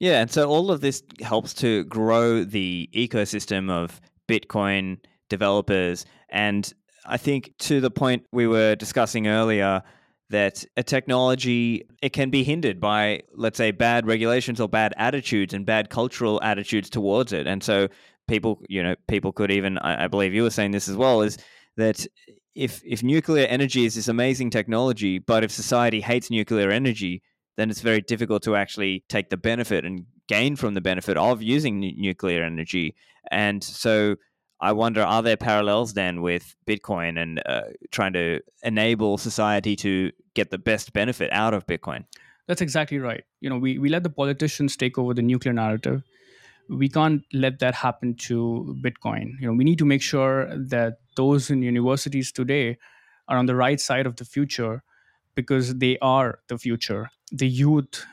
Yeah 0.00 0.20
and 0.20 0.30
so 0.30 0.48
all 0.48 0.70
of 0.70 0.80
this 0.80 1.02
helps 1.20 1.54
to 1.54 1.84
grow 1.84 2.44
the 2.44 2.88
ecosystem 2.94 3.70
of 3.70 4.00
bitcoin 4.28 4.98
developers. 5.28 6.04
And 6.28 6.72
i 7.06 7.16
think 7.16 7.52
to 7.58 7.80
the 7.80 7.90
point 7.90 8.26
we 8.32 8.46
were 8.46 8.74
discussing 8.74 9.28
earlier 9.28 9.82
that 10.30 10.64
a 10.76 10.82
technology 10.82 11.86
it 12.02 12.12
can 12.12 12.30
be 12.30 12.44
hindered 12.44 12.80
by 12.80 13.22
let's 13.34 13.56
say 13.56 13.70
bad 13.70 14.06
regulations 14.06 14.60
or 14.60 14.68
bad 14.68 14.92
attitudes 14.96 15.54
and 15.54 15.64
bad 15.64 15.90
cultural 15.90 16.40
attitudes 16.42 16.90
towards 16.90 17.32
it. 17.32 17.46
And 17.46 17.62
so 17.62 17.88
people 18.26 18.62
you 18.68 18.82
know 18.82 18.94
people 19.08 19.32
could 19.32 19.50
even 19.50 19.78
I, 19.78 20.04
I, 20.04 20.08
believe 20.08 20.34
you 20.34 20.42
were 20.42 20.50
saying 20.50 20.72
this 20.72 20.88
as 20.88 20.96
well 20.96 21.22
is 21.22 21.38
that 21.76 22.06
if 22.54 22.82
if 22.84 23.02
nuclear 23.02 23.46
energy 23.46 23.86
is 23.86 23.94
this 23.94 24.08
amazing 24.08 24.50
technology 24.50 25.18
but 25.18 25.44
if 25.44 25.50
society 25.50 26.02
hates 26.02 26.30
nuclear 26.30 26.70
energy 26.70 27.22
then 27.56 27.70
it's 27.70 27.80
very 27.80 28.00
difficult 28.00 28.42
to 28.44 28.54
actually 28.54 29.04
take 29.08 29.30
the 29.30 29.36
benefit 29.36 29.84
and 29.84 30.04
gain 30.28 30.54
from 30.54 30.74
the 30.74 30.80
benefit 30.80 31.16
of 31.16 31.42
using 31.42 31.82
n- 31.82 31.94
nuclear 31.96 32.44
energy. 32.44 32.94
And 33.32 33.62
so 33.64 34.14
I 34.60 34.72
wonder, 34.72 35.02
are 35.02 35.22
there 35.22 35.36
parallels 35.36 35.94
then 35.94 36.20
with 36.20 36.56
Bitcoin 36.66 37.20
and 37.20 37.40
uh, 37.46 37.62
trying 37.92 38.12
to 38.14 38.40
enable 38.62 39.16
society 39.18 39.76
to 39.76 40.10
get 40.34 40.50
the 40.50 40.58
best 40.58 40.92
benefit 40.92 41.32
out 41.32 41.54
of 41.54 41.66
Bitcoin? 41.66 42.04
That's 42.48 42.60
exactly 42.60 42.98
right. 42.98 43.24
You 43.40 43.50
know, 43.50 43.58
we, 43.58 43.78
we 43.78 43.88
let 43.88 44.02
the 44.02 44.10
politicians 44.10 44.76
take 44.76 44.98
over 44.98 45.14
the 45.14 45.22
nuclear 45.22 45.52
narrative. 45.52 46.02
we 46.68 46.88
can't 46.88 47.24
let 47.32 47.58
that 47.60 47.74
happen 47.74 48.14
to 48.14 48.76
Bitcoin. 48.82 49.32
You 49.40 49.48
know, 49.48 49.54
we 49.54 49.64
need 49.64 49.78
to 49.78 49.84
make 49.84 50.02
sure 50.02 50.46
that 50.56 50.98
those 51.16 51.50
in 51.50 51.62
universities 51.62 52.30
today 52.30 52.76
are 53.28 53.38
on 53.38 53.46
the 53.46 53.54
right 53.54 53.80
side 53.80 54.06
of 54.06 54.16
the 54.16 54.24
future 54.24 54.82
because 55.34 55.76
they 55.76 55.98
are 56.02 56.40
the 56.48 56.58
future. 56.58 57.10
The 57.32 57.48
youth 57.48 58.04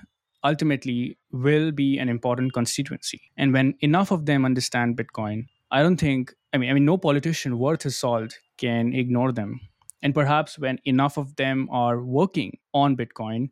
ultimately 0.44 1.18
will 1.32 1.72
be 1.72 1.98
an 1.98 2.08
important 2.08 2.54
constituency. 2.54 3.32
And 3.36 3.52
when 3.52 3.76
enough 3.82 4.12
of 4.12 4.26
them 4.26 4.46
understand 4.46 4.98
Bitcoin, 4.98 5.48
I 5.76 5.84
don't 5.84 5.98
think 5.98 6.34
I 6.54 6.58
mean 6.58 6.70
I 6.70 6.74
mean 6.74 6.86
no 6.86 6.98
politician 6.98 7.60
worth 7.60 7.84
his 7.84 7.98
salt 7.98 8.40
can 8.58 8.94
ignore 8.94 9.34
them. 9.34 9.60
And 10.02 10.14
perhaps 10.14 10.58
when 10.58 10.80
enough 10.86 11.18
of 11.18 11.36
them 11.36 11.68
are 11.70 12.02
working 12.02 12.58
on 12.74 12.96
Bitcoin, 12.96 13.50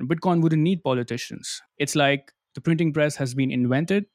Bitcoin 0.00 0.40
wouldn't 0.40 0.62
need 0.62 0.82
politicians. 0.82 1.60
It's 1.76 1.94
like 1.94 2.32
the 2.54 2.62
printing 2.62 2.94
press 2.94 3.16
has 3.16 3.34
been 3.34 3.50
invented. 3.50 4.06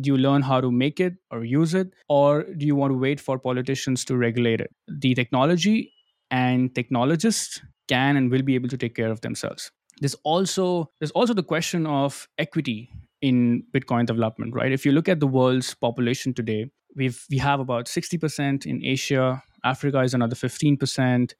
Do 0.00 0.08
you 0.12 0.16
learn 0.16 0.40
how 0.40 0.62
to 0.62 0.72
make 0.72 0.98
it 0.98 1.14
or 1.30 1.44
use 1.44 1.74
it? 1.74 1.92
Or 2.08 2.44
do 2.56 2.64
you 2.64 2.74
want 2.74 2.92
to 2.92 2.98
wait 2.98 3.20
for 3.20 3.38
politicians 3.38 4.04
to 4.06 4.16
regulate 4.16 4.62
it? 4.62 4.72
The 4.88 5.14
technology 5.14 5.92
and 6.30 6.74
technologists 6.74 7.60
can 7.88 8.16
and 8.16 8.30
will 8.30 8.42
be 8.42 8.54
able 8.54 8.68
to 8.68 8.78
take 8.78 8.94
care 8.94 9.10
of 9.10 9.20
themselves. 9.20 9.70
There's 10.00 10.16
also 10.24 10.90
there's 11.00 11.10
also 11.22 11.34
the 11.34 11.48
question 11.54 11.86
of 11.86 12.26
equity 12.38 12.90
in 13.20 13.64
Bitcoin 13.74 14.06
development, 14.06 14.54
right? 14.54 14.72
If 14.72 14.86
you 14.86 14.92
look 14.92 15.08
at 15.08 15.20
the 15.20 15.26
world's 15.26 15.74
population 15.74 16.32
today, 16.32 16.70
we've 16.96 17.24
we 17.30 17.38
have 17.38 17.60
about 17.60 17.86
60% 17.86 18.66
in 18.66 18.84
Asia, 18.84 19.42
Africa 19.64 20.00
is 20.00 20.14
another 20.14 20.36
15%, 20.36 21.32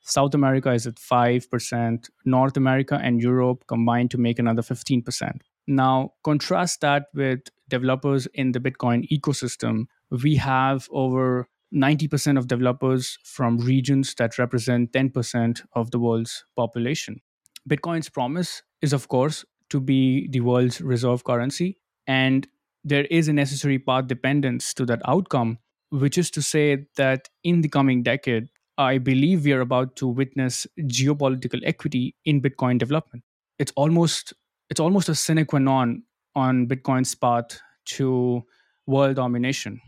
South 0.00 0.34
America 0.34 0.72
is 0.72 0.86
at 0.86 0.96
5%, 0.96 2.10
North 2.24 2.56
America 2.56 2.98
and 3.02 3.20
Europe 3.20 3.64
combined 3.68 4.10
to 4.10 4.18
make 4.18 4.38
another 4.38 4.62
15%. 4.62 5.40
Now, 5.66 6.12
contrast 6.24 6.80
that 6.80 7.06
with 7.14 7.40
developers 7.68 8.26
in 8.34 8.52
the 8.52 8.60
Bitcoin 8.60 9.08
ecosystem. 9.10 9.86
We 10.10 10.36
have 10.36 10.88
over 10.90 11.48
90% 11.74 12.36
of 12.36 12.48
developers 12.48 13.18
from 13.24 13.58
regions 13.58 14.14
that 14.16 14.38
represent 14.38 14.92
10% 14.92 15.62
of 15.74 15.90
the 15.90 15.98
world's 15.98 16.44
population. 16.56 17.20
Bitcoin's 17.68 18.10
promise 18.10 18.62
is, 18.82 18.92
of 18.92 19.08
course, 19.08 19.44
to 19.70 19.80
be 19.80 20.28
the 20.28 20.40
world's 20.40 20.80
reserve 20.80 21.24
currency. 21.24 21.78
And 22.06 22.46
there 22.84 23.04
is 23.06 23.28
a 23.28 23.32
necessary 23.32 23.78
path 23.78 24.06
dependence 24.06 24.74
to 24.74 24.86
that 24.86 25.02
outcome, 25.06 25.58
which 25.90 26.18
is 26.18 26.30
to 26.32 26.42
say 26.42 26.86
that 26.96 27.28
in 27.44 27.60
the 27.60 27.68
coming 27.68 28.02
decade, 28.02 28.48
I 28.78 28.98
believe 28.98 29.44
we 29.44 29.52
are 29.52 29.60
about 29.60 29.96
to 29.96 30.08
witness 30.08 30.66
geopolitical 30.80 31.60
equity 31.64 32.16
in 32.24 32.40
Bitcoin 32.40 32.78
development. 32.78 33.24
It's 33.58 33.72
almost 33.76 34.32
it's 34.70 34.80
almost 34.80 35.08
a 35.08 35.14
sine 35.14 35.44
qua 35.44 35.58
non 35.58 36.02
on 36.34 36.66
Bitcoin's 36.66 37.14
path 37.14 37.60
to 37.84 38.42
world 38.86 39.16
domination. 39.16 39.80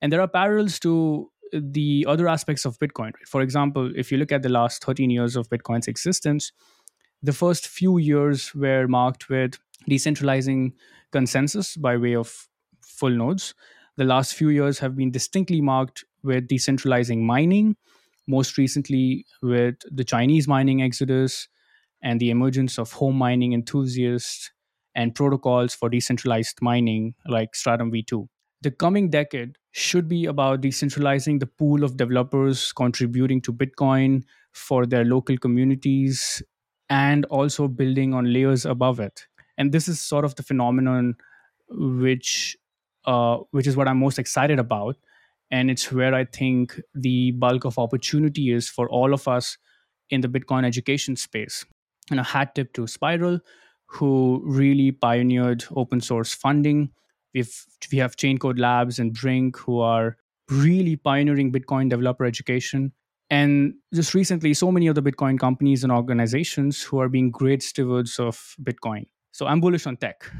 And 0.00 0.12
there 0.12 0.20
are 0.20 0.28
parallels 0.28 0.80
to 0.80 1.30
the 1.52 2.04
other 2.08 2.28
aspects 2.28 2.64
of 2.64 2.78
Bitcoin. 2.78 3.12
For 3.26 3.40
example, 3.40 3.92
if 3.94 4.10
you 4.10 4.18
look 4.18 4.32
at 4.32 4.42
the 4.42 4.48
last 4.48 4.82
13 4.84 5.10
years 5.10 5.36
of 5.36 5.48
Bitcoin's 5.48 5.86
existence, 5.86 6.50
the 7.22 7.32
first 7.32 7.68
few 7.68 7.98
years 7.98 8.54
were 8.54 8.88
marked 8.88 9.28
with 9.28 9.58
decentralizing 9.88 10.72
consensus 11.12 11.76
by 11.76 11.96
way 11.96 12.14
of 12.16 12.48
full 12.80 13.10
nodes. 13.10 13.54
The 13.96 14.04
last 14.04 14.34
few 14.34 14.48
years 14.48 14.78
have 14.80 14.96
been 14.96 15.10
distinctly 15.10 15.60
marked 15.60 16.04
with 16.22 16.48
decentralizing 16.48 17.20
mining, 17.22 17.76
most 18.26 18.56
recently 18.56 19.26
with 19.42 19.76
the 19.90 20.04
Chinese 20.04 20.48
mining 20.48 20.82
exodus 20.82 21.48
and 22.02 22.20
the 22.20 22.30
emergence 22.30 22.78
of 22.78 22.92
home 22.92 23.16
mining 23.16 23.52
enthusiasts 23.52 24.50
and 24.94 25.14
protocols 25.14 25.74
for 25.74 25.88
decentralized 25.88 26.58
mining 26.60 27.14
like 27.26 27.54
Stratum 27.54 27.90
v2. 27.90 28.28
The 28.62 28.70
coming 28.70 29.10
decade 29.10 29.56
should 29.72 30.08
be 30.08 30.26
about 30.26 30.60
decentralizing 30.60 31.40
the 31.40 31.46
pool 31.46 31.82
of 31.82 31.96
developers 31.96 32.72
contributing 32.72 33.40
to 33.42 33.52
Bitcoin 33.52 34.22
for 34.52 34.86
their 34.86 35.04
local 35.04 35.36
communities 35.38 36.42
and 36.90 37.24
also 37.26 37.68
building 37.68 38.12
on 38.14 38.32
layers 38.32 38.66
above 38.66 39.00
it. 39.00 39.26
And 39.58 39.72
this 39.72 39.88
is 39.88 40.00
sort 40.00 40.24
of 40.24 40.34
the 40.34 40.42
phenomenon 40.42 41.16
which 41.68 42.56
uh, 43.04 43.38
which 43.50 43.66
is 43.66 43.76
what 43.76 43.88
I'm 43.88 43.98
most 43.98 44.18
excited 44.18 44.58
about. 44.58 44.96
And 45.50 45.70
it's 45.70 45.92
where 45.92 46.14
I 46.14 46.24
think 46.24 46.80
the 46.94 47.32
bulk 47.32 47.64
of 47.64 47.78
opportunity 47.78 48.52
is 48.52 48.68
for 48.68 48.88
all 48.88 49.12
of 49.12 49.28
us 49.28 49.58
in 50.08 50.20
the 50.20 50.28
Bitcoin 50.28 50.64
education 50.64 51.16
space. 51.16 51.64
And 52.10 52.20
a 52.20 52.22
hat 52.22 52.54
tip 52.54 52.72
to 52.74 52.86
Spiral, 52.86 53.40
who 53.86 54.40
really 54.44 54.92
pioneered 54.92 55.64
open 55.76 56.00
source 56.00 56.32
funding. 56.32 56.90
We've, 57.34 57.54
we 57.90 57.98
have 57.98 58.16
Chaincode 58.16 58.58
Labs 58.58 58.98
and 58.98 59.12
Brink, 59.12 59.58
who 59.58 59.80
are 59.80 60.16
really 60.50 60.96
pioneering 60.96 61.52
Bitcoin 61.52 61.90
developer 61.90 62.24
education. 62.24 62.92
And 63.30 63.74
just 63.94 64.14
recently, 64.14 64.54
so 64.54 64.70
many 64.70 64.86
of 64.86 64.94
the 64.94 65.02
Bitcoin 65.02 65.38
companies 65.38 65.84
and 65.84 65.92
organizations 65.92 66.82
who 66.82 66.98
are 67.00 67.08
being 67.08 67.30
great 67.30 67.62
stewards 67.62 68.18
of 68.18 68.54
Bitcoin. 68.62 69.06
So 69.32 69.46
I'm 69.46 69.60
bullish 69.60 69.86
on 69.86 69.96
tech. 69.96 70.30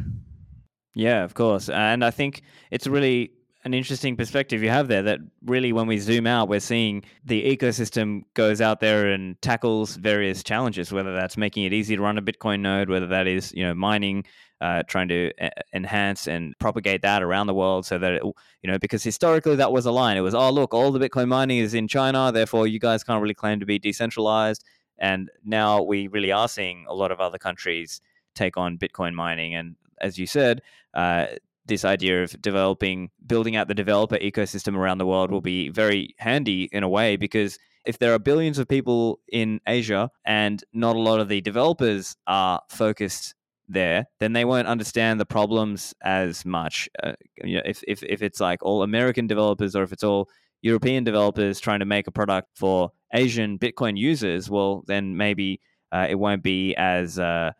Yeah, 0.94 1.24
of 1.24 1.34
course. 1.34 1.68
And 1.68 2.04
I 2.04 2.10
think 2.10 2.42
it's 2.70 2.86
really 2.86 3.32
an 3.64 3.74
interesting 3.74 4.16
perspective 4.16 4.62
you 4.62 4.70
have 4.70 4.88
there 4.88 5.02
that 5.02 5.20
really 5.44 5.72
when 5.72 5.86
we 5.86 5.98
zoom 5.98 6.26
out 6.26 6.48
we're 6.48 6.60
seeing 6.60 7.02
the 7.24 7.56
ecosystem 7.56 8.22
goes 8.34 8.60
out 8.60 8.80
there 8.80 9.08
and 9.12 9.40
tackles 9.40 9.96
various 9.96 10.42
challenges 10.42 10.92
whether 10.92 11.14
that's 11.14 11.36
making 11.36 11.64
it 11.64 11.72
easy 11.72 11.94
to 11.94 12.02
run 12.02 12.18
a 12.18 12.22
bitcoin 12.22 12.60
node 12.60 12.88
whether 12.88 13.06
that 13.06 13.26
is 13.26 13.52
you 13.54 13.62
know 13.62 13.74
mining 13.74 14.24
uh, 14.60 14.82
trying 14.86 15.08
to 15.08 15.32
uh, 15.40 15.48
enhance 15.74 16.28
and 16.28 16.56
propagate 16.60 17.02
that 17.02 17.22
around 17.22 17.48
the 17.48 17.54
world 17.54 17.84
so 17.84 17.98
that 17.98 18.14
it, 18.14 18.22
you 18.24 18.70
know 18.70 18.78
because 18.78 19.02
historically 19.02 19.56
that 19.56 19.72
was 19.72 19.86
a 19.86 19.92
line 19.92 20.16
it 20.16 20.20
was 20.20 20.34
oh 20.34 20.50
look 20.50 20.74
all 20.74 20.90
the 20.90 21.08
bitcoin 21.08 21.28
mining 21.28 21.58
is 21.58 21.74
in 21.74 21.86
china 21.86 22.32
therefore 22.32 22.66
you 22.66 22.78
guys 22.78 23.04
can't 23.04 23.22
really 23.22 23.34
claim 23.34 23.60
to 23.60 23.66
be 23.66 23.78
decentralized 23.78 24.64
and 24.98 25.30
now 25.44 25.82
we 25.82 26.08
really 26.08 26.32
are 26.32 26.48
seeing 26.48 26.84
a 26.88 26.94
lot 26.94 27.10
of 27.10 27.20
other 27.20 27.38
countries 27.38 28.00
take 28.34 28.56
on 28.56 28.78
bitcoin 28.78 29.14
mining 29.14 29.54
and 29.54 29.76
as 30.00 30.18
you 30.18 30.26
said 30.26 30.62
uh, 30.94 31.26
this 31.66 31.84
idea 31.84 32.22
of 32.22 32.40
developing, 32.42 33.10
building 33.26 33.56
out 33.56 33.68
the 33.68 33.74
developer 33.74 34.18
ecosystem 34.18 34.76
around 34.76 34.98
the 34.98 35.06
world 35.06 35.30
will 35.30 35.40
be 35.40 35.68
very 35.68 36.14
handy 36.18 36.68
in 36.72 36.82
a 36.82 36.88
way 36.88 37.16
because 37.16 37.58
if 37.84 37.98
there 37.98 38.12
are 38.14 38.18
billions 38.18 38.58
of 38.58 38.68
people 38.68 39.20
in 39.30 39.60
Asia 39.66 40.10
and 40.24 40.62
not 40.72 40.96
a 40.96 41.00
lot 41.00 41.20
of 41.20 41.28
the 41.28 41.40
developers 41.40 42.16
are 42.26 42.60
focused 42.68 43.34
there, 43.68 44.06
then 44.20 44.32
they 44.32 44.44
won't 44.44 44.68
understand 44.68 45.20
the 45.20 45.26
problems 45.26 45.94
as 46.02 46.44
much. 46.44 46.88
Uh, 47.02 47.12
you 47.42 47.56
know, 47.56 47.62
if, 47.64 47.82
if, 47.86 48.02
if 48.02 48.22
it's 48.22 48.40
like 48.40 48.62
all 48.62 48.82
American 48.82 49.26
developers 49.26 49.74
or 49.74 49.82
if 49.82 49.92
it's 49.92 50.04
all 50.04 50.28
European 50.62 51.04
developers 51.04 51.58
trying 51.58 51.80
to 51.80 51.86
make 51.86 52.06
a 52.06 52.12
product 52.12 52.48
for 52.54 52.90
Asian 53.14 53.58
Bitcoin 53.58 53.96
users, 53.96 54.48
well, 54.48 54.84
then 54.86 55.16
maybe 55.16 55.60
uh, 55.90 56.06
it 56.08 56.16
won't 56.16 56.42
be 56.42 56.74
as 56.76 57.18
uh, 57.18 57.52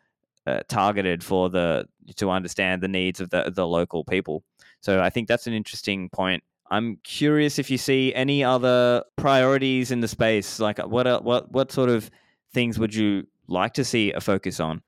uh, 0.47 0.61
targeted 0.68 1.22
for 1.22 1.51
the 1.51 1.86
to 2.16 2.30
understand 2.30 2.82
the 2.82 2.88
needs 2.88 3.20
of 3.20 3.30
the 3.30 3.53
the 3.55 3.66
local 3.66 4.05
people. 4.05 4.43
So 4.80 5.01
I 5.01 5.11
think 5.11 5.28
that's 5.28 5.47
an 5.47 5.53
interesting 5.53 6.09
point. 6.09 6.43
I'm 6.70 6.97
curious 7.05 7.59
if 7.59 7.70
you 7.70 7.78
see 7.78 8.14
any 8.14 8.43
other 8.43 9.05
priorities 9.16 9.90
in 9.90 10.01
the 10.01 10.09
space. 10.09 10.59
Like 10.59 10.80
uh, 10.80 10.88
what 10.88 11.07
uh, 11.07 11.20
what 11.20 11.53
what 11.53 11.70
sort 11.70 11.90
of 11.90 12.11
things 12.53 12.78
would 12.78 12.95
you 12.95 13.26
like 13.47 13.74
to 13.74 13.84
see 13.84 14.12
a 14.12 14.20
focus 14.20 14.59
on? 14.59 14.82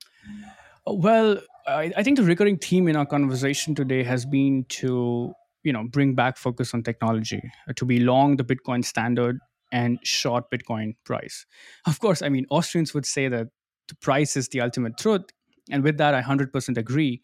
Well, 0.85 1.39
I, 1.67 1.91
I 1.95 2.03
think 2.03 2.17
the 2.17 2.23
recurring 2.23 2.57
theme 2.57 2.87
in 2.87 2.95
our 2.95 3.05
conversation 3.05 3.75
today 3.75 4.03
has 4.03 4.25
been 4.25 4.65
to 4.69 5.33
you 5.63 5.73
know 5.73 5.83
bring 5.83 6.15
back 6.15 6.37
focus 6.37 6.73
on 6.73 6.83
technology 6.83 7.41
to 7.75 7.85
be 7.85 7.99
long 7.99 8.37
the 8.37 8.43
Bitcoin 8.43 8.83
standard 8.83 9.39
and 9.71 9.99
short 10.03 10.49
Bitcoin 10.51 10.95
price. 11.05 11.45
Of 11.85 11.99
course, 11.99 12.21
I 12.21 12.29
mean 12.29 12.45
Austrians 12.49 12.93
would 12.93 13.05
say 13.05 13.27
that 13.27 13.47
the 13.87 13.95
price 13.95 14.35
is 14.35 14.49
the 14.49 14.61
ultimate 14.61 14.97
truth, 14.97 15.25
and 15.71 15.83
with 15.83 15.97
that, 15.97 16.13
I 16.13 16.21
100% 16.21 16.77
agree. 16.77 17.21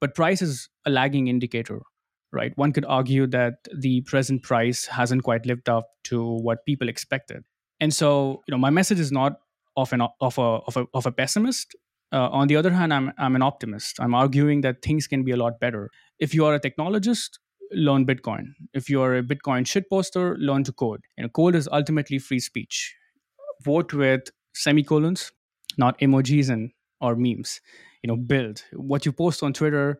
But 0.00 0.14
price 0.14 0.42
is 0.42 0.68
a 0.84 0.90
lagging 0.90 1.28
indicator, 1.28 1.80
right? 2.32 2.52
One 2.56 2.72
could 2.72 2.84
argue 2.84 3.26
that 3.28 3.54
the 3.74 4.02
present 4.02 4.42
price 4.42 4.86
hasn't 4.86 5.22
quite 5.22 5.46
lived 5.46 5.68
up 5.68 5.88
to 6.04 6.22
what 6.22 6.64
people 6.66 6.88
expected. 6.88 7.44
And 7.80 7.92
so, 7.94 8.42
you 8.46 8.52
know, 8.52 8.58
my 8.58 8.70
message 8.70 9.00
is 9.00 9.12
not 9.12 9.38
of 9.76 9.92
an 9.92 10.02
of 10.20 10.38
a 10.38 10.40
of 10.40 10.76
a, 10.76 10.86
of 10.94 11.06
a 11.06 11.12
pessimist. 11.12 11.76
Uh, 12.12 12.28
on 12.30 12.48
the 12.48 12.56
other 12.56 12.70
hand, 12.70 12.92
I'm 12.92 13.12
I'm 13.18 13.36
an 13.36 13.42
optimist. 13.42 14.00
I'm 14.00 14.14
arguing 14.14 14.62
that 14.62 14.82
things 14.82 15.06
can 15.06 15.24
be 15.24 15.32
a 15.32 15.36
lot 15.36 15.60
better. 15.60 15.90
If 16.18 16.34
you 16.34 16.44
are 16.46 16.54
a 16.54 16.60
technologist, 16.60 17.38
learn 17.72 18.06
Bitcoin. 18.06 18.52
If 18.72 18.88
you 18.88 19.02
are 19.02 19.16
a 19.16 19.22
Bitcoin 19.22 19.64
shitposter, 19.64 20.36
learn 20.38 20.64
to 20.64 20.72
code. 20.72 21.00
Know, 21.18 21.28
code 21.28 21.54
is 21.54 21.68
ultimately 21.70 22.18
free 22.18 22.40
speech. 22.40 22.94
Vote 23.62 23.92
with 23.92 24.30
semicolons, 24.54 25.32
not 25.76 25.98
emojis 26.00 26.48
and 26.48 26.70
or 27.00 27.14
memes 27.16 27.60
you 28.02 28.08
know 28.08 28.16
build 28.16 28.62
what 28.72 29.06
you 29.06 29.12
post 29.12 29.42
on 29.42 29.52
twitter 29.52 29.98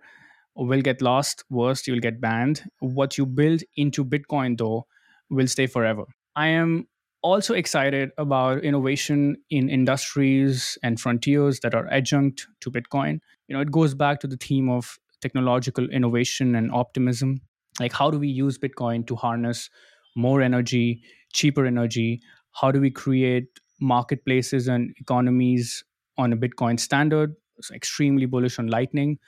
will 0.55 0.80
get 0.80 1.03
lost 1.03 1.44
worst 1.51 1.86
you'll 1.86 2.01
get 2.01 2.20
banned 2.20 2.62
what 2.80 3.18
you 3.18 3.26
build 3.26 3.62
into 3.76 4.05
bitcoin 4.05 4.57
though 4.59 4.86
will 5.30 5.47
stay 5.47 5.66
forever 5.66 6.05
i 6.34 6.47
am 6.47 6.86
also 7.22 7.55
excited 7.55 8.11
about 8.18 8.62
innovation 8.62 9.36
in 9.51 9.68
industries 9.68 10.78
and 10.82 11.01
frontiers 11.01 11.61
that 11.61 11.74
are 11.74 11.88
adjunct 11.88 12.47
to 12.61 12.70
bitcoin 12.70 13.18
you 13.49 13.55
know 13.55 13.61
it 13.61 13.70
goes 13.70 13.94
back 13.94 14.20
to 14.20 14.26
the 14.26 14.36
theme 14.36 14.70
of 14.70 14.99
technological 15.20 15.88
innovation 15.90 16.55
and 16.55 16.72
optimism. 16.72 17.40
Like, 17.80 17.92
how 17.92 18.11
do 18.11 18.18
we 18.18 18.28
use 18.28 18.59
Bitcoin 18.59 19.07
to 19.07 19.16
harness 19.16 19.68
more 20.14 20.40
energy, 20.40 21.03
cheaper 21.32 21.66
energy? 21.66 22.20
How 22.53 22.70
do 22.70 22.80
we 22.80 22.90
create 22.90 23.49
marketplaces 23.80 24.68
and 24.68 24.94
economies 24.99 25.84
on 26.19 26.33
a 26.33 26.37
Bitcoin 26.37 26.79
standard? 26.79 27.35
It's 27.59 27.71
extremely 27.71 28.27
bullish 28.27 28.59
on 28.59 28.67
Lightning. 28.69 29.19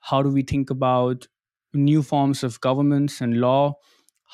How 0.00 0.22
do 0.22 0.30
we 0.30 0.42
think 0.42 0.70
about 0.70 1.26
new 1.74 2.02
forms 2.02 2.42
of 2.42 2.60
governments 2.60 3.20
and 3.20 3.40
law? 3.40 3.74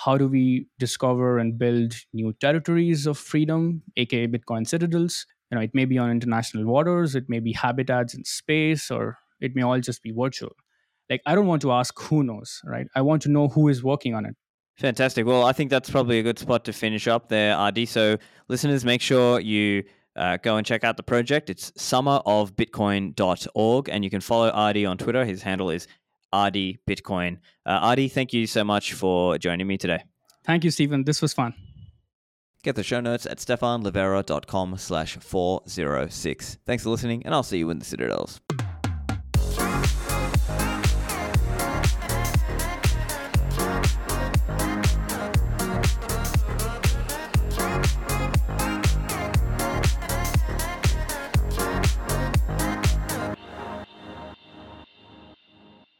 How 0.04 0.16
do 0.16 0.28
we 0.28 0.68
discover 0.78 1.38
and 1.38 1.58
build 1.58 1.94
new 2.12 2.32
territories 2.34 3.06
of 3.06 3.18
freedom, 3.18 3.82
aka 3.96 4.26
Bitcoin 4.26 4.66
citadels? 4.66 5.26
You 5.50 5.56
know, 5.56 5.62
it 5.62 5.74
may 5.74 5.86
be 5.86 5.98
on 5.98 6.10
international 6.10 6.66
waters, 6.66 7.14
it 7.14 7.24
may 7.28 7.40
be 7.40 7.52
habitats 7.52 8.14
in 8.14 8.24
space, 8.24 8.90
or 8.90 9.18
it 9.40 9.56
may 9.56 9.62
all 9.62 9.80
just 9.80 10.02
be 10.02 10.12
virtual. 10.12 10.52
Like, 11.10 11.22
I 11.26 11.34
don't 11.34 11.46
want 11.46 11.62
to 11.62 11.72
ask 11.72 11.98
who 11.98 12.22
knows, 12.22 12.60
right? 12.64 12.86
I 12.94 13.00
want 13.00 13.22
to 13.22 13.30
know 13.30 13.48
who 13.48 13.68
is 13.68 13.82
working 13.82 14.14
on 14.14 14.26
it. 14.26 14.36
Fantastic. 14.76 15.26
Well, 15.26 15.44
I 15.44 15.52
think 15.52 15.70
that's 15.70 15.90
probably 15.90 16.20
a 16.20 16.22
good 16.22 16.38
spot 16.38 16.64
to 16.66 16.72
finish 16.72 17.08
up 17.08 17.28
there, 17.28 17.56
Adi. 17.56 17.86
So, 17.86 18.18
listeners, 18.48 18.84
make 18.84 19.00
sure 19.00 19.40
you 19.40 19.82
uh, 20.18 20.36
go 20.36 20.56
and 20.56 20.66
check 20.66 20.84
out 20.84 20.96
the 20.96 21.02
project. 21.02 21.48
It's 21.48 21.70
summerofbitcoin.org, 21.72 23.88
and 23.88 24.04
you 24.04 24.10
can 24.10 24.20
follow 24.20 24.50
Adi 24.50 24.84
on 24.84 24.98
Twitter. 24.98 25.24
His 25.24 25.42
handle 25.42 25.70
is 25.70 25.86
Adi 26.32 26.78
Bitcoin. 26.86 27.38
Uh, 27.64 27.96
thank 28.08 28.32
you 28.32 28.46
so 28.46 28.64
much 28.64 28.92
for 28.92 29.38
joining 29.38 29.66
me 29.66 29.78
today. 29.78 30.02
Thank 30.44 30.64
you, 30.64 30.70
Stephan. 30.70 31.04
This 31.04 31.22
was 31.22 31.32
fun. 31.32 31.54
Get 32.64 32.74
the 32.74 32.82
show 32.82 33.00
notes 33.00 33.24
at 33.24 33.38
stephanlivera.com 33.38 34.76
slash 34.78 35.16
406. 35.16 36.58
Thanks 36.66 36.82
for 36.82 36.90
listening, 36.90 37.22
and 37.24 37.32
I'll 37.32 37.44
see 37.44 37.58
you 37.58 37.70
in 37.70 37.78
the 37.78 37.84
Citadels. 37.84 38.40